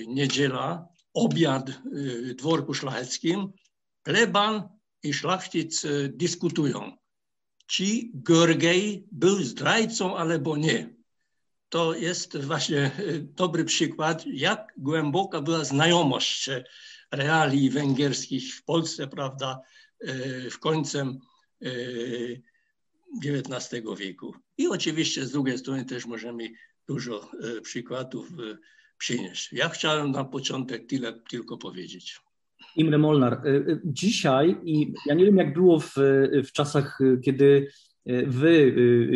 niedziela, 0.07 0.87
obiad 1.13 1.69
e, 1.69 1.73
w 2.21 2.33
dworku 2.33 2.73
szlacheckim, 2.73 3.51
pleban 4.03 4.69
i 5.03 5.13
szlachcic 5.13 5.85
e, 5.85 6.09
dyskutują, 6.09 6.97
czy 7.67 7.83
Gorgej 8.13 9.07
był 9.11 9.43
zdrajcą 9.43 10.17
albo 10.17 10.57
nie. 10.57 10.95
To 11.69 11.95
jest 11.95 12.37
właśnie 12.37 12.79
e, 12.79 13.19
dobry 13.19 13.65
przykład, 13.65 14.25
jak 14.27 14.73
głęboka 14.77 15.41
była 15.41 15.63
znajomość 15.63 16.49
reali 17.11 17.69
węgierskich 17.69 18.55
w 18.55 18.63
Polsce, 18.63 19.07
prawda, 19.07 19.61
w 20.51 20.59
końcem 20.59 21.19
XIX 23.25 23.83
wieku. 23.97 24.35
I 24.57 24.67
oczywiście 24.67 25.25
z 25.25 25.31
drugiej 25.31 25.57
strony 25.57 25.85
też 25.85 26.05
możemy 26.05 26.49
dużo 26.87 27.31
przykładów 27.63 28.27
przynieść. 29.01 29.53
Ja 29.53 29.69
chciałem 29.69 30.11
na 30.11 30.23
początek 30.23 30.87
tyle 30.87 31.13
tylko 31.29 31.57
powiedzieć. 31.57 32.19
Imre 32.75 32.97
Molnar, 32.97 33.47
y, 33.47 33.49
y, 33.49 33.81
dzisiaj 33.85 34.57
i 34.63 34.93
ja 35.05 35.13
nie 35.13 35.25
wiem 35.25 35.37
jak 35.37 35.53
było 35.53 35.79
w, 35.79 35.93
w 36.47 36.51
czasach, 36.51 37.01
y, 37.01 37.19
kiedy 37.25 37.71
wy 38.27 38.75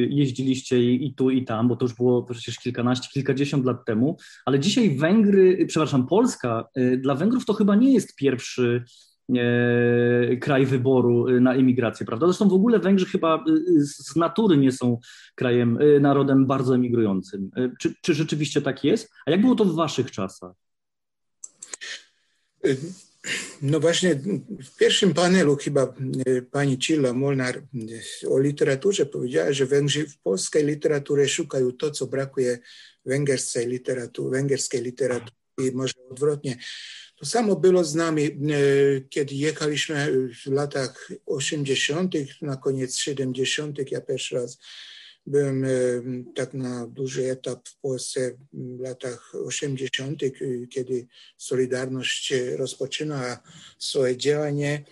jeździliście 0.10 0.94
i, 0.94 1.14
tu 1.14 1.30
i 1.30 1.46
tam, 1.46 1.68
bo 1.68 1.76
to 1.76 1.86
już 1.86 1.94
było 1.94 2.24
przecież 2.24 2.58
kilkanaście, 2.58 3.10
kilkadziesiąt 3.14 3.66
lat 3.66 3.86
temu, 3.86 4.18
ale 4.46 4.60
dzisiaj 4.60 4.98
Węgry, 4.98 5.66
przepraszam, 5.68 6.08
Polska 6.08 6.70
dla 6.98 7.16
Węgrów 7.16 7.46
to 7.46 7.54
chyba 7.54 7.76
nie 7.76 7.94
jest 7.94 8.16
pierwszy 8.16 8.84
kraj 10.42 10.66
wyboru 10.66 11.28
y, 11.28 11.42
na 11.42 11.54
emigrację, 11.54 12.06
prawda? 12.06 12.28
Zresztą 12.28 12.50
w 12.50 12.54
ogóle 12.54 12.80
Węgrzy 12.80 13.06
chyba 13.06 13.44
y, 13.48 13.86
z 13.86 14.16
natury 14.16 14.58
nie 14.58 14.72
są 14.72 15.00
krajem, 15.36 15.80
narodem 16.00 16.46
bardzo 16.46 16.76
emigrującym. 16.76 17.52
Czy, 17.80 17.94
czy 18.02 18.14
rzeczywiście 18.14 18.62
tak 18.62 18.84
jest? 18.84 19.12
A 19.26 19.32
jak 19.32 19.42
było 19.42 19.56
to 19.56 19.66
w 19.66 19.76
waszych 19.76 20.12
czasach? 20.12 20.54
No 23.62 23.80
właśnie 23.80 24.16
w 24.64 24.78
pierwszym 24.78 25.14
panelu 25.14 25.56
chyba 25.56 25.82
e, 26.26 26.42
pani 26.42 26.78
Cilla 26.78 27.14
Molnar 27.14 27.58
e, 27.58 28.30
o 28.30 28.40
literaturze 28.40 29.06
powiedziała, 29.06 29.54
że 29.54 29.66
Węgrzy 29.66 30.08
w 30.08 30.18
polskiej 30.18 30.66
literaturze 30.66 31.28
szukają 31.28 31.72
to, 31.72 31.92
co 31.92 32.08
brakuje 32.08 32.60
węgierskiej 33.06 33.68
literatury, 33.68 34.38
węgierskiej 34.38 34.82
literatury 34.82 35.32
i 35.58 35.72
może 35.72 35.94
odwrotnie. 36.12 36.58
To 37.16 37.26
samo 37.26 37.56
było 37.56 37.84
z 37.84 37.96
nami, 37.96 38.24
e, 38.26 38.32
kiedy 39.10 39.36
jechaliśmy 39.36 40.30
w 40.46 40.52
latach 40.52 41.10
80., 41.26 42.14
na 42.42 42.58
koniec 42.58 42.98
70., 42.98 43.92
ja 43.92 44.02
pierwszy 44.02 44.36
raz 44.36 44.58
byłem 45.26 45.66
e, 45.66 45.70
tak 46.36 46.54
na 46.54 46.88
duży 46.88 47.32
etap 47.32 47.70
w 47.70 47.80
Polsce 47.80 48.38
w 48.54 48.80
latach 48.80 49.32
80., 49.46 50.24
e, 50.24 50.30
kiedy 50.68 51.08
Solidarność 51.38 52.34
rozpoczynała 52.56 53.44
swoje 53.80 54.18
działanie. 54.18 54.86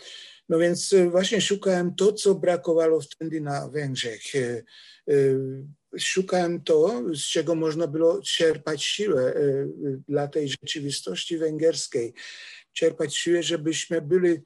No 0.49 0.59
więc 0.59 0.95
właśnie 1.11 1.41
szukałem 1.41 1.95
to, 1.95 2.13
co 2.13 2.35
brakowało 2.35 3.01
wtedy 3.01 3.41
na 3.41 3.69
Węgrzech. 3.69 4.21
E, 5.93 5.95
e, 5.95 5.99
Szukałem 5.99 6.61
to, 6.61 7.01
z 7.13 7.21
czego 7.21 7.55
można 7.55 7.87
było 7.87 8.21
czerpać 8.21 8.83
siłę 8.83 9.33
e, 9.35 9.67
dla 10.07 10.27
tej 10.27 10.49
rzeczywistości 10.49 11.37
węgierskiej. 11.37 12.13
Czerpać 12.73 13.15
siłę, 13.15 13.43
żebyśmy 13.43 14.01
byli, 14.01 14.41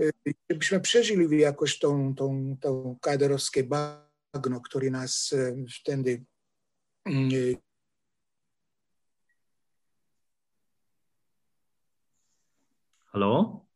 e, 0.00 0.10
żebyśmy 0.50 0.80
przeżyli 0.80 1.40
jakoś 1.40 1.78
tą, 1.78 2.14
tą, 2.14 2.56
tą 2.60 2.98
kaderowskie 3.00 3.64
bagno, 3.64 4.60
który 4.60 4.90
nas 4.90 5.32
e, 5.32 5.56
wtedy 5.80 6.24
mm, 7.06 7.28
e, 7.28 7.72
Halo? 13.12 13.66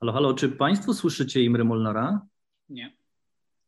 Halo, 0.00 0.12
halo, 0.12 0.34
czy 0.34 0.48
Państwo 0.48 0.94
słyszycie 0.94 1.42
Imre 1.42 1.64
Molnara? 1.64 2.20
Nie. 2.68 2.96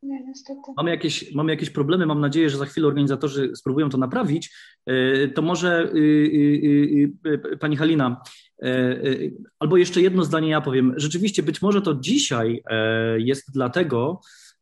Nie, 0.02 0.24
niestety. 0.24 0.60
Mamy 0.76 0.90
jakieś, 0.90 1.34
mamy 1.34 1.52
jakieś 1.52 1.70
problemy, 1.70 2.06
mam 2.06 2.20
nadzieję, 2.20 2.50
że 2.50 2.58
za 2.58 2.66
chwilę 2.66 2.86
organizatorzy 2.86 3.56
spróbują 3.56 3.88
to 3.90 3.98
naprawić. 3.98 4.54
E, 4.86 5.28
To 5.28 5.42
może 5.42 5.90
y, 5.94 5.98
y, 5.98 7.10
y, 7.26 7.52
y, 7.52 7.56
Pani 7.56 7.76
Halina, 7.76 8.20
e, 8.62 8.68
y, 9.06 9.34
albo 9.58 9.76
jeszcze 9.76 10.00
jedno 10.00 10.24
zdanie 10.24 10.48
ja 10.48 10.60
powiem. 10.60 10.94
Rzeczywiście 10.96 11.42
być 11.42 11.62
może 11.62 11.82
to 11.82 11.94
dzisiaj 11.94 12.62
e, 12.70 13.20
jest 13.20 13.52
dlatego, 13.52 14.20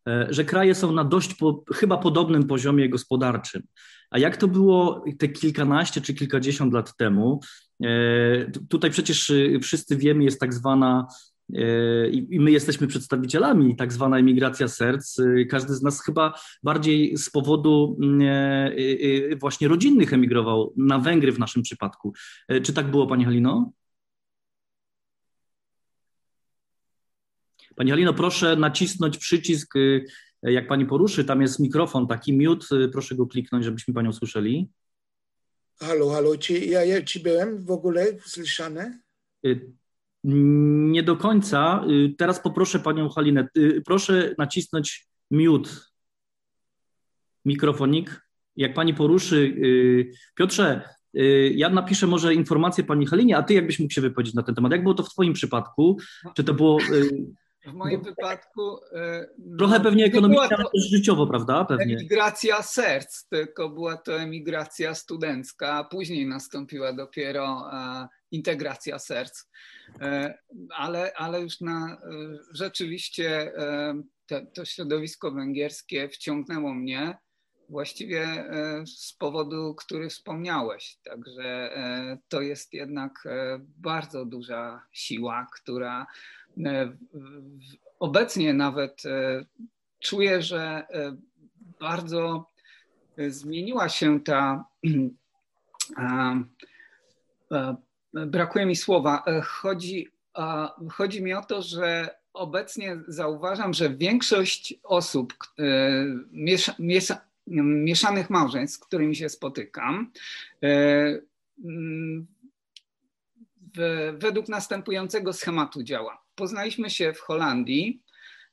e, 0.08 0.26
że 0.30 0.44
kraje 0.44 0.74
są 0.74 0.92
na 0.92 1.04
dość 1.04 1.34
po, 1.34 1.64
chyba 1.74 1.96
podobnym 1.96 2.46
poziomie 2.46 2.88
gospodarczym. 2.88 3.62
A 4.10 4.18
jak 4.18 4.36
to 4.36 4.48
było 4.48 5.04
te 5.18 5.28
kilkanaście 5.28 6.00
czy 6.00 6.14
kilkadziesiąt 6.14 6.72
lat 6.72 6.96
temu? 6.96 7.40
E, 7.84 7.88
Tutaj 8.68 8.90
przecież 8.90 9.32
wszyscy 9.62 9.96
wiemy, 9.96 10.24
jest 10.24 10.40
tak 10.40 10.54
zwana 10.54 11.06
e, 11.08 11.35
i 12.12 12.26
i 12.30 12.40
my 12.40 12.50
jesteśmy 12.50 12.86
przedstawicielami, 12.86 13.76
tak 13.76 13.92
zwana 13.92 14.18
emigracja 14.18 14.68
serc. 14.68 15.18
Y, 15.18 15.46
Każdy 15.50 15.74
z 15.74 15.82
nas 15.82 16.02
chyba 16.02 16.34
bardziej 16.62 17.16
z 17.16 17.30
powodu 17.30 17.98
mm, 18.02 18.20
e, 19.32 19.36
właśnie 19.36 19.68
rodzinnych 19.68 20.12
emigrował 20.12 20.72
na 20.76 20.98
Węgry 20.98 21.32
w 21.32 21.38
naszym 21.38 21.62
przypadku. 21.62 22.12
E, 22.48 22.60
Czy 22.60 22.72
tak 22.72 22.90
było, 22.90 23.06
Pani 23.06 23.24
Halino? 23.24 23.72
Pani 27.76 27.90
Halino, 27.90 28.14
proszę 28.14 28.56
nacisnąć 28.56 29.18
przycisk 29.18 29.74
jak 30.42 30.68
pani 30.68 30.86
poruszy, 30.86 31.24
tam 31.24 31.42
jest 31.42 31.60
mikrofon, 31.60 32.06
taki 32.06 32.32
miód, 32.32 32.68
proszę 32.92 33.14
go 33.14 33.26
kliknąć, 33.26 33.64
żebyśmy 33.64 33.94
panią 33.94 34.12
słyszeli. 34.12 34.68
Halo, 35.80 36.10
halo, 36.10 36.38
czy 36.38 36.58
ja, 36.58 36.84
ja 36.84 37.02
czy 37.02 37.20
byłem 37.20 37.64
w 37.64 37.70
ogóle 37.70 38.06
słyszany? 38.26 39.00
Nie 40.28 41.02
do 41.02 41.16
końca. 41.16 41.84
Y, 41.90 42.14
Teraz 42.18 42.40
poproszę 42.40 42.78
panią 42.78 43.08
Halinę. 43.08 43.48
y, 43.58 43.82
Proszę 43.86 44.34
nacisnąć 44.38 45.08
mute. 45.30 45.70
Mikrofonik. 47.44 48.26
Jak 48.56 48.74
pani 48.74 48.94
poruszy. 48.94 49.36
y, 49.36 50.10
Piotrze, 50.34 50.88
ja 51.54 51.68
napiszę 51.70 52.06
może 52.06 52.34
informację 52.34 52.84
pani 52.84 53.06
Halinie, 53.06 53.36
a 53.36 53.42
ty 53.42 53.54
jakbyś 53.54 53.78
mógł 53.80 53.92
się 53.92 54.00
wypowiedzieć 54.00 54.34
na 54.34 54.42
ten 54.42 54.54
temat. 54.54 54.72
Jak 54.72 54.82
było 54.82 54.94
to 54.94 55.02
w 55.02 55.10
twoim 55.10 55.32
przypadku? 55.32 55.98
Czy 56.34 56.44
to 56.44 56.54
było 56.54 56.78
W 57.66 57.72
moim 57.74 58.02
wypadku. 58.02 58.78
e, 58.92 59.26
trochę 59.58 59.78
no, 59.78 59.84
pewnie 59.84 60.02
nie 60.02 60.10
ekonomicznie, 60.10 60.56
ale 60.56 60.64
też 60.74 60.90
życiowo, 60.90 61.26
prawda? 61.26 61.64
Pewnie. 61.64 61.94
Emigracja 61.94 62.62
serc, 62.62 63.24
tylko 63.28 63.68
była 63.68 63.96
to 63.96 64.20
emigracja 64.20 64.94
studencka, 64.94 65.72
a 65.72 65.84
później 65.84 66.26
nastąpiła 66.26 66.92
dopiero 66.92 67.70
e, 67.72 68.08
integracja 68.30 68.98
serc. 68.98 69.44
E, 70.00 70.38
ale, 70.76 71.12
ale 71.16 71.40
już 71.40 71.60
na 71.60 71.98
rzeczywiście 72.52 73.58
e, 73.58 74.02
to, 74.54 74.64
środowisko 74.64 75.30
węgierskie 75.30 76.08
wciągnęło 76.08 76.74
mnie 76.74 77.18
właściwie 77.68 78.44
z 78.86 79.12
powodu, 79.12 79.74
który 79.74 80.10
wspomniałeś. 80.10 80.98
Także 81.04 81.70
to 82.28 82.40
jest 82.40 82.72
jednak 82.72 83.12
bardzo 83.78 84.24
duża 84.24 84.86
siła, 84.92 85.46
która 85.54 86.06
obecnie 87.98 88.54
nawet 88.54 89.06
e, 89.06 89.44
czuję, 90.00 90.42
że 90.42 90.60
e, 90.60 91.16
bardzo 91.80 92.46
e, 93.16 93.30
zmieniła 93.30 93.88
się 93.88 94.20
ta. 94.20 94.64
e, 97.52 97.76
Brakuje 98.26 98.66
mi 98.66 98.76
słowa. 98.76 99.22
E, 99.26 99.40
Chodzi, 99.40 100.08
chodzi 100.90 101.22
mi 101.22 101.34
o 101.34 101.42
to, 101.42 101.62
że 101.62 102.16
obecnie 102.32 102.96
zauważam, 103.08 103.74
że 103.74 103.90
większość 103.90 104.74
osób, 104.82 105.34
e, 105.58 105.64
miesza, 106.32 106.74
miesza, 106.78 107.20
mieszanych 107.46 108.30
małżeństw, 108.30 108.76
z 108.76 108.86
którymi 108.86 109.16
się 109.16 109.28
spotykam, 109.28 110.12
e, 110.62 111.20
według 114.18 114.48
następującego 114.48 115.32
schematu 115.32 115.82
działa. 115.82 116.25
Poznaliśmy 116.36 116.90
się 116.90 117.12
w 117.12 117.20
Holandii, 117.20 118.02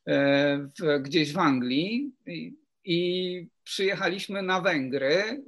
e, 0.07 0.57
w, 0.57 1.01
gdzieś 1.01 1.33
w 1.33 1.37
Anglii 1.37 2.11
i, 2.25 2.53
i 2.85 3.47
przyjechaliśmy 3.63 4.41
na 4.41 4.61
Węgry, 4.61 5.43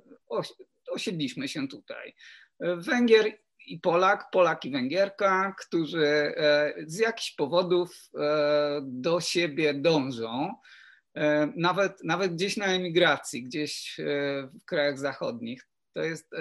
osiedliśmy 0.92 1.48
się 1.48 1.68
tutaj. 1.68 2.16
Węgier 2.60 3.38
i 3.68 3.80
Polak, 3.80 4.32
Polak 4.32 4.66
i 4.66 4.72
Węgierka, 4.72 5.56
którzy 5.60 6.06
e, 6.06 6.74
z 6.86 7.00
jakichś 7.00 7.32
powodów 7.32 8.10
e, 8.20 8.82
do 8.84 9.22
siebie 9.22 9.74
dążą. 9.74 10.54
Nawet, 11.56 12.04
nawet 12.04 12.34
gdzieś 12.34 12.58
na 12.58 12.66
emigracji, 12.66 13.44
gdzieś 13.44 13.98
w 14.62 14.66
krajach 14.66 15.00
zachodnich. 15.00 15.68
To 15.94 16.02
jest 16.02 16.32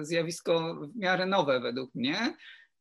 zjawisko 0.00 0.74
w 0.74 0.96
miarę 0.96 1.26
nowe 1.26 1.60
według 1.60 1.94
mnie 1.94 2.34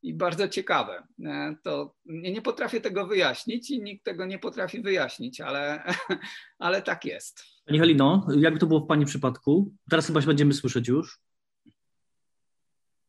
i 0.03 0.13
bardzo 0.13 0.47
ciekawe. 0.47 1.07
E, 1.25 1.55
To 1.63 1.95
nie, 2.05 2.41
potrafię 2.41 2.81
tego 2.81 3.07
wyjaśnić 3.07 3.69
i 3.69 3.81
nikt 3.83 4.05
tego 4.05 4.25
nie 4.25 4.39
potrafi 4.39 4.81
wyjaśnić, 4.81 5.41
ale, 5.41 5.83
ale 6.59 6.81
tak 6.81 7.05
jest. 7.05 7.43
Pani 7.65 7.79
Halino, 7.79 8.27
jak 8.37 8.59
to 8.59 8.67
było 8.67 8.79
w 8.79 8.87
pani 8.87 9.05
przypadku? 9.05 9.73
Teraz 9.89 10.07
chyba 10.07 10.21
się 10.21 10.27
będziemy 10.27 10.53
słyszeć 10.53 10.87
już. 10.87 11.19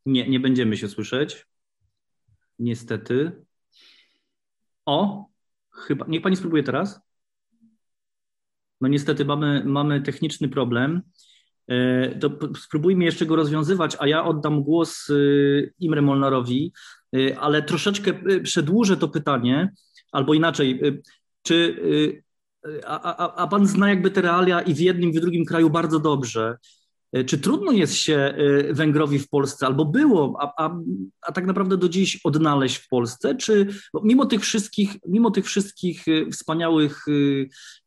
Nie, 0.07 0.29
nie 0.29 0.41
będziemy 0.41 0.77
się 0.77 0.89
słyszeć. 0.89 1.47
Niestety. 2.59 3.45
O, 4.87 5.27
chyba. 5.71 6.07
Niech 6.09 6.23
pani 6.23 6.37
spróbuje 6.37 6.63
teraz. 6.63 7.01
No 8.81 8.89
niestety 8.89 9.25
mamy, 9.25 9.65
mamy 9.65 10.01
techniczny 10.01 10.49
problem. 10.49 11.03
E, 11.73 12.19
To 12.19 12.31
spróbujmy 12.59 13.05
jeszcze 13.05 13.27
go 13.27 13.37
rozwiązywać, 13.37 13.97
a 13.99 14.07
ja 14.07 14.25
oddam 14.25 14.63
głos 14.63 15.11
y, 15.11 15.73
Imre 15.79 16.03
Molnarowi, 16.03 16.73
y, 17.17 17.39
ale 17.39 17.63
troszeczkę 17.63 18.13
przedłużę 18.43 18.97
to 18.97 19.09
pytanie, 19.09 19.73
albo 20.13 20.35
inaczej, 20.35 20.81
czy 21.43 21.77
a, 22.87 23.17
a, 23.17 23.35
a 23.35 23.47
pan 23.47 23.67
zna 23.67 23.89
jakby 23.89 24.11
te 24.11 24.23
realia 24.23 24.61
i 24.61 24.75
w 24.75 24.81
jednym, 24.81 25.11
i 25.11 25.13
w 25.13 25.21
drugim 25.21 25.45
kraju 25.45 25.71
bardzo 25.71 25.99
dobrze. 25.99 26.57
E, 27.13 27.25
Czy 27.25 27.39
trudno 27.39 27.73
jest 27.73 27.95
się 27.95 28.15
e, 28.17 28.75
Węgrowi 28.75 29.19
w 29.19 29.29
Polsce, 29.29 29.67
albo 29.67 29.85
było, 29.85 30.37
a, 30.41 30.65
a, 30.67 30.77
a 31.23 31.33
tak 31.33 31.47
naprawdę 31.47 31.77
do 31.77 31.89
dziś 31.89 32.21
odnaleźć 32.25 32.77
w 32.77 32.89
Polsce? 32.89 33.35
Czy 33.35 33.67
mimo 34.05 34.27
tych 34.27 34.41
wszystkich, 34.41 34.91
mimo 35.09 35.31
tych 35.31 35.45
wszystkich 35.47 36.05
e, 36.09 36.31
wspaniałych 36.31 37.05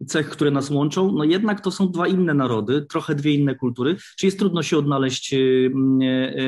cech, 0.07 0.29
które 0.29 0.51
nas 0.51 0.69
łączą, 0.69 1.11
no 1.11 1.23
jednak 1.23 1.61
to 1.61 1.71
są 1.71 1.91
dwa 1.91 2.07
inne 2.07 2.33
narody, 2.33 2.85
trochę 2.89 3.15
dwie 3.15 3.33
inne 3.33 3.55
kultury. 3.55 3.95
Czy 4.17 4.25
jest 4.25 4.39
trudno 4.39 4.63
się 4.63 4.77
odnaleźć 4.77 5.35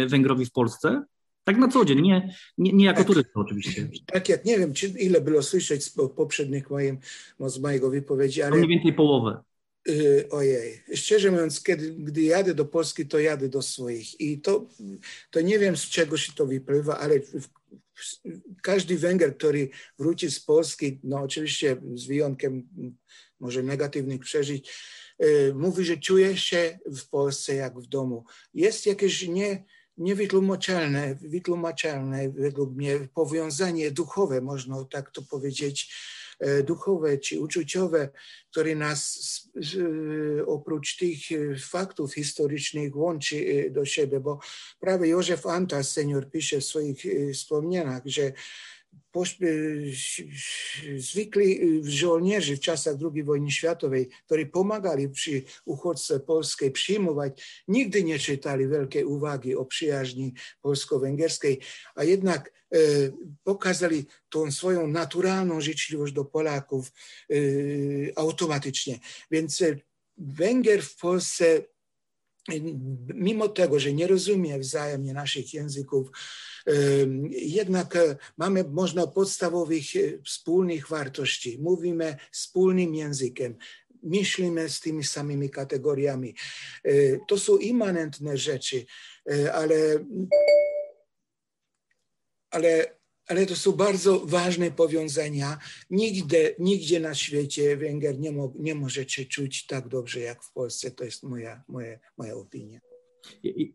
Węgrowi 0.07 0.45
w 0.45 0.51
Polsce? 0.51 1.03
Tak 1.43 1.57
na 1.57 1.67
co 1.67 1.86
dzień, 1.86 2.01
nie, 2.01 2.34
nie, 2.57 2.73
nie 2.73 2.86
jako 2.86 2.97
Tak. 2.97 3.07
turysta 3.07 3.32
oczywiście. 3.36 3.89
Tak 4.05 4.30
jak 4.30 4.45
nie 4.45 4.59
wiem, 4.59 4.73
czy 4.73 4.88
ile 4.88 5.21
było 5.21 5.41
słyszeć 5.43 5.84
z 5.84 5.89
po- 5.89 6.09
poprzednich 6.09 6.69
moim, 6.69 6.97
z 7.39 7.59
mojego 7.59 7.89
wypowiedzi, 7.89 8.41
ale 8.41 8.55
mniej 8.57 8.67
więcej 8.69 8.93
połowę. 8.93 9.38
Y, 9.90 10.28
ojej, 10.30 10.84
szczerze 10.96 11.32
mówiąc, 11.32 11.64
kiedy, 11.64 11.92
gdy 11.92 12.22
jadę 12.22 12.54
do 12.54 12.66
Polski, 12.66 13.06
to 13.06 13.20
jadę 13.20 13.50
do 13.50 13.62
swoich 13.62 14.22
i 14.22 14.42
to, 14.42 14.70
to 15.32 15.42
nie 15.42 15.60
wiem 15.60 15.78
z 15.78 15.82
czego 15.82 16.18
się 16.18 16.34
to 16.34 16.46
wypływa, 16.46 16.98
ale 16.98 17.20
każdy 18.62 18.98
Węgier, 18.98 19.38
który 19.38 19.70
wróci 20.00 20.32
z 20.32 20.40
Polski, 20.40 21.00
no 21.04 21.22
oczywiście 21.22 21.78
z 21.96 22.06
wyjątkiem 22.06 22.68
może 23.40 23.64
negatywnych 23.64 24.20
przeżyć, 24.20 24.72
y, 25.24 25.54
mówi, 25.56 25.86
że 25.86 25.98
czuje 25.98 26.38
się 26.38 26.80
w 26.86 27.10
Polsce 27.10 27.56
jak 27.56 27.80
w 27.80 27.88
domu. 27.88 28.26
Jest 28.54 28.86
jakieś 28.86 29.28
nie, 29.28 29.64
niewytłumaczalne, 29.98 31.16
wytłumaczalne 31.16 32.30
według 32.30 32.76
mnie 32.76 33.08
powiązanie 33.14 33.92
duchowe, 33.92 34.42
można 34.42 34.86
tak 34.86 35.12
to 35.12 35.22
powiedzieć, 35.22 35.94
duchowe 36.64 37.18
czy 37.18 37.40
uczuciowe, 37.40 38.10
które 38.52 38.76
nas 38.76 39.18
s- 39.56 39.78
oprócz 40.46 40.98
tych 40.98 41.18
e, 41.32 41.56
faktów 41.60 42.14
historycznych 42.14 42.96
łączy 42.96 43.36
e, 43.68 43.70
do 43.70 43.86
siebie, 43.86 44.20
bo 44.20 44.40
prawie 44.80 45.10
Józef 45.10 45.46
Antas, 45.46 45.92
senior, 45.92 46.30
pisze 46.30 46.60
w 46.62 46.66
swoich 46.66 47.06
e, 47.06 47.34
wspomnieniach, 47.34 48.02
że 48.06 48.24
e, 48.24 48.34
zwykli 50.97 51.61
e, 51.61 51.91
żołnierze 51.91 52.55
w 52.55 52.59
czasach 52.59 52.95
II 53.13 53.24
wojny 53.24 53.51
światowej, 53.51 54.09
którzy 54.26 54.45
pomagali 54.45 55.09
przy 55.09 55.43
uchodźce 55.65 56.20
polskiej 56.20 56.72
przyjmować, 56.72 57.63
nigdy 57.68 58.03
nie 58.03 58.20
czytali 58.20 58.68
wielkiej 58.68 59.05
uwagi 59.05 59.55
o 59.55 59.65
przyjaźni 59.65 60.34
polsko-węgierskiej, 60.61 61.59
a 61.95 62.03
jednak 62.03 62.53
e, 62.74 62.78
pokazali 63.43 64.05
tą 64.30 64.51
swoją 64.51 64.88
naturalną 64.88 65.61
życzliwość 65.61 66.13
do 66.13 66.26
Polaków 66.26 66.91
e, 67.30 67.34
automatycznie. 68.15 68.99
Więc 69.32 69.61
e, 69.61 69.76
Węgier 70.18 70.84
w 70.84 70.95
Polsce 70.95 71.63
mimo 73.14 73.48
tego, 73.48 73.80
że 73.80 73.93
nie 73.93 74.08
rozumie 74.08 74.60
wzajemnie 74.60 75.14
naszych 75.14 75.54
języków, 75.54 76.12
jednak 77.32 77.95
e, 77.95 78.16
mamy 78.38 78.64
można 78.64 79.08
podstawowych 79.08 79.95
e, 79.95 80.00
wspólnych 80.24 80.88
wartości. 80.89 81.60
Mówimy 81.60 82.18
wspólnym 82.32 82.95
językiem. 82.95 83.56
Myślimy 84.04 84.70
z 84.70 84.80
tymi 84.80 85.04
samymi 85.04 85.50
kategoriami. 85.50 86.36
E, 86.84 86.91
To 87.28 87.38
są 87.38 87.58
immanentne 87.58 88.38
rzeczy, 88.38 88.86
ale, 89.54 89.76
ale, 92.50 92.97
ale 93.28 93.45
to 93.45 93.55
są 93.55 93.71
bardzo 93.71 94.19
ważne 94.25 94.71
powiązania. 94.71 95.57
Nigdzie, 95.89 96.55
nigdzie 96.59 96.99
na 96.99 97.15
świecie 97.15 97.78
Węgier 97.78 98.19
nie, 98.19 98.32
mo, 98.32 98.53
nie 98.59 98.75
może 98.75 99.09
się 99.09 99.25
czuć 99.25 99.65
tak 99.65 99.88
dobrze 99.88 100.19
jak 100.19 100.43
w 100.43 100.53
Polsce. 100.53 100.91
To 100.91 101.03
jest 101.03 101.23
moja, 101.23 101.63
moja, 101.67 101.99
moja 102.17 102.36
opinia. 102.36 102.80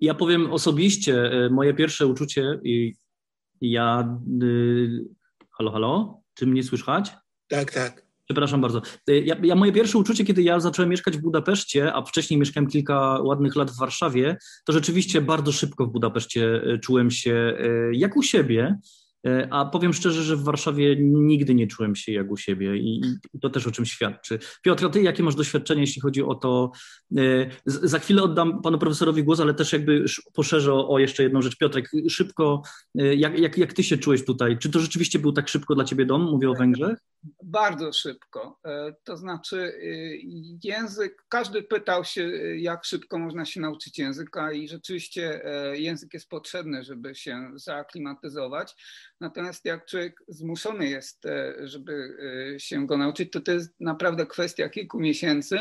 Ja 0.01 0.15
powiem 0.15 0.53
osobiście, 0.53 1.31
e, 1.33 1.51
moje 1.51 1.75
pierwsze 1.75 2.07
uczucie, 2.07 2.61
i 2.63 2.95
ja. 3.61 4.19
y, 4.43 5.05
Halo, 5.51 5.71
halo? 5.71 6.23
Czy 6.35 6.47
mnie 6.47 6.63
słychać? 6.63 7.13
Tak, 7.49 7.73
tak. 7.73 8.07
Przepraszam 8.25 8.61
bardzo. 8.61 8.83
Y, 9.11 9.21
Ja, 9.21 9.37
ja 9.43 9.55
moje 9.55 9.73
pierwsze 9.73 9.99
uczucie, 9.99 10.25
kiedy 10.25 10.43
ja 10.43 10.61
zacząłem 10.61 10.91
mieszkać 10.91 11.17
w 11.17 11.21
Budapeszcie, 11.21 11.93
a 11.95 12.03
wcześniej 12.03 12.41
mieszkałem 12.41 12.71
kilka 12.71 13.19
ładnych 13.23 13.57
lat 13.57 13.71
w 13.71 13.79
Warszawie, 13.79 14.37
to 14.65 14.73
rzeczywiście 14.73 15.21
bardzo 15.21 15.53
szybko 15.53 15.87
w 15.87 15.93
Budapeszcie 15.93 16.63
y, 16.75 16.79
czułem 16.79 17.11
się 17.11 17.57
jak 17.93 18.17
u 18.17 18.23
siebie. 18.23 18.79
E, 19.27 19.49
a 19.51 19.65
powiem 19.65 19.93
szczerze, 19.93 20.23
że 20.23 20.37
w 20.37 20.45
Warszawie 20.45 20.97
nigdy 21.01 21.55
nie 21.55 21.67
czułem 21.67 21.97
się 21.97 22.13
jak 22.13 22.31
u 22.31 22.37
siebie 22.37 22.77
i, 22.77 23.03
to 23.41 23.51
też 23.51 23.67
o 23.67 23.71
czym 23.71 23.87
świadczy. 23.87 24.39
Piotr, 24.63 24.91
ty 24.91 25.03
jakie 25.03 25.23
masz 25.23 25.35
doświadczenie, 25.35 25.81
jeśli 25.81 26.03
chodzi 26.03 26.23
o 26.23 26.35
to? 26.35 26.73
E, 27.17 27.23
za 27.67 27.99
chwilę 27.99 28.23
oddam 28.23 28.63
panu 28.63 28.79
profesorowi 28.79 29.25
głos, 29.25 29.41
ale 29.41 29.55
też 29.55 29.73
jakby 29.73 30.05
poszerzę 30.35 30.73
o, 30.75 30.99
jeszcze 30.99 31.23
jedną 31.23 31.43
rzecz. 31.43 31.57
Piotrek, 31.57 31.91
szybko, 32.09 32.63
e, 32.99 33.15
jak, 33.15 33.39
jak, 33.39 33.59
jak 33.59 33.73
ty 33.73 33.83
się 33.83 33.99
czułeś 33.99 34.25
tutaj? 34.25 34.59
Czy 34.59 34.71
to 34.71 34.81
rzeczywiście 34.81 35.19
był 35.19 35.33
tak 35.33 35.49
szybko 35.49 35.75
dla 35.75 35.85
ciebie 35.85 36.07
dom? 36.07 36.23
Mówię 36.23 36.51
o 36.51 36.55
Węgrzech. 36.55 36.99
Bardzo 37.45 37.93
szybko. 37.93 38.61
To 39.05 39.17
znaczy 39.17 39.73
język, 40.65 41.25
każdy 41.29 41.63
pytał 41.63 42.05
się, 42.05 42.23
jak 42.57 42.85
szybko 42.85 43.19
można 43.19 43.45
się 43.45 43.61
nauczyć 43.61 43.99
języka 43.99 44.53
i 44.53 44.69
rzeczywiście 44.69 45.43
język 45.73 46.15
jest 46.15 46.29
potrzebny, 46.29 46.85
żeby 46.85 47.15
się 47.15 47.51
zaaklimatyzować. 47.55 48.75
Natomiast 49.23 49.65
jak 49.65 49.87
człowiek 49.87 50.23
zmuszony 50.29 50.89
jest, 50.89 51.27
e, 51.27 51.55
żeby 51.69 52.17
e, 52.55 52.61
się 52.61 52.87
go 52.87 52.97
nauczyć, 52.97 53.33
to 53.33 53.41
to 53.41 53.53
jest 53.53 53.81
naprawdę 53.81 54.27
kwestia 54.27 54.69
kilku 54.69 55.01
miesięcy. 55.01 55.59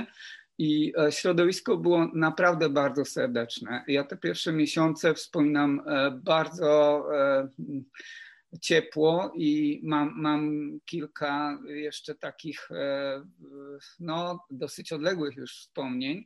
I 0.57 0.93
e, 0.97 1.11
środowisko 1.11 1.77
było 1.77 2.07
naprawdę 2.13 2.69
bardzo 2.69 3.05
serdeczne. 3.05 3.83
Ja 3.87 4.03
te 4.03 4.17
pierwsze 4.17 4.53
miesiące 4.53 5.13
wspominam 5.13 5.81
bardzo 6.13 7.05
ciepło 8.61 9.33
i 9.35 9.81
mam, 9.83 10.13
mam 10.15 10.71
kilka 10.85 11.59
jeszcze 11.65 12.15
takich 12.15 12.69
no, 13.99 14.45
dosyć 14.51 14.93
odległych 14.93 15.35
już 15.35 15.57
wspomnień, 15.57 16.25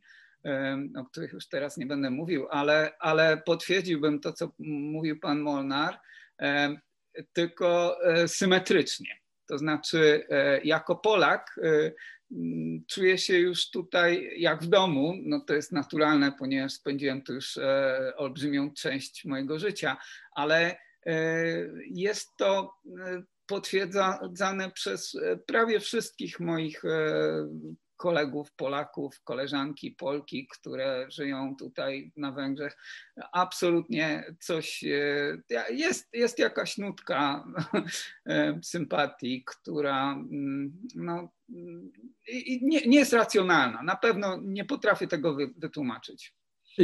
o 0.97 1.05
których 1.05 1.33
już 1.33 1.47
teraz 1.47 1.77
nie 1.77 1.85
będę 1.85 2.09
mówił, 2.09 2.47
ale, 2.49 2.91
ale 2.99 3.37
potwierdziłbym 3.45 4.19
to, 4.19 4.33
co 4.33 4.51
mówił 4.59 5.19
pan 5.19 5.39
Molnar 5.39 5.99
tylko 7.33 7.97
e, 8.03 8.27
symetrycznie. 8.27 9.19
To 9.47 9.57
znaczy, 9.57 10.27
e, 10.29 10.61
jako 10.61 10.95
Polak 10.95 11.59
e, 11.63 11.91
czuję 12.87 13.17
się 13.17 13.37
już 13.37 13.69
tutaj 13.69 14.31
jak 14.37 14.63
w 14.63 14.67
domu. 14.67 15.13
No 15.23 15.39
to 15.39 15.53
jest 15.53 15.71
naturalne, 15.71 16.31
ponieważ 16.39 16.73
spędziłem 16.73 17.21
tu 17.21 17.33
już 17.33 17.59
olbrzymią 18.17 18.73
część 18.73 19.25
mojego 19.25 19.59
życia, 19.59 19.97
ale 20.35 20.77
jest 21.91 22.37
to 22.37 22.73
potwierdzane 23.45 24.71
przez 24.71 25.17
prawie 25.47 25.79
wszystkich 25.79 26.39
moich 26.39 26.81
kolegów 27.97 28.51
Polaków, 28.51 29.21
koleżanki 29.23 29.91
Polki, 29.91 30.47
które 30.47 31.05
żyją 31.09 31.55
tutaj 31.59 32.11
na 32.17 32.31
Węgrzech. 32.31 32.77
Absolutnie 33.33 34.23
coś, 34.39 34.83
e, 34.83 35.65
jest, 35.69 36.09
jest 36.13 36.39
jakaś 36.39 36.77
nutka 36.77 37.45
e, 38.25 38.59
sympatii, 38.63 39.43
która 39.45 40.11
mm, 40.11 40.73
no, 40.95 41.29
nie, 42.61 42.81
nie 42.85 42.97
jest 42.97 43.13
racjonalna. 43.13 43.83
Na 43.83 43.95
pewno 43.95 44.39
nie 44.41 44.65
potrafię 44.65 45.07
tego 45.07 45.37
wytłumaczyć. 45.57 46.33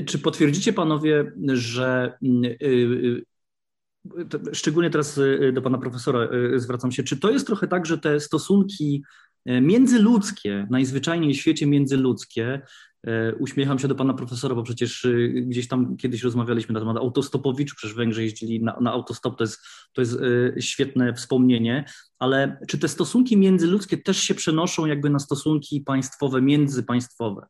Czy 0.05 0.19
potwierdzicie 0.19 0.73
panowie, 0.73 1.31
że 1.53 2.17
mm, 2.23 2.45
y, 2.45 2.55
y, 2.61 4.53
szczególnie 4.53 4.89
teraz 4.89 5.17
y, 5.17 5.51
do 5.53 5.61
pana 5.61 5.77
profesora 5.77 6.29
zwracam 6.55 6.91
się, 6.91 7.03
czy 7.03 7.19
to 7.19 7.31
jest 7.31 7.47
trochę 7.47 7.67
tak, 7.67 7.85
że 7.85 7.97
te 7.97 8.19
stosunki 8.19 9.03
międzyludzkie, 9.45 10.67
najzwyczajniej 10.69 11.33
w 11.33 11.37
świecie 11.37 11.67
międzyludzkie. 11.67 12.61
E, 13.07 13.35
uśmiecham 13.35 13.79
się 13.79 13.87
do 13.87 13.95
pana 13.95 14.13
profesora, 14.13 14.55
bo 14.55 14.63
przecież 14.63 15.05
e, 15.05 15.27
gdzieś 15.27 15.67
tam 15.67 15.97
kiedyś 15.97 16.23
rozmawialiśmy 16.23 16.73
na 16.73 16.79
temat 16.79 16.97
autostopowiczu, 16.97 17.75
przecież 17.75 17.95
Węgrzy 17.95 18.23
jeździli 18.23 18.63
na, 18.63 18.77
na 18.81 18.91
autostop, 18.91 19.37
to 19.37 19.43
jest, 19.43 19.59
to 19.93 20.01
jest 20.01 20.17
świetne 20.59 21.13
wspomnienie, 21.13 21.85
ale 22.19 22.59
czy 22.67 22.77
te 22.77 22.87
stosunki 22.87 23.37
międzyludzkie 23.37 23.97
też 23.97 24.17
się 24.17 24.35
przenoszą 24.35 24.85
jakby 24.85 25.09
na 25.09 25.19
stosunki 25.19 25.81
państwowe, 25.81 26.41
międzypaństwowe? 26.41 27.47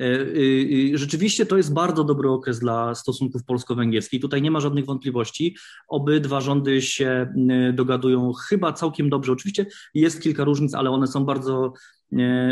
E, 0.00 0.04
e, 0.04 0.94
e, 0.94 0.98
rzeczywiście 0.98 1.46
to 1.46 1.56
jest 1.56 1.72
bardzo 1.72 2.04
dobry 2.04 2.30
okres 2.30 2.58
dla 2.58 2.94
stosunków 2.94 3.44
polsko-węgierskich. 3.44 4.20
Tutaj 4.20 4.42
nie 4.42 4.50
ma 4.50 4.60
żadnych 4.60 4.84
wątpliwości. 4.84 5.56
Obydwa 5.88 6.40
rządy 6.40 6.82
się 6.82 7.34
dogadują 7.72 8.32
chyba 8.32 8.72
całkiem 8.72 9.10
dobrze. 9.10 9.32
Oczywiście 9.32 9.66
jest 9.94 10.22
kilka 10.22 10.44
różnic, 10.44 10.74
ale 10.74 10.90
one 10.90 11.06
są 11.06 11.24
bardzo, 11.24 11.72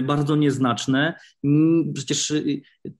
bardzo 0.03 0.36
nieznaczne. 0.36 1.14
Przecież 1.95 2.32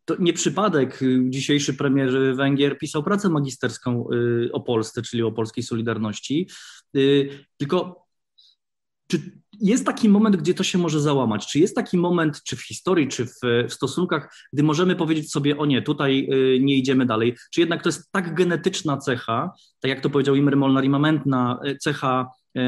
to 0.05 0.17
nie 0.19 0.33
przypadek 0.33 1.01
dzisiejszy 1.29 1.75
premier 1.75 2.37
Węgier 2.37 2.79
pisał 2.79 3.03
pracę 3.03 3.29
magisterską 3.29 4.09
o 4.53 4.61
Polsce, 4.61 5.03
czyli 5.03 5.23
o 5.23 5.33
polskiej 5.33 5.65
Solidarności. 5.65 6.49
Tylko 7.57 8.07
czy 9.07 9.42
jest 9.61 9.87
taki 9.87 10.09
moment, 10.09 10.37
gdzie 10.37 10.55
to 10.55 10.65
się 10.65 10.79
może 10.79 11.01
załamać? 11.01 11.47
Czy 11.47 11.59
jest 11.59 11.77
taki 11.77 11.99
moment, 11.99 12.43
czy 12.43 12.57
w 12.57 12.63
historii, 12.63 13.09
czy 13.09 13.27
w, 13.27 13.41
w 13.69 13.73
stosunkach, 13.73 14.35
gdy 14.53 14.63
możemy 14.63 14.97
powiedzieć 14.97 15.33
sobie, 15.33 15.59
o 15.59 15.67
nie, 15.67 15.83
tutaj 15.83 16.29
y, 16.33 16.61
nie 16.61 16.77
idziemy 16.77 17.07
dalej? 17.07 17.37
Czy 17.53 17.61
jednak 17.61 17.83
to 17.83 17.89
jest 17.89 18.13
tak 18.13 18.35
genetyczna 18.35 18.97
cecha, 18.97 19.53
tak 19.81 19.89
jak 19.89 20.01
to 20.01 20.11
powiedział 20.11 20.35
Imre 20.35 20.57
Molnar, 20.57 20.85
immamentna 20.85 21.61
y, 21.67 21.77
cecha 21.77 22.31
y, 22.57 22.61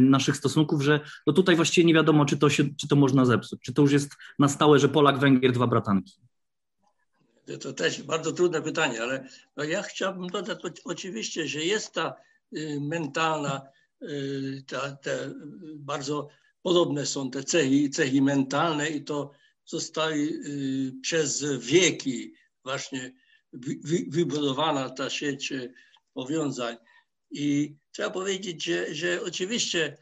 naszych 0.00 0.36
stosunków, 0.36 0.82
że 0.82 1.00
no 1.26 1.32
tutaj 1.32 1.56
właściwie 1.56 1.86
nie 1.86 1.94
wiadomo, 1.94 2.24
czy 2.24 2.38
to, 2.38 2.50
się, 2.50 2.64
czy 2.76 2.88
to 2.88 2.96
można 2.96 3.24
zepsuć, 3.24 3.60
czy 3.62 3.74
to 3.74 3.82
już 3.82 3.92
jest 3.92 4.16
na 4.38 4.48
stałe, 4.48 4.78
że 4.78 4.88
Polak, 4.88 5.18
Węgier, 5.18 5.52
dwa 5.52 5.66
bratanki? 5.66 6.12
To 7.60 7.72
też 7.72 8.02
bardzo 8.02 8.32
trudne 8.32 8.62
pytanie, 8.62 9.02
ale 9.02 9.28
no 9.56 9.64
ja 9.64 9.82
chciałbym 9.82 10.26
dodać 10.26 10.58
oczywiście, 10.84 11.48
że 11.48 11.60
jest 11.60 11.94
ta 11.94 12.14
mentalna 12.80 13.60
te, 14.66 14.96
te 15.02 15.34
bardzo 15.76 16.28
podobne 16.62 17.06
są 17.06 17.30
te 17.30 17.44
cechy, 17.44 17.88
cechy 17.90 18.22
mentalne 18.22 18.88
i 18.88 19.04
to 19.04 19.30
zostały 19.64 20.16
y, 20.16 20.92
przez 21.02 21.44
wieki 21.58 22.34
właśnie 22.64 23.12
wybudowana 24.08 24.90
ta 24.90 25.10
sieć 25.10 25.52
y, 25.52 25.72
powiązań. 26.14 26.76
I 27.30 27.76
trzeba 27.92 28.10
powiedzieć, 28.10 28.64
że, 28.64 28.94
że 28.94 29.22
oczywiście 29.22 29.96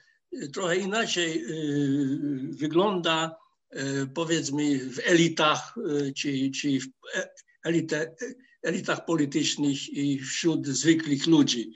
trochę 0.52 0.76
inaczej 0.76 1.44
wygląda 2.50 3.36
powiedzmy 4.14 4.78
w 4.78 4.98
elitach 5.04 5.74
czy, 6.16 6.50
czy 6.50 6.80
w 6.80 7.16
e, 7.18 7.28
elite, 7.64 8.14
elitach 8.62 9.04
politycznych 9.04 9.88
i 9.88 10.18
wśród 10.18 10.66
zwykłych 10.66 11.26
ludzi. 11.26 11.72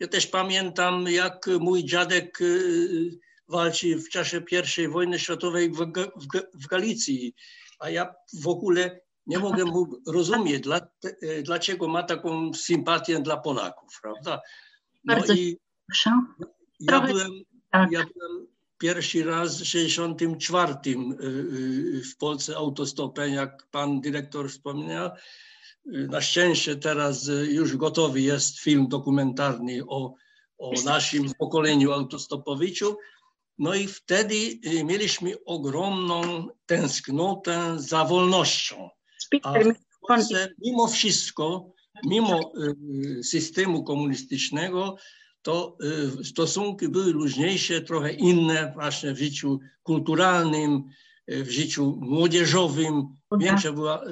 Ja 0.00 0.08
też 0.08 0.26
pamiętam, 0.26 1.04
jak 1.08 1.46
mój 1.60 1.84
dziadek 1.84 2.40
y, 2.40 3.18
walczył 3.48 3.98
w 3.98 4.08
czasie 4.08 4.42
I 4.78 4.88
wojny 4.88 5.18
światowej 5.18 5.70
w, 5.70 5.76
w, 5.76 6.62
w 6.64 6.66
Galicji, 6.66 7.34
a 7.78 7.90
ja 7.90 8.14
w 8.42 8.48
ogóle 8.48 9.00
nie 9.26 9.38
mogę 9.38 9.64
mu 9.64 10.02
rozumieć, 10.06 10.60
dla, 10.60 10.80
y, 11.22 11.42
dlaczego 11.42 11.88
ma 11.88 12.02
taką 12.02 12.54
sympatię 12.54 13.18
dla 13.18 13.36
Polaków, 13.36 14.00
prawda? 14.02 14.40
No 15.04 15.14
Bardzo 15.14 15.32
i 15.32 15.58
proszę. 15.86 16.10
Ja 16.80 17.00
byłem, 17.00 17.30
tak. 17.70 17.92
ja 17.92 18.04
byłem 18.14 18.46
pierwszy 18.78 19.24
raz 19.24 19.62
w 19.62 19.64
64 19.64 20.74
y, 20.86 22.02
w 22.04 22.16
Polsce 22.16 22.56
autostopem, 22.56 23.34
jak 23.34 23.66
pan 23.70 24.00
dyrektor 24.00 24.50
wspomniał, 24.50 25.10
na 25.84 26.20
szczęście 26.20 26.76
teraz 26.76 27.28
y, 27.28 27.46
już 27.50 27.76
gotowy 27.76 28.20
jest 28.20 28.58
film 28.58 28.88
dokumentarny 28.88 29.80
o, 29.88 30.14
o 30.58 30.72
naszym 30.84 31.34
pokoleniu 31.38 31.92
autostopowiczu. 31.92 32.96
No 33.58 33.74
i 33.74 33.86
wtedy 33.86 34.34
y, 34.34 34.84
mieliśmy 34.84 35.44
ogromną 35.44 36.48
tęsknotę 36.66 37.74
za 37.76 38.04
wolnością. 38.04 38.88
A 39.42 39.52
w 39.60 40.06
Polsce 40.08 40.48
mimo 40.58 40.88
wszystko, 40.88 41.72
mimo 42.04 42.52
y, 43.18 43.24
systemu 43.24 43.84
komunistycznego, 43.84 44.96
to 45.42 45.76
stosunki 46.24 46.88
były 46.88 47.12
luźniejsze, 47.12 47.80
trochę 47.80 48.12
inne 48.12 48.72
właśnie 48.74 49.12
w 49.14 49.18
życiu 49.18 49.58
kulturalnym, 49.82 50.84
w 51.28 51.50
życiu 51.50 51.98
młodzieżowym. 52.00 53.08
Większa 53.38 53.72
była 53.72 54.04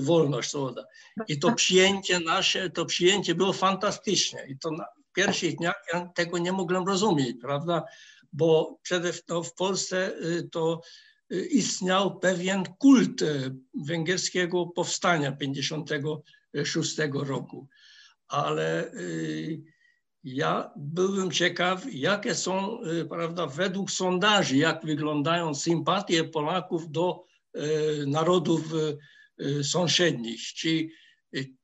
wolność 0.00 0.50
słowa. 0.50 0.84
I 1.28 1.38
to 1.38 1.52
przyjęcie 1.52 2.20
nasze, 2.20 2.70
to 2.70 2.86
przyjęcie 2.86 3.34
było 3.34 3.52
fantastyczne. 3.52 4.46
I 4.48 4.58
to 4.58 4.70
na 4.70 4.84
pierwszych 5.12 5.56
dniach 5.56 5.84
ja 5.92 6.06
tego 6.14 6.38
nie 6.38 6.52
mogłem 6.52 6.86
rozumieć, 6.86 7.36
prawda? 7.40 7.84
Bo 8.32 8.78
przede 8.82 9.12
no, 9.28 9.42
w 9.42 9.54
Polsce 9.54 10.12
y, 10.16 10.48
to 10.52 10.80
y, 11.32 11.46
istniał 11.46 12.18
pewien 12.18 12.64
kult 12.78 13.20
węgierskiego 13.86 14.66
powstania 14.66 15.32
56 15.32 16.96
roku. 17.12 17.68
Ale 18.28 18.92
ja 20.24 20.70
byłem 20.76 21.30
ciekaw, 21.30 21.84
jakie 21.92 22.34
są, 22.34 22.78
prawda, 23.08 23.46
według 23.46 23.90
sondaży, 23.90 24.56
jak 24.56 24.86
wyglądają 24.86 25.54
sympatie 25.54 26.24
Polaków 26.24 26.90
do 26.90 27.24
narodów 28.06 28.72
Y, 28.72 28.98
sąsiednich. 29.62 30.40
Czy, 30.42 30.88
y, 31.36 31.54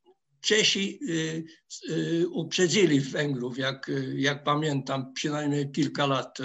Czesi 0.41 0.99
y, 1.09 1.45
y, 1.91 2.29
uprzedzili 2.29 3.01
Węgrów, 3.01 3.59
jak, 3.59 3.91
jak 4.15 4.45
pamiętam, 4.45 5.13
przynajmniej 5.13 5.73
kilka 5.73 6.07
lat 6.07 6.39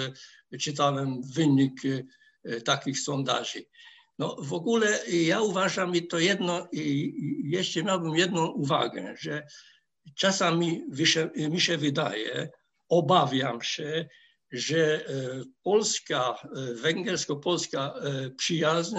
y, 0.53 0.57
czytałem 0.57 1.21
wynik 1.33 1.85
y, 1.85 2.07
y, 2.49 2.61
takich 2.61 2.99
sondaży. 2.99 3.65
No 4.19 4.35
w 4.39 4.53
ogóle 4.53 4.99
ja 5.07 5.41
uważam 5.41 5.95
i 5.95 6.07
to 6.07 6.19
jedno, 6.19 6.67
i 6.71 7.13
jeszcze 7.43 7.83
miałbym 7.83 8.15
jedną 8.15 8.47
uwagę, 8.47 9.15
że 9.19 9.47
czasami 10.15 10.81
mi 11.49 11.61
się, 11.61 11.77
wydaje, 11.77 12.49
obawiam 12.89 13.61
się, 13.61 14.07
że 14.51 15.07
e, 15.07 15.43
polska, 15.63 16.37
e, 16.43 16.73
węgiersko-polska 16.73 17.93
e, 17.93 18.29
przyjaźń 18.29 18.95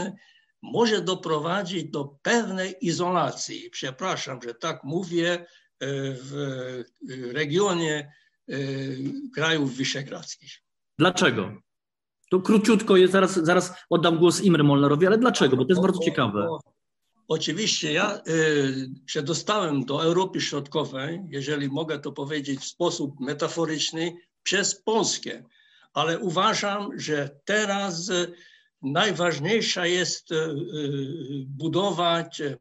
może 0.72 1.00
doprowadzić 1.00 1.84
do 1.84 2.04
pewnej 2.22 2.74
izolacji. 2.80 3.70
Przepraszam, 3.70 4.42
że 4.42 4.54
tak 4.54 4.84
mówię, 4.84 5.46
w 5.80 6.82
regionie 7.32 8.12
krajów 9.34 9.76
wyszehradzkich. 9.76 10.62
Dlaczego? 10.98 11.52
To 12.30 12.40
króciutko, 12.40 12.96
jest, 12.96 13.12
zaraz, 13.12 13.34
zaraz 13.34 13.72
oddam 13.90 14.18
głos 14.18 14.40
Imre 14.40 14.62
Molnarowi, 14.62 15.06
ale 15.06 15.18
dlaczego? 15.18 15.56
Bo 15.56 15.64
to 15.64 15.68
jest 15.68 15.82
bardzo 15.82 16.00
ciekawe. 16.00 16.48
Oczywiście 17.28 17.92
ja 17.92 18.20
y, 18.28 18.90
się 19.06 19.22
dostałem 19.22 19.84
do 19.84 20.02
Europy 20.02 20.40
Środkowej, 20.40 21.20
jeżeli 21.28 21.68
mogę 21.68 21.98
to 21.98 22.12
powiedzieć 22.12 22.60
w 22.60 22.64
sposób 22.64 23.20
metaforyczny, 23.20 24.16
przez 24.42 24.82
Polskę, 24.82 25.44
ale 25.92 26.18
uważam, 26.18 26.98
że 26.98 27.30
teraz 27.44 28.10
najważniejsza 28.92 29.86
jest 29.86 30.32
y, 30.32 30.34
y, 30.34 31.44
budować 31.46 32.40
y, 32.40 32.58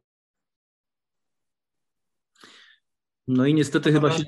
No 3.28 3.46
i 3.46 3.54
niestety 3.54 3.92
chyba 3.92 4.12
się... 4.12 4.24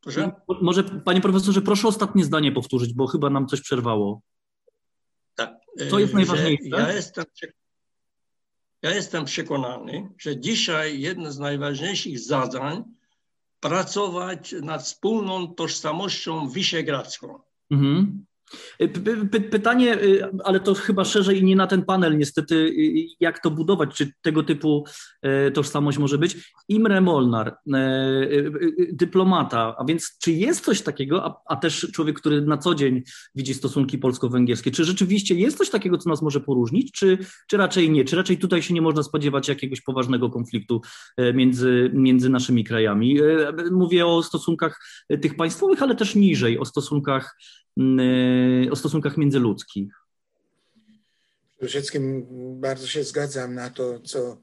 Proszę? 0.00 0.32
Może, 0.62 0.84
panie 0.84 1.20
profesorze, 1.20 1.62
proszę 1.62 1.88
ostatnie 1.88 2.24
zdanie 2.24 2.52
powtórzyć, 2.52 2.94
bo 2.94 3.06
chyba 3.06 3.30
nam 3.30 3.46
coś 3.46 3.60
przerwało. 3.60 4.20
Tak, 5.34 5.54
Co 5.90 5.98
jest 5.98 6.14
najważniejsze? 6.14 6.68
Ja 6.68 6.92
jestem, 6.92 7.24
ja 8.82 8.94
jestem 8.94 9.24
przekonany, 9.24 10.08
że 10.18 10.40
dzisiaj 10.40 11.00
jedno 11.00 11.32
z 11.32 11.38
najważniejszych 11.38 12.18
zadań 12.18 12.84
pracować 13.60 14.54
nad 14.62 14.82
wspólną 14.82 15.54
tożsamością 15.54 16.48
wyszehradzką. 16.48 17.40
Mhm. 17.70 18.24
Py- 19.30 19.40
Pytanie, 19.40 20.02
y, 20.02 20.28
ale 20.44 20.60
to 20.60 20.74
chyba 20.74 21.04
szerzej 21.04 21.38
i 21.40 21.44
nie 21.44 21.56
na 21.56 21.66
ten 21.66 21.84
panel 21.84 22.18
niestety, 22.18 22.54
y, 22.54 23.06
jak 23.20 23.38
to 23.42 23.50
budować, 23.50 23.94
czy 23.94 24.12
tego 24.22 24.42
typu 24.42 24.84
tożsamość 25.54 25.98
może 25.98 26.18
być. 26.18 26.52
Imre 26.68 27.00
Molnar, 27.00 27.48
y, 27.48 27.76
y, 27.76 28.90
dyplomata, 28.92 29.74
a 29.78 29.84
więc 29.84 30.18
czy 30.22 30.32
jest 30.32 30.64
coś 30.64 30.82
takiego, 30.82 31.24
a, 31.24 31.42
a 31.46 31.56
też 31.56 31.90
człowiek, 31.94 32.20
który 32.20 32.42
na 32.42 32.58
co 32.58 32.74
dzień 32.74 33.02
widzi 33.34 33.54
stosunki 33.54 33.98
polsko-węgierskie, 33.98 34.70
czy 34.70 34.84
rzeczywiście 34.84 35.34
jest 35.34 35.58
coś 35.58 35.70
takiego, 35.70 35.98
co 35.98 36.10
nas 36.10 36.22
może 36.22 36.40
poróżnić, 36.40 36.92
czy, 36.92 37.18
czy 37.48 37.56
raczej 37.56 37.90
nie? 37.90 38.04
Czy 38.04 38.16
raczej 38.16 38.38
tutaj 38.38 38.62
się 38.62 38.74
nie 38.74 38.82
można 38.82 39.02
spodziewać 39.02 39.48
jakiegoś 39.48 39.80
poważnego 39.80 40.30
konfliktu 40.30 40.80
między, 41.34 41.90
między 41.94 42.28
naszymi 42.30 42.64
krajami? 42.64 43.18
Mówię 43.70 44.06
o 44.06 44.22
stosunkach 44.22 44.80
tych 45.22 45.36
państwowych, 45.36 45.82
ale 45.82 45.94
też 45.94 46.14
niżej, 46.14 46.58
o 46.58 46.64
stosunkach 46.64 47.36
o 48.70 48.76
stosunkach 48.76 49.16
międzyludzkich. 49.16 50.04
Przede 51.56 51.68
wszystkim 51.68 52.26
bardzo 52.60 52.86
się 52.86 53.04
zgadzam 53.04 53.54
na 53.54 53.70
to, 53.70 54.00
co 54.00 54.36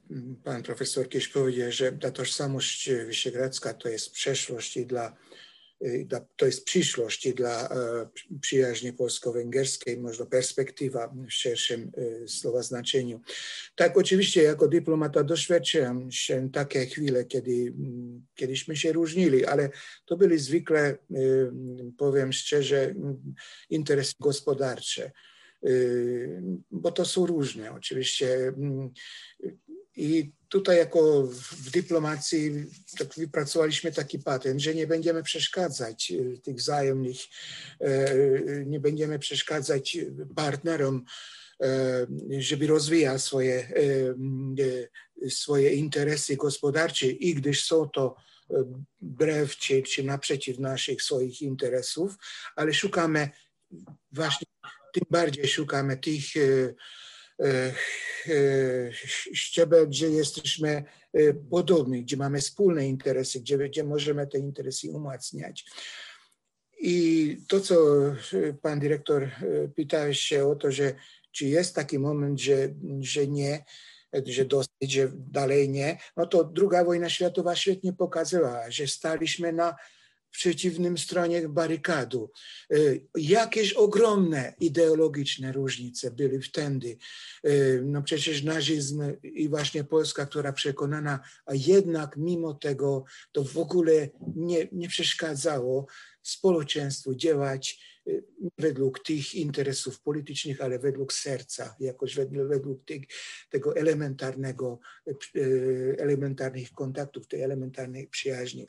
pan 0.44 0.62
profesor 0.62 1.08
kiedyś 1.08 1.28
powiedział, 1.28 1.72
że 1.72 1.92
ta 1.92 2.10
tożsamość 2.10 2.90
wyszehradzka 3.06 3.74
to 3.74 3.88
jest 3.88 4.12
przeszłość 4.12 4.76
i 4.76 4.86
dla 4.86 5.16
to 6.36 6.46
jest 6.46 6.64
przyszłość 6.64 7.32
dla 7.32 7.68
e, 7.68 8.08
przyjaźni 8.40 8.92
polsko-węgierskiej, 8.92 9.98
może 9.98 10.26
perspektywa 10.26 11.08
w 11.08 11.30
szerszym 11.30 11.92
e, 11.96 12.28
słowa 12.28 12.62
znaczeniu. 12.62 13.20
Tak, 13.74 13.96
oczywiście 13.96 14.42
jako 14.42 14.68
dyplomata 14.68 15.24
doświadczyłem 15.24 16.10
się 16.10 16.50
takie 16.52 16.86
chwile, 16.86 17.24
kiedy 17.24 17.52
mm, 17.52 18.26
kiedyśmy 18.34 18.76
się 18.76 18.92
różnili, 18.92 19.44
ale 19.44 19.70
to 20.04 20.16
były 20.16 20.38
zwykle, 20.38 20.80
e, 20.88 20.96
powiem 21.98 22.32
szczerze, 22.32 22.82
mm, 22.82 23.34
interesy 23.70 24.14
gospodarcze. 24.20 25.10
Y, 25.66 26.42
bo 26.70 26.92
to 26.92 27.04
są 27.04 27.26
różne 27.26 27.72
oczywiście. 27.72 28.48
Mm, 28.48 28.90
I 29.96 30.32
tutaj 30.52 30.76
jako 30.76 31.22
w 31.62 31.70
dyplomacji 31.70 32.52
tak 32.98 33.14
wypracowaliśmy 33.14 33.92
taki 33.92 34.18
patent, 34.18 34.60
że 34.60 34.74
nie 34.74 34.86
będziemy 34.86 35.22
przeszkadzać 35.22 36.10
y, 36.10 36.40
tych 36.44 36.56
wzajemnych, 36.56 37.16
y, 37.82 38.64
nie 38.66 38.80
będziemy 38.80 39.18
przeszkadzać 39.18 39.98
partnerom, 40.36 41.04
żeby 42.38 42.66
rozwijać 42.66 43.22
swoje, 43.22 43.72
swoje 45.28 45.74
interesy 45.74 46.36
gospodarcze 46.36 47.06
i 47.06 47.34
gdyż 47.34 47.64
są 47.64 47.88
to 47.88 48.16
wbrew 49.00 49.56
czy, 49.56 49.82
czy 49.82 50.04
naprzeciw 50.04 50.58
naszych 50.58 51.02
swoich 51.02 51.42
interesów, 51.42 52.14
ale 52.56 52.74
szukamy 52.74 53.30
właśnie 54.12 54.46
tym 54.92 55.04
bardziej 55.10 55.48
szukamy 55.48 55.96
tych 55.96 56.24
e, 57.42 57.74
e, 58.28 58.92
szczebel, 59.34 59.88
gdzie 59.88 60.08
jesteśmy 60.08 60.84
e, 61.12 61.34
podobni, 61.34 62.02
gdzie 62.02 62.16
mamy 62.16 62.40
wspólne 62.40 62.88
interesy, 62.88 63.40
gdzie, 63.40 63.58
gdzie 63.58 63.84
możemy 63.84 64.26
te 64.26 64.38
interesy 64.38 64.90
umacniać. 64.90 65.64
I 66.78 67.36
to, 67.48 67.60
co 67.60 67.76
pan 68.62 68.80
dyrektor 68.80 69.30
pytałeś 69.76 70.20
się 70.20 70.46
o 70.46 70.56
to, 70.56 70.72
że 70.72 70.94
czy 71.32 71.46
jest 71.46 71.74
taki 71.74 71.98
moment, 71.98 72.40
że, 72.40 72.68
że 73.00 73.26
nie, 73.26 73.64
że 74.26 74.44
dosyć, 74.44 74.72
że 74.82 75.12
dalej 75.14 75.68
nie, 75.68 75.98
no 76.16 76.26
to 76.26 76.44
druga 76.44 76.84
wojna 76.84 77.10
światowa 77.10 77.56
świetnie 77.56 77.92
pokazywała, 77.92 78.70
że 78.70 78.86
staliśmy 78.86 79.52
na 79.52 79.74
przeciwnym 80.32 80.98
stronie 80.98 81.48
barykadu. 81.48 82.30
Y, 82.72 83.06
Jakieś 83.16 83.72
ogromne 83.72 84.54
ideologiczne 84.60 85.52
różnice 85.52 86.10
były 86.10 86.40
wtedy. 86.40 86.96
Y, 87.46 87.82
No 87.84 88.02
przecież 88.02 88.42
nazizm 88.42 89.02
i 89.22 89.48
właśnie 89.48 89.84
Polska, 89.84 90.26
która 90.26 90.52
przekonana, 90.52 91.20
a 91.46 91.54
jednak 91.54 92.16
mimo 92.16 92.54
tego 92.54 93.04
to 93.32 93.44
w 93.44 93.58
ogóle 93.58 94.08
nie, 94.36 94.68
nie 94.72 94.88
przeszkadzało 94.88 95.86
społeczeństwu 96.22 97.14
działać 97.14 97.92
nie 98.06 98.50
według 98.58 99.04
tych 99.04 99.34
interesów 99.34 100.00
politycznych, 100.00 100.60
ale 100.60 100.78
według 100.78 101.12
serca, 101.12 101.76
jakoś 101.80 102.14
według, 102.48 102.84
tych, 102.84 103.02
tego 103.50 103.76
elementarnego, 103.76 104.78
elementarnych 105.98 106.72
kontaktów, 106.72 107.28
tej 107.28 107.42
elementarnej 107.42 108.08
przyjaźni. 108.08 108.68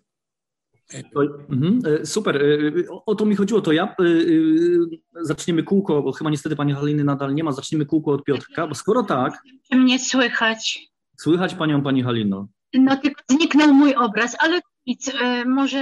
To, 1.14 1.22
mhm, 1.50 1.80
e, 2.02 2.06
super, 2.06 2.38
e, 2.38 2.90
o, 2.90 3.06
o 3.06 3.16
to 3.16 3.26
mi 3.26 3.36
chodziło, 3.36 3.62
to 3.62 3.72
ja 3.72 3.84
e, 3.84 4.04
e, 4.04 5.26
zaczniemy 5.26 5.64
kółko, 5.64 6.02
bo 6.02 6.12
chyba 6.12 6.30
niestety 6.30 6.56
pani 6.56 6.74
Haliny 6.74 7.04
nadal 7.04 7.36
nie 7.36 7.44
ma, 7.44 7.52
zaczniemy 7.52 7.86
kółko 7.86 8.12
od 8.12 8.24
Piotrka, 8.24 8.68
bo 8.68 8.76
skoro 8.76 9.04
tak, 9.04 9.42
Czy 9.72 9.78
mnie 9.78 10.00
słychać? 10.00 10.88
słychać 11.20 11.56
panią 11.56 11.82
pani 11.82 12.04
Halino, 12.04 12.48
No 12.74 12.98
tylko 12.98 13.22
zniknął 13.30 13.74
mój 13.74 13.96
obraz, 13.96 14.36
ale 14.40 14.60
nic, 14.88 15.12
e, 15.22 15.46
może 15.46 15.80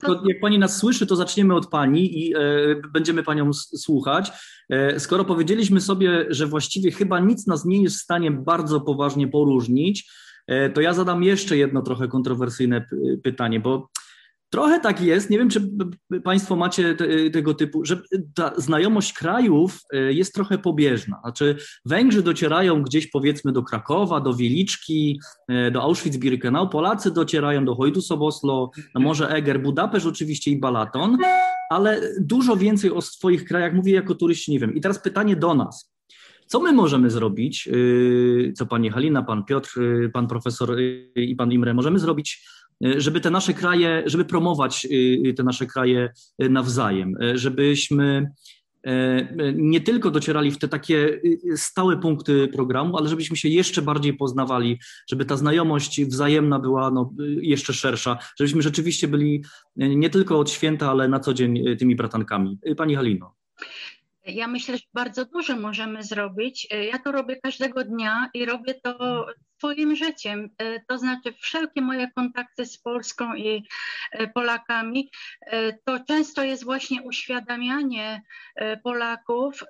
to 0.00 0.22
jak 0.26 0.40
pani 0.40 0.58
nas 0.58 0.76
słyszy, 0.78 1.06
to 1.06 1.16
zaczniemy 1.16 1.54
od 1.54 1.66
pani 1.66 2.26
i 2.26 2.34
e, 2.34 2.38
będziemy 2.92 3.22
panią 3.22 3.52
słuchać. 3.52 4.32
E, 4.70 5.00
skoro 5.00 5.24
powiedzieliśmy 5.24 5.80
sobie, 5.80 6.26
że 6.28 6.46
właściwie 6.46 6.90
chyba 6.90 7.20
nic 7.20 7.46
nas 7.46 7.64
nie 7.64 7.82
jest 7.82 7.96
w 7.96 8.02
stanie 8.02 8.30
bardzo 8.30 8.80
poważnie 8.80 9.28
poróżnić, 9.28 10.10
e, 10.46 10.70
to 10.70 10.80
ja 10.80 10.94
zadam 10.94 11.22
jeszcze 11.22 11.56
jedno 11.56 11.82
trochę 11.82 12.08
kontrowersyjne 12.08 12.84
pytanie, 13.22 13.60
bo 13.60 13.88
Trochę 14.50 14.80
tak 14.80 15.00
jest, 15.00 15.30
nie 15.30 15.38
wiem, 15.38 15.50
czy 15.50 15.70
Państwo 16.24 16.56
macie 16.56 16.94
te, 16.94 17.30
tego 17.30 17.54
typu, 17.54 17.84
że 17.84 18.02
ta 18.34 18.52
znajomość 18.56 19.12
krajów 19.12 19.80
e, 19.92 20.12
jest 20.12 20.34
trochę 20.34 20.58
pobieżna. 20.58 21.20
Znaczy, 21.22 21.56
Węgrzy 21.84 22.22
docierają 22.22 22.82
gdzieś 22.82 23.06
powiedzmy 23.06 23.52
do 23.52 23.62
Krakowa, 23.62 24.20
do 24.20 24.34
Wieliczki, 24.34 25.20
e, 25.48 25.70
do 25.70 25.80
Auschwitz-Birkenau, 25.80 26.68
Polacy 26.68 27.10
docierają 27.10 27.64
do 27.64 27.74
Hojdu-Soboslo, 27.74 28.68
no 28.94 29.00
może 29.00 29.28
Eger, 29.28 29.62
Budapeszt 29.62 30.06
oczywiście 30.06 30.50
i 30.50 30.58
Balaton, 30.58 31.18
ale 31.70 32.00
dużo 32.20 32.56
więcej 32.56 32.90
o 32.90 33.02
swoich 33.02 33.44
krajach 33.44 33.74
mówię 33.74 33.92
jako 33.92 34.14
turyści 34.14 34.52
nie 34.52 34.58
wiem. 34.58 34.74
I 34.74 34.80
teraz 34.80 34.98
pytanie 34.98 35.36
do 35.36 35.54
nas. 35.54 35.96
Co 36.46 36.60
my 36.60 36.72
możemy 36.72 37.10
zrobić, 37.10 37.66
yy, 37.66 38.52
co 38.56 38.66
pani 38.66 38.90
Halina, 38.90 39.22
pan 39.22 39.44
Piotr, 39.44 39.80
pan 40.12 40.26
profesor 40.26 40.76
i 41.16 41.36
pan 41.36 41.52
Imre, 41.52 41.74
możemy 41.74 41.98
zrobić, 41.98 42.46
żeby 42.80 43.20
te 43.20 43.30
nasze 43.30 43.54
kraje, 43.54 44.02
żeby 44.06 44.24
promować 44.24 44.84
yy, 44.84 45.34
te 45.34 45.42
nasze 45.42 45.66
kraje 45.66 46.12
yy, 46.38 46.50
nawzajem, 46.50 47.14
yy, 47.20 47.38
żebyśmy 47.38 48.30
nie 49.54 49.80
tylko 49.80 50.10
docierali 50.10 50.50
w 50.50 50.58
te 50.58 50.68
takie 50.68 51.20
stałe 51.56 51.96
punkty 51.96 52.48
programu, 52.48 52.96
ale 52.96 53.08
żebyśmy 53.08 53.36
się 53.36 53.48
jeszcze 53.48 53.82
bardziej 53.82 54.14
poznawali, 54.14 54.78
żeby 55.10 55.24
ta 55.24 55.36
znajomość 55.36 56.04
wzajemna 56.04 56.58
była 56.58 56.90
no, 56.90 57.12
jeszcze 57.40 57.72
szersza, 57.72 58.18
żebyśmy 58.38 58.62
rzeczywiście 58.62 59.08
byli 59.08 59.44
nie 59.76 60.10
tylko 60.10 60.38
od 60.38 60.50
święta, 60.50 60.90
ale 60.90 61.08
na 61.08 61.20
co 61.20 61.34
dzień 61.34 61.76
tymi 61.76 61.96
bratankami. 61.96 62.58
Pani 62.76 62.94
Halino. 62.94 63.34
Ja 64.26 64.46
myślę, 64.46 64.76
że 64.76 64.82
bardzo 64.94 65.24
dużo 65.24 65.56
możemy 65.56 66.02
zrobić. 66.02 66.68
Ja 66.92 66.98
to 66.98 67.12
robię 67.12 67.36
każdego 67.36 67.84
dnia 67.84 68.30
i 68.34 68.44
robię 68.44 68.74
to 68.74 69.26
swoim 69.58 69.96
życiem. 69.96 70.50
To 70.88 70.98
znaczy, 70.98 71.32
wszelkie 71.40 71.80
moje 71.80 72.10
kontakty 72.10 72.66
z 72.66 72.78
Polską 72.78 73.34
i 73.34 73.68
Polakami, 74.34 75.10
to 75.84 76.00
często 76.08 76.44
jest 76.44 76.64
właśnie 76.64 77.02
uświadamianie 77.02 78.22
Polaków 78.84 79.64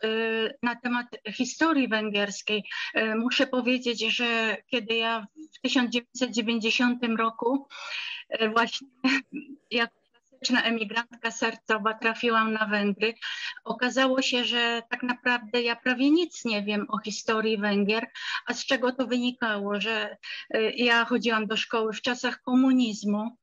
na 0.63 0.77
temat 0.77 1.07
historii 1.33 1.89
węgierskiej. 1.89 2.65
Muszę 3.17 3.47
powiedzieć, 3.47 4.17
że 4.17 4.57
kiedy 4.67 4.95
ja 4.95 5.27
w 5.57 5.61
1990 5.61 7.05
roku 7.17 7.69
właśnie 8.55 8.89
jako 9.71 10.06
klasyczna 10.37 10.63
emigrantka 10.63 11.31
sercowa 11.31 11.95
trafiłam 11.95 12.53
na 12.53 12.67
Węgry. 12.67 13.15
Okazało 13.65 14.23
się, 14.23 14.45
że 14.45 14.83
tak 14.91 15.03
naprawdę 15.03 15.63
ja 15.63 15.77
prawie 15.77 16.11
nic 16.11 16.45
nie 16.45 16.63
wiem 16.63 16.87
o 16.89 16.99
historii 16.99 17.59
Węgier, 17.59 18.07
a 18.47 18.55
z 18.55 18.67
czego 18.67 18.93
to 18.93 19.07
wynikało, 19.07 19.81
że 19.81 20.17
ja 20.77 21.05
chodziłam 21.05 21.47
do 21.47 21.57
szkoły 21.57 21.93
w 21.93 22.03
czasach 22.03 22.43
komunizmu. 22.43 23.37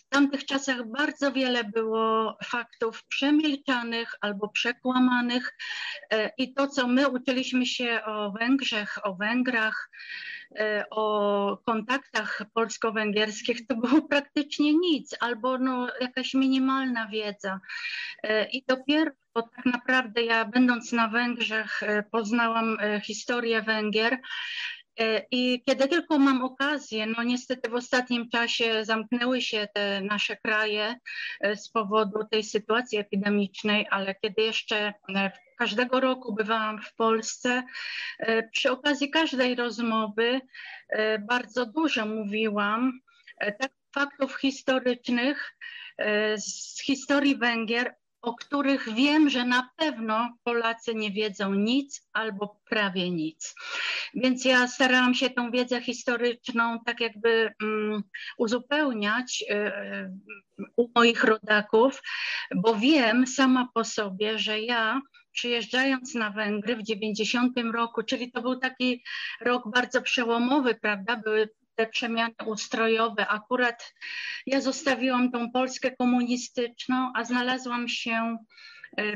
W 0.00 0.08
tamtych 0.08 0.46
czasach 0.46 0.86
bardzo 0.86 1.32
wiele 1.32 1.64
było 1.64 2.38
faktów 2.44 3.04
przemilczanych 3.04 4.14
albo 4.20 4.48
przekłamanych 4.48 5.56
i 6.38 6.54
to, 6.54 6.68
co 6.68 6.86
my 6.86 7.08
uczyliśmy 7.08 7.66
się 7.66 8.00
o 8.04 8.32
Węgrzech, 8.32 8.98
o 9.02 9.14
Węgrach, 9.14 9.90
o 10.90 11.58
kontaktach 11.66 12.42
polsko-węgierskich 12.54 13.66
to 13.66 13.76
było 13.76 14.02
praktycznie 14.10 14.74
nic, 14.74 15.16
albo 15.20 15.58
no, 15.58 15.88
jakaś 16.00 16.34
minimalna 16.34 17.08
wiedza. 17.08 17.60
I 18.52 18.64
dopiero 18.68 19.10
bo 19.34 19.42
tak 19.42 19.66
naprawdę 19.66 20.22
ja 20.22 20.44
będąc 20.44 20.92
na 20.92 21.08
Węgrzech 21.08 21.80
poznałam 22.10 22.76
historię 23.04 23.62
Węgier. 23.62 24.18
I 25.30 25.62
kiedy 25.66 25.88
tylko 25.88 26.18
mam 26.18 26.44
okazję, 26.44 27.06
no 27.06 27.22
niestety 27.22 27.70
w 27.70 27.74
ostatnim 27.74 28.28
czasie 28.30 28.84
zamknęły 28.84 29.42
się 29.42 29.68
te 29.74 30.00
nasze 30.00 30.36
kraje 30.36 30.94
z 31.56 31.68
powodu 31.68 32.24
tej 32.30 32.44
sytuacji 32.44 32.98
epidemicznej, 32.98 33.86
ale 33.90 34.14
kiedy 34.14 34.42
jeszcze 34.42 34.94
każdego 35.60 36.00
roku 36.00 36.34
bywałam 36.34 36.82
w 36.82 36.94
Polsce, 36.94 37.62
przy 38.52 38.70
okazji 38.70 39.10
każdej 39.10 39.54
rozmowy 39.54 40.40
bardzo 41.28 41.66
dużo 41.66 42.06
mówiłam 42.06 43.00
tak 43.38 43.72
faktów 43.94 44.36
historycznych 44.36 45.56
z 46.36 46.82
historii 46.82 47.36
Węgier, 47.36 47.94
o 48.22 48.34
których 48.34 48.94
wiem, 48.94 49.30
że 49.30 49.44
na 49.44 49.70
pewno 49.76 50.36
Polacy 50.44 50.94
nie 50.94 51.10
wiedzą 51.10 51.54
nic 51.54 52.08
albo 52.12 52.60
prawie 52.68 53.10
nic. 53.10 53.54
Więc 54.14 54.44
ja 54.44 54.68
starałam 54.68 55.14
się 55.14 55.30
tą 55.30 55.50
wiedzę 55.50 55.82
historyczną 55.82 56.78
tak 56.86 57.00
jakby 57.00 57.52
um, 57.62 58.02
uzupełniać 58.38 59.44
y, 59.50 59.72
u 60.76 60.88
moich 60.94 61.24
rodaków, 61.24 62.02
bo 62.56 62.74
wiem 62.74 63.26
sama 63.26 63.68
po 63.74 63.84
sobie, 63.84 64.38
że 64.38 64.60
ja 64.60 65.00
przyjeżdżając 65.32 66.14
na 66.14 66.30
Węgry 66.30 66.76
w 66.76 66.82
90 66.82 67.52
roku, 67.72 68.02
czyli 68.02 68.32
to 68.32 68.42
był 68.42 68.56
taki 68.56 69.04
rok 69.40 69.70
bardzo 69.74 70.02
przełomowy, 70.02 70.74
prawda? 70.74 71.16
Były 71.16 71.48
te 71.74 71.86
przemiany 71.86 72.34
ustrojowe. 72.46 73.28
Akurat 73.28 73.94
ja 74.46 74.60
zostawiłam 74.60 75.32
tą 75.32 75.50
Polskę 75.50 75.96
komunistyczną, 75.96 77.12
a 77.16 77.24
znalazłam 77.24 77.88
się 77.88 78.38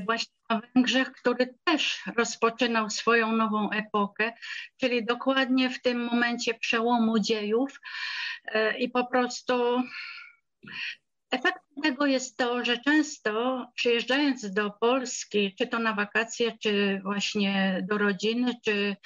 właśnie 0.06 0.32
na 0.50 0.60
Węgrzech, 0.74 1.12
który 1.12 1.54
też 1.64 2.02
rozpoczynał 2.16 2.90
swoją 2.90 3.32
nową 3.32 3.70
epokę, 3.70 4.32
czyli 4.80 5.04
dokładnie 5.04 5.70
w 5.70 5.82
tym 5.82 6.04
momencie 6.04 6.54
przełomu 6.54 7.18
dziejów 7.18 7.80
i 8.78 8.88
po 8.88 9.06
prostu 9.06 9.82
Efektem 11.34 11.82
tego 11.82 12.06
jest 12.06 12.36
to, 12.36 12.64
że 12.64 12.78
często 12.78 13.66
przyjeżdżając 13.74 14.52
do 14.52 14.70
Polski, 14.70 15.54
czy 15.58 15.66
to 15.66 15.78
na 15.78 15.94
wakacje, 15.94 16.58
czy 16.62 17.00
właśnie 17.04 17.84
do 17.90 17.98
rodziny, 17.98 18.54
czy 18.64 18.96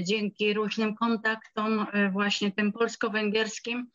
dzięki 0.00 0.54
różnym 0.54 0.94
kontaktom 0.94 1.86
właśnie 2.12 2.52
tym 2.52 2.72
polsko-węgierskim, 2.72 3.90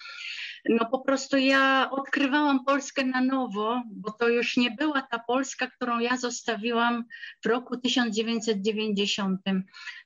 no 0.69 0.85
po 0.85 0.99
prostu 0.99 1.38
ja 1.38 1.89
odkrywałam 1.91 2.65
Polskę 2.65 3.05
na 3.05 3.21
nowo, 3.21 3.81
bo 3.91 4.11
to 4.11 4.29
już 4.29 4.57
nie 4.57 4.71
była 4.71 5.01
ta 5.01 5.19
Polska, 5.19 5.67
którą 5.67 5.99
ja 5.99 6.17
zostawiłam 6.17 7.03
w 7.43 7.47
roku 7.47 7.77
1990. 7.77 9.41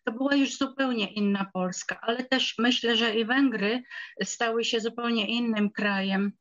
To 0.03 0.11
była 0.11 0.35
już 0.35 0.57
zupełnie 0.57 1.13
inna 1.13 1.45
Polska, 1.53 1.99
ale 2.01 2.23
też 2.23 2.55
myślę, 2.57 2.95
że 2.95 3.15
i 3.15 3.25
Węgry 3.25 3.83
stały 4.23 4.65
się 4.65 4.79
zupełnie 4.79 5.27
innym 5.27 5.69
krajem. 5.69 6.31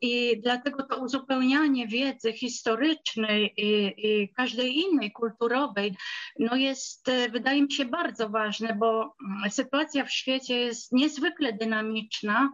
I 0.00 0.40
dlatego 0.40 0.82
to 0.82 0.96
uzupełnianie 0.96 1.88
wiedzy 1.88 2.32
historycznej 2.32 3.54
i, 3.56 3.94
i, 4.06 4.32
każdej 4.34 4.76
innej 4.76 5.12
kulturowej 5.12 5.96
no 6.38 6.56
jest, 6.56 7.10
wydaje 7.30 7.62
mi 7.62 7.72
się, 7.72 7.84
bardzo 7.84 8.28
ważne, 8.28 8.74
bo 8.74 9.16
sytuacja 9.50 10.04
w 10.04 10.12
świecie 10.12 10.56
jest 10.56 10.92
niezwykle 10.92 11.52
dynamiczna 11.52 12.52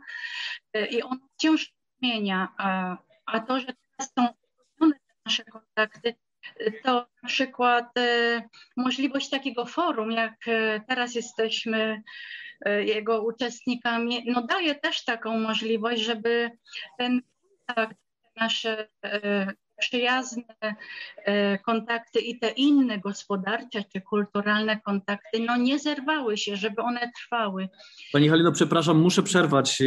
i 0.90 1.02
ona 1.02 1.20
wciąż 1.34 1.72
zmienia, 1.98 2.48
a, 2.58 2.96
a 3.26 3.40
to, 3.40 3.60
że 3.60 3.66
teraz 3.66 4.12
są 4.18 4.28
nasze 5.26 5.44
kontakty, 5.44 6.14
to 6.82 7.06
na 7.22 7.28
przykład 7.28 7.86
możliwość 8.76 9.30
takiego 9.30 9.66
forum, 9.66 10.10
jak 10.12 10.34
teraz 10.88 11.14
jesteśmy 11.14 12.02
jego 12.84 13.22
uczestnikami, 13.22 14.24
no 14.26 14.42
daje 14.42 14.74
też 14.74 15.04
taką 15.04 15.38
możliwość, 15.38 16.02
żeby 16.02 16.50
ten 16.98 17.22
kontakt, 17.66 17.96
nasze 18.36 18.88
przyjazne 19.88 20.74
kontakty 21.66 22.20
i 22.20 22.38
te 22.38 22.50
inne 22.50 23.00
gospodarcze 23.00 23.84
czy 23.92 24.00
kulturalne 24.00 24.80
kontakty, 24.80 25.40
no 25.46 25.56
nie 25.56 25.78
zerwały 25.78 26.36
się, 26.36 26.56
żeby 26.56 26.82
one 26.82 27.12
trwały. 27.16 27.68
Pani 28.12 28.28
Halino, 28.28 28.52
przepraszam, 28.52 29.00
muszę 29.00 29.22
przerwać. 29.22 29.82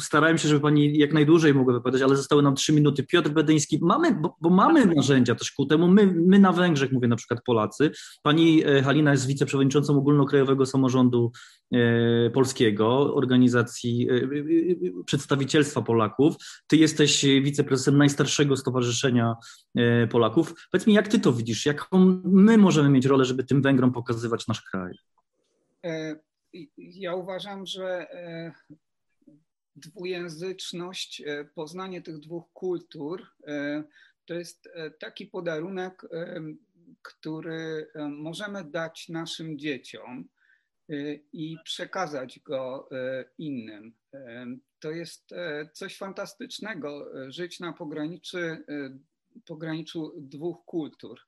Starałem 0.00 0.38
się, 0.38 0.48
żeby 0.48 0.60
Pani 0.60 0.98
jak 0.98 1.12
najdłużej 1.12 1.54
mogła 1.54 1.72
wypowiadać, 1.72 2.02
ale 2.02 2.16
zostały 2.16 2.42
nam 2.42 2.54
trzy 2.54 2.72
minuty. 2.72 3.02
Piotr 3.02 3.30
Bedyński, 3.30 3.78
mamy, 3.82 4.14
bo, 4.14 4.36
bo 4.40 4.50
mamy 4.50 4.86
narzędzia 4.86 5.34
też 5.34 5.52
ku 5.52 5.66
temu. 5.66 5.88
My, 5.88 6.06
my 6.06 6.38
na 6.38 6.52
Węgrzech, 6.52 6.92
mówię 6.92 7.08
na 7.08 7.16
przykład 7.16 7.40
Polacy. 7.44 7.90
Pani 8.22 8.62
Halina 8.84 9.10
jest 9.10 9.26
wiceprzewodniczącą 9.26 9.98
Ogólnokrajowego 9.98 10.66
Samorządu 10.66 11.32
Polskiego, 12.34 13.14
organizacji 13.14 14.08
przedstawicielstwa 15.06 15.82
Polaków. 15.82 16.34
Ty 16.66 16.76
jesteś 16.76 17.24
wiceprezesem 17.24 17.98
najstarszego 17.98 18.56
stowarzyszenia 18.56 19.34
Polaków. 20.10 20.68
Powiedz 20.72 20.86
mi, 20.86 20.94
jak 20.94 21.08
ty 21.08 21.20
to 21.20 21.32
widzisz? 21.32 21.66
Jaką 21.66 22.20
my 22.24 22.58
możemy 22.58 22.90
mieć 22.90 23.06
rolę, 23.06 23.24
żeby 23.24 23.44
tym 23.44 23.62
Węgrom 23.62 23.92
pokazywać 23.92 24.46
nasz 24.46 24.62
kraj? 24.62 24.94
Ja 26.76 27.14
uważam, 27.14 27.66
że 27.66 28.06
dwujęzyczność, 29.76 31.22
poznanie 31.54 32.02
tych 32.02 32.18
dwóch 32.18 32.52
kultur 32.52 33.26
to 34.24 34.34
jest 34.34 34.68
taki 35.00 35.26
podarunek, 35.26 36.02
który 37.02 37.90
możemy 38.10 38.64
dać 38.64 39.08
naszym 39.08 39.58
dzieciom 39.58 40.28
i 41.32 41.56
przekazać 41.64 42.40
go 42.40 42.88
innym. 43.38 43.92
To 44.80 44.90
jest 44.90 45.30
coś 45.72 45.96
fantastycznego, 45.96 47.10
żyć 47.28 47.60
na 47.60 47.72
pograniczu, 47.72 48.38
pograniczu 49.46 50.12
dwóch 50.16 50.64
kultur 50.64 51.20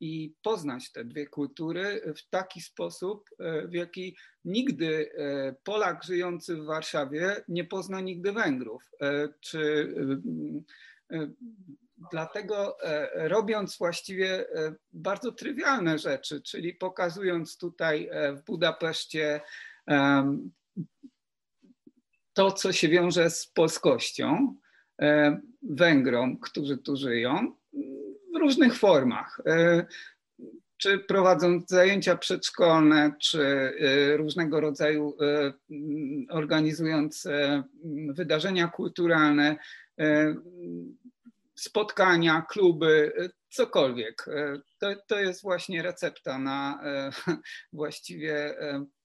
i 0.00 0.34
poznać 0.42 0.92
te 0.92 1.04
dwie 1.04 1.26
kultury 1.26 2.14
w 2.16 2.28
taki 2.28 2.60
sposób, 2.60 3.30
w 3.64 3.72
jaki 3.72 4.16
nigdy 4.44 5.10
Polak 5.64 6.04
żyjący 6.04 6.56
w 6.56 6.64
Warszawie 6.64 7.44
nie 7.48 7.64
pozna 7.64 8.00
nigdy 8.00 8.32
Węgrów, 8.32 8.90
czy 9.40 9.94
Dlatego 12.10 12.76
robiąc 13.14 13.78
właściwie 13.78 14.46
bardzo 14.92 15.32
trywialne 15.32 15.98
rzeczy, 15.98 16.42
czyli 16.42 16.74
pokazując 16.74 17.58
tutaj 17.58 18.10
w 18.36 18.44
Budapeszcie 18.44 19.40
to, 22.32 22.52
co 22.52 22.72
się 22.72 22.88
wiąże 22.88 23.30
z 23.30 23.46
polskością, 23.46 24.56
Węgrom, 25.62 26.38
którzy 26.38 26.78
tu 26.78 26.96
żyją, 26.96 27.52
w 28.34 28.36
różnych 28.36 28.74
formach. 28.76 29.40
E, 29.46 29.86
czy 30.76 30.98
prowadząc 30.98 31.68
zajęcia 31.68 32.16
przedszkolne, 32.16 33.12
czy 33.20 33.42
e, 33.42 34.16
różnego 34.16 34.60
rodzaju 34.60 35.16
organizując 36.30 37.28
wydarzenia 38.08 38.68
kulturalne, 38.68 39.56
spotkania, 41.54 42.42
kluby, 42.48 43.12
cokolwiek. 43.50 44.26
To, 44.78 44.86
to 45.06 45.18
jest 45.20 45.42
właśnie 45.42 45.82
recepta 45.82 46.38
na 46.38 46.80
właściwie 47.72 48.54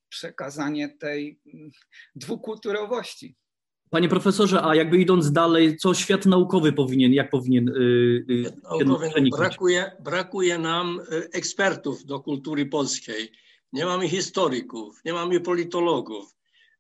przekazanie 0.10 0.90
tej 0.90 1.40
dwukulturowości. 2.16 3.36
Panie 3.94 4.10
profesorze, 4.10 4.64
a 4.64 4.76
jakby 4.76 4.98
idąc 4.98 5.32
dalej, 5.32 5.78
co 5.78 5.94
świat 5.94 6.26
naukowy 6.26 6.74
powinien, 6.74 7.14
jak 7.14 7.30
powinien 7.30 7.66
yy, 7.66 8.54
naukowy, 8.64 9.12
brakuje, 9.38 9.92
brakuje 10.00 10.58
nam 10.58 11.00
y, 11.00 11.30
ekspertów 11.32 12.06
do 12.06 12.20
kultury 12.20 12.66
polskiej. 12.66 13.32
Nie 13.74 13.86
mamy 13.86 14.10
historyków, 14.10 15.02
nie 15.06 15.14
mamy 15.14 15.40
politologów. 15.40 16.36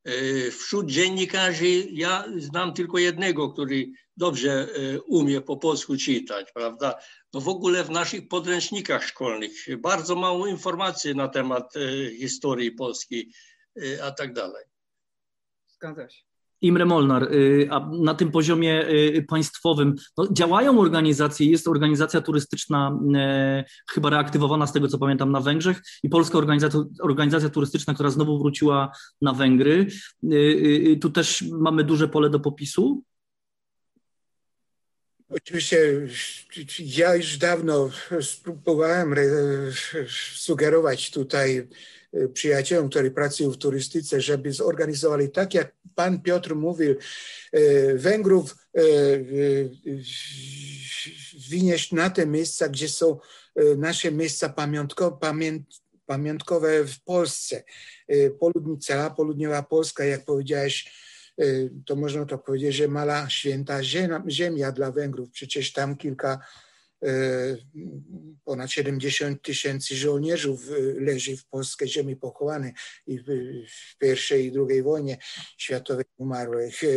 Y, 0.07 0.51
wśród 0.51 0.85
dziennikarzy 0.85 1.67
ja 1.91 2.25
znam 2.37 2.73
tylko 2.73 2.97
jednego, 2.97 3.49
który 3.49 3.91
dobrze 4.17 4.67
y, 4.77 5.01
umie 5.01 5.41
po 5.41 5.57
polsku 5.57 5.97
czytać, 5.97 6.51
prawda? 6.53 6.95
No 7.33 7.41
w 7.41 7.47
ogóle 7.47 7.83
w 7.83 7.89
naszych 7.89 8.27
podręcznikach 8.27 9.03
szkolnych 9.03 9.51
bardzo 9.77 10.15
mało 10.15 10.47
informacji 10.47 11.15
na 11.15 11.27
temat 11.27 11.73
historii 12.19 12.71
Polski, 12.71 13.33
a 14.03 14.11
tak 14.11 14.33
dalej. 14.33 14.65
Zgadza 15.67 16.09
się. 16.09 16.32
Imre 16.63 16.85
Molnar, 16.85 17.23
y, 17.33 17.67
a 17.71 17.89
na 18.01 18.13
tym 18.13 18.31
poziomie 18.31 18.89
y, 18.89 19.25
państwowym 19.27 19.95
no, 20.17 20.27
działają 20.31 20.79
organizacje, 20.79 21.51
jest 21.51 21.67
organizacja 21.67 22.21
turystyczna 22.21 22.99
e, 23.15 23.63
chyba 23.91 24.09
reaktywowana 24.09 24.67
z 24.67 24.73
tego 24.73 24.87
co 24.87 24.97
pamiętam 24.97 25.31
na 25.31 25.39
Węgrzech 25.41 25.81
i 26.03 26.09
polska 26.09 26.37
organizacja, 26.37 26.79
organizacja 27.01 27.49
turystyczna, 27.49 27.93
która 27.93 28.09
znowu 28.09 28.39
wróciła 28.39 28.91
na 29.21 29.33
Węgry. 29.33 29.87
Y, 30.33 30.97
tu 31.01 31.09
też 31.09 31.45
mamy 31.51 31.83
duże 31.83 32.07
pole 32.07 32.29
do 32.29 32.39
popisu. 32.39 33.03
Oczywiście 35.35 36.07
ja 36.79 37.15
już 37.15 37.37
dawno 37.37 37.91
spróbowałem 38.21 39.15
sugerować 40.35 41.11
tutaj 41.11 41.67
przyjacielom, 42.33 42.89
którzy 42.89 43.11
pracują 43.11 43.51
w 43.51 43.57
turystyce, 43.57 44.21
żeby 44.21 44.53
zorganizowali 44.53 45.29
tak, 45.29 45.53
jak 45.53 45.73
pan 45.95 46.21
Piotr 46.21 46.55
mówił, 46.55 46.95
e, 47.51 47.95
Węgrów 47.95 48.55
e, 48.75 48.81
wynieść 51.49 51.91
na 51.91 52.09
te 52.09 52.25
miejsca, 52.25 52.69
gdzie 52.69 52.89
są 52.89 53.19
e, 53.55 53.75
nasze 53.75 54.11
miejsca 54.11 54.49
pamiątkowe, 54.49 55.17
pamiątkowe 56.05 56.85
w 56.85 57.03
Polsce. 57.03 57.63
Poludnica, 58.39 59.09
południowa 59.09 59.63
Polska, 59.63 60.05
jak 60.05 60.25
powiedziałeś, 60.25 60.91
to 61.85 61.95
można 61.95 62.25
to 62.25 62.37
powiedzieć, 62.37 62.75
że 62.75 62.87
mala 62.87 63.29
święta 63.29 63.79
ziemia 64.27 64.71
dla 64.71 64.91
Węgrów. 64.91 65.31
Przecież 65.31 65.73
tam 65.73 65.97
kilka 65.97 66.39
ponad 68.45 68.71
70 68.71 69.41
tysięcy 69.41 69.95
żołnierzów 69.95 70.69
e, 70.69 71.01
leży 71.01 71.37
w 71.37 71.45
polskiej 71.45 71.87
ziemi 71.87 72.15
pochowanych 72.15 72.73
i 73.07 73.19
w 73.19 73.25
pierwszej 73.97 74.45
i 74.45 74.51
drugiej 74.51 74.83
wojnie 74.83 75.17
światowej 75.57 76.05
umarłych. 76.17 76.83
E, 76.83 76.87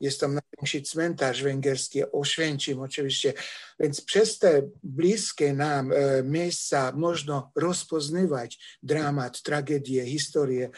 jest 0.00 0.20
tam 0.20 0.34
największy 0.34 0.82
cmentarz 0.82 1.42
węgierski, 1.42 2.02
Oświęcim 2.12 2.80
oczywiście. 2.80 3.32
Więc 3.80 4.00
przez 4.00 4.38
te 4.38 4.62
bliskie 4.82 5.52
nam 5.52 5.92
miejsca 6.24 6.92
można 6.96 7.50
rozpoznawać 7.56 8.78
dramat, 8.82 9.42
tragedię, 9.42 10.06
historię 10.06 10.70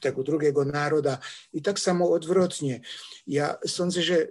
tego 0.00 0.22
drugiego 0.22 0.64
naroda 0.64 1.18
i 1.52 1.62
tak 1.62 1.80
samo 1.80 2.10
odwrotnie. 2.10 2.80
Ja 3.26 3.58
sądzę, 3.66 4.02
że 4.02 4.28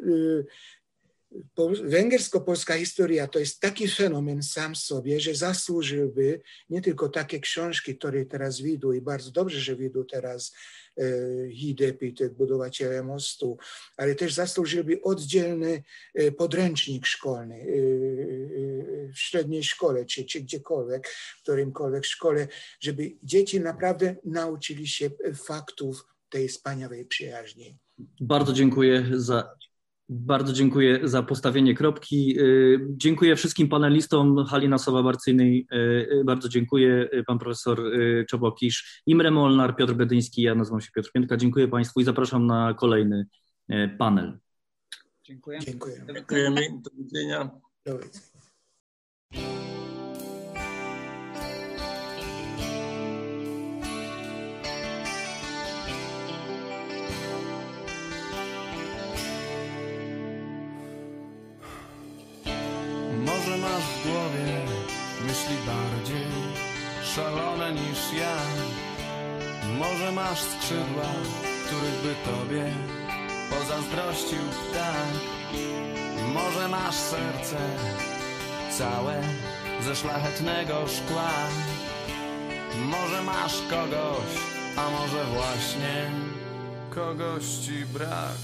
węgiersko-polska 1.83 2.73
historia 2.73 3.27
to 3.27 3.39
jest 3.39 3.59
taki 3.59 3.87
fenomen 3.87 4.43
sam 4.43 4.75
sobie, 4.75 5.19
że 5.19 5.35
zasłużyłby 5.35 6.41
nie 6.69 6.81
tylko 6.81 7.09
takie 7.09 7.39
książki, 7.39 7.97
które 7.97 8.25
teraz 8.25 8.61
widzą 8.61 8.91
i 8.91 9.01
bardzo 9.01 9.31
dobrze, 9.31 9.59
że 9.59 9.75
widzą 9.75 10.05
teraz 10.05 10.55
e, 10.97 11.03
Hidepit, 11.51 12.27
budowaciele 12.27 13.03
mostu, 13.03 13.57
ale 13.97 14.15
też 14.15 14.33
zasłużyłby 14.33 15.01
oddzielny 15.01 15.83
e, 16.15 16.31
podręcznik 16.31 17.05
szkolny 17.05 17.55
e, 17.55 17.65
w 19.13 19.19
średniej 19.19 19.63
szkole, 19.63 20.05
czy, 20.05 20.25
czy 20.25 20.41
gdziekolwiek, 20.41 21.07
w 21.07 21.41
którymkolwiek 21.41 22.05
szkole, 22.05 22.47
żeby 22.79 23.11
dzieci 23.23 23.59
naprawdę 23.59 24.15
nauczyli 24.25 24.87
się 24.87 25.09
faktów 25.35 26.05
tej 26.29 26.47
wspaniałej 26.47 27.05
przyjaźni. 27.05 27.77
Bardzo 28.21 28.53
dziękuję 28.53 29.05
za 29.11 29.55
bardzo 30.09 30.53
dziękuję 30.53 30.99
za 31.03 31.23
postawienie 31.23 31.75
kropki. 31.75 32.39
Y, 32.39 32.79
dziękuję 32.89 33.35
wszystkim 33.35 33.69
panelistom 33.69 34.45
Halina 34.45 34.77
Sowa-Barcynej. 34.77 35.65
Y, 35.73 35.75
y, 36.11 36.23
bardzo 36.25 36.49
dziękuję 36.49 37.09
pan 37.27 37.39
profesor 37.39 37.81
Czobokisz, 38.29 39.01
Imre 39.05 39.31
Molnar, 39.31 39.75
Piotr 39.75 39.93
Bedyński. 39.93 40.41
Ja 40.41 40.55
nazywam 40.55 40.81
się 40.81 40.89
Piotr 40.95 41.11
Piętka. 41.11 41.37
Dziękuję 41.37 41.67
państwu 41.67 41.99
i 41.99 42.03
zapraszam 42.03 42.47
na 42.47 42.73
kolejny 42.73 43.25
panel. 43.97 44.39
Dziękuję. 45.23 45.59
Dziękuję. 45.59 46.03
Dziękujemy. 46.13 46.61
Do 46.83 46.91
widzenia. 46.97 47.49
Do 47.85 47.99
widzenia. 47.99 49.68
Masz 70.23 70.41
skrzydła, 70.41 71.11
których 71.65 71.97
by 72.03 72.15
tobie 72.31 72.65
pozazdrościł 73.49 74.39
ptak. 74.39 75.11
Może 76.33 76.67
masz 76.67 76.95
serce 76.95 77.57
całe 78.77 79.21
ze 79.81 79.95
szlachetnego 79.95 80.87
szkła. 80.87 81.31
Może 82.85 83.23
masz 83.23 83.53
kogoś, 83.69 84.31
a 84.77 84.89
może 84.89 85.25
właśnie 85.25 86.11
kogoś 86.89 87.43
ci 87.43 87.85
brak 87.85 88.37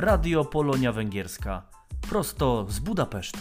Radio 0.00 0.44
Polonia 0.44 0.92
Węgierska. 0.92 1.62
Prosto 2.10 2.66
z 2.68 2.78
Budapesztu. 2.78 3.38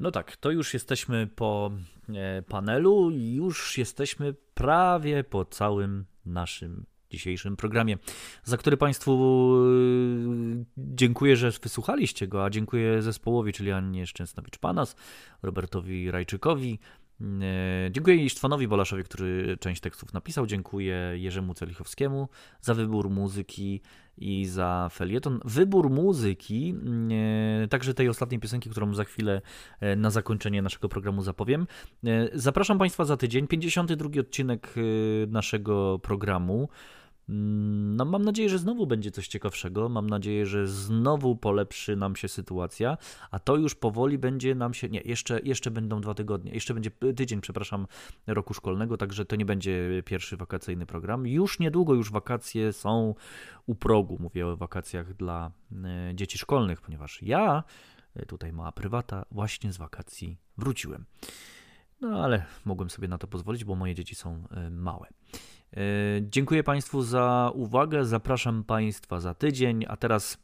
No 0.00 0.10
tak, 0.10 0.36
to 0.36 0.50
już 0.50 0.74
jesteśmy 0.74 1.26
po 1.26 1.70
e, 2.08 2.42
panelu 2.42 3.10
już 3.10 3.78
jesteśmy 3.78 4.34
prawie 4.54 5.24
po 5.24 5.44
całym 5.44 6.04
naszym 6.26 6.86
dzisiejszym 7.10 7.56
programie, 7.56 7.98
za 8.44 8.56
który 8.56 8.76
Państwu 8.76 9.12
e, 9.56 10.64
dziękuję, 10.76 11.36
że 11.36 11.50
wysłuchaliście 11.62 12.28
go, 12.28 12.44
a 12.44 12.50
dziękuję 12.50 13.02
zespołowi, 13.02 13.52
czyli 13.52 13.72
Annie 13.72 14.06
Szczęsnowicz-Panas, 14.06 14.96
Robertowi 15.42 16.10
Rajczykowi, 16.10 16.78
Dziękuję 17.90 18.16
Isztwanowi 18.16 18.68
Bolaszowi, 18.68 19.04
który 19.04 19.56
część 19.60 19.80
tekstów 19.80 20.12
napisał. 20.12 20.46
Dziękuję 20.46 21.12
Jerzemu 21.14 21.54
Celichowskiemu 21.54 22.28
za 22.60 22.74
wybór 22.74 23.10
muzyki 23.10 23.80
i 24.18 24.46
za 24.46 24.88
felieton. 24.92 25.40
Wybór 25.44 25.90
muzyki, 25.90 26.74
e, 27.64 27.68
także 27.68 27.94
tej 27.94 28.08
ostatniej 28.08 28.40
piosenki, 28.40 28.70
którą 28.70 28.94
za 28.94 29.04
chwilę 29.04 29.42
e, 29.80 29.96
na 29.96 30.10
zakończenie 30.10 30.62
naszego 30.62 30.88
programu 30.88 31.22
zapowiem. 31.22 31.66
E, 32.04 32.28
Zapraszam 32.34 32.78
Państwa 32.78 33.04
za 33.04 33.16
tydzień. 33.16 33.46
52 33.46 34.20
odcinek 34.20 34.74
e, 34.76 34.80
naszego 35.26 35.98
programu. 35.98 36.68
Mm, 37.28 37.78
No, 37.98 38.04
mam 38.04 38.24
nadzieję, 38.24 38.48
że 38.48 38.58
znowu 38.58 38.86
będzie 38.86 39.10
coś 39.10 39.28
ciekawszego. 39.28 39.88
Mam 39.88 40.10
nadzieję, 40.10 40.46
że 40.46 40.66
znowu 40.66 41.36
polepszy 41.36 41.96
nam 41.96 42.16
się 42.16 42.28
sytuacja, 42.28 42.98
a 43.30 43.38
to 43.38 43.56
już 43.56 43.74
powoli 43.74 44.18
będzie 44.18 44.54
nam 44.54 44.74
się. 44.74 44.88
Nie, 44.88 45.00
jeszcze, 45.00 45.40
jeszcze 45.40 45.70
będą 45.70 46.00
dwa 46.00 46.14
tygodnie, 46.14 46.52
jeszcze 46.52 46.74
będzie 46.74 46.90
tydzień, 46.90 47.40
przepraszam, 47.40 47.86
roku 48.26 48.54
szkolnego, 48.54 48.96
także 48.96 49.24
to 49.24 49.36
nie 49.36 49.44
będzie 49.44 50.02
pierwszy 50.04 50.36
wakacyjny 50.36 50.86
program. 50.86 51.26
Już 51.26 51.58
niedługo, 51.58 51.94
już 51.94 52.10
wakacje 52.10 52.72
są 52.72 53.14
u 53.66 53.74
progu. 53.74 54.16
Mówię 54.20 54.46
o 54.46 54.56
wakacjach 54.56 55.14
dla 55.14 55.50
e, 55.84 56.14
dzieci 56.14 56.38
szkolnych, 56.38 56.80
ponieważ 56.80 57.22
ja, 57.22 57.64
e, 58.14 58.26
tutaj 58.26 58.52
mała 58.52 58.72
prywata, 58.72 59.24
właśnie 59.30 59.72
z 59.72 59.76
wakacji 59.76 60.36
wróciłem. 60.58 61.04
No 62.00 62.24
ale 62.24 62.44
mogłem 62.64 62.90
sobie 62.90 63.08
na 63.08 63.18
to 63.18 63.26
pozwolić, 63.26 63.64
bo 63.64 63.74
moje 63.74 63.94
dzieci 63.94 64.14
są 64.14 64.44
e, 64.50 64.70
małe. 64.70 65.08
E, 65.76 65.80
Dziękuję 66.22 66.64
Państwu 66.64 67.02
za 67.02 67.52
uwagę. 67.54 68.04
Zapraszam 68.04 68.64
Państwa 68.64 69.20
za 69.20 69.34
tydzień. 69.34 69.84
A 69.88 69.96
teraz 69.96 70.38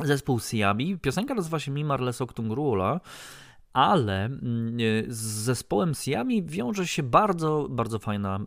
zespół 0.00 0.40
Siami. 0.40 0.98
Piosenka 0.98 1.34
nazywa 1.34 1.58
się 1.58 1.70
Mimar 1.70 2.00
Lesoktung 2.00 2.52
Ruola. 2.52 3.00
Ale 3.72 4.24
mm, 4.24 4.76
e, 4.76 5.12
z 5.12 5.18
zespołem 5.18 5.94
Siami 5.94 6.42
wiąże 6.42 6.86
się 6.86 7.02
bardzo, 7.02 7.66
bardzo 7.70 7.98
fajna 7.98 8.40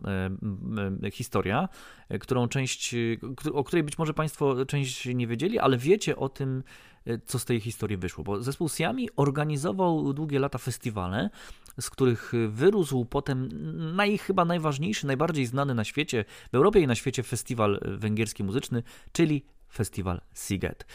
e, 1.02 1.10
historia, 1.10 1.68
którą 2.20 2.48
część, 2.48 2.94
o 3.52 3.64
której 3.64 3.82
być 3.82 3.98
może 3.98 4.14
Państwo 4.14 4.66
część 4.66 5.06
nie 5.06 5.26
wiedzieli, 5.26 5.58
ale 5.58 5.78
wiecie 5.78 6.16
o 6.16 6.28
tym, 6.28 6.62
co 7.26 7.38
z 7.38 7.44
tej 7.44 7.60
historii 7.60 7.96
wyszło. 7.96 8.24
Bo 8.24 8.42
zespół 8.42 8.68
Siami 8.68 9.08
organizował 9.16 10.12
długie 10.12 10.38
lata 10.38 10.58
festiwale, 10.58 11.30
z 11.80 11.90
których 11.90 12.32
wyrósł 12.48 13.04
potem 13.04 13.48
naj, 13.96 14.18
chyba 14.18 14.44
najważniejszy, 14.44 15.06
najbardziej 15.06 15.46
znany 15.46 15.74
na 15.74 15.84
świecie, 15.84 16.24
w 16.52 16.54
Europie 16.54 16.80
i 16.80 16.86
na 16.86 16.94
świecie 16.94 17.22
festiwal 17.22 17.80
węgierski 17.84 18.44
muzyczny, 18.44 18.82
czyli 19.12 19.44
festiwal 19.76 20.20
Siget. 20.34 20.86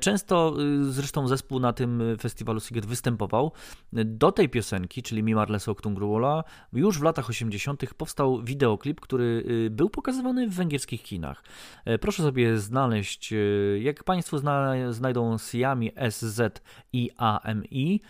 Często 0.00 0.56
y, 0.60 0.92
zresztą 0.92 1.28
zespół 1.28 1.60
na 1.60 1.72
tym 1.72 2.02
festiwalu 2.20 2.60
Siget 2.60 2.86
występował. 2.86 3.52
Do 3.92 4.32
tej 4.32 4.48
piosenki, 4.48 5.02
czyli 5.02 5.22
Mimar 5.22 5.50
Lesok 5.50 5.82
Tungruola, 5.82 6.44
już 6.72 6.98
w 6.98 7.02
latach 7.02 7.28
80. 7.28 7.94
powstał 7.94 8.42
wideoklip, 8.42 9.00
który 9.00 9.44
y, 9.66 9.70
był 9.70 9.90
pokazywany 9.90 10.48
w 10.48 10.54
węgierskich 10.54 11.02
kinach. 11.02 11.42
E, 11.84 11.98
Proszę 11.98 12.22
sobie 12.22 12.58
znaleźć, 12.58 13.32
y, 13.32 13.80
jak 13.82 14.04
Państwo 14.04 14.38
zna, 14.38 14.74
znajdą 14.92 15.38
Siami 15.38 15.92
S-Z-I-A-M-I, 15.96 18.00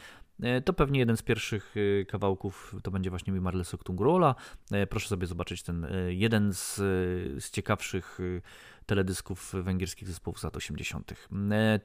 E, 0.42 0.60
To 0.60 0.72
pewnie 0.72 0.98
jeden 0.98 1.16
z 1.16 1.22
pierwszych 1.22 1.74
e, 1.76 2.04
kawałków 2.04 2.76
to 2.82 2.90
będzie 2.90 3.10
właśnie 3.10 3.32
Mimar 3.32 3.54
Lesok 3.54 3.84
Tungrola. 3.84 4.34
E, 4.72 4.86
Proszę 4.86 5.08
sobie 5.08 5.26
zobaczyć 5.26 5.62
ten 5.62 5.84
e, 5.84 6.14
jeden 6.14 6.52
z, 6.52 6.78
e, 6.78 6.82
z 7.40 7.50
ciekawszych 7.50 8.18
e, 8.20 8.40
teledysków 8.86 9.54
węgierskich 9.62 10.08
zespołów 10.08 10.40
z 10.40 10.44
lat 10.44 10.56
80. 10.56 11.12
E, 11.52 11.80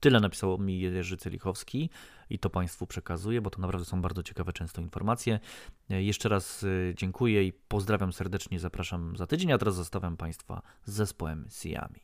Tyle 0.00 0.20
napisał 0.20 0.58
mi 0.58 0.80
Jerzy 0.80 1.16
Celichowski 1.16 1.90
i 2.30 2.38
to 2.38 2.50
Państwu 2.50 2.86
przekazuję, 2.86 3.40
bo 3.40 3.50
to 3.50 3.60
naprawdę 3.60 3.84
są 3.84 4.02
bardzo 4.02 4.22
ciekawe 4.22 4.52
często 4.52 4.80
informacje. 4.80 5.40
E, 5.90 6.02
Jeszcze 6.02 6.28
raz 6.28 6.64
e, 6.64 6.94
dziękuję 6.94 7.44
i 7.44 7.52
pozdrawiam 7.52 8.12
serdecznie, 8.12 8.60
zapraszam 8.60 9.16
za 9.16 9.26
tydzień, 9.26 9.52
a 9.52 9.58
teraz 9.58 9.74
zostawiam 9.74 10.16
Państwa 10.16 10.62
z 10.84 10.92
zespołem 10.92 11.46
Siami. 11.50 12.00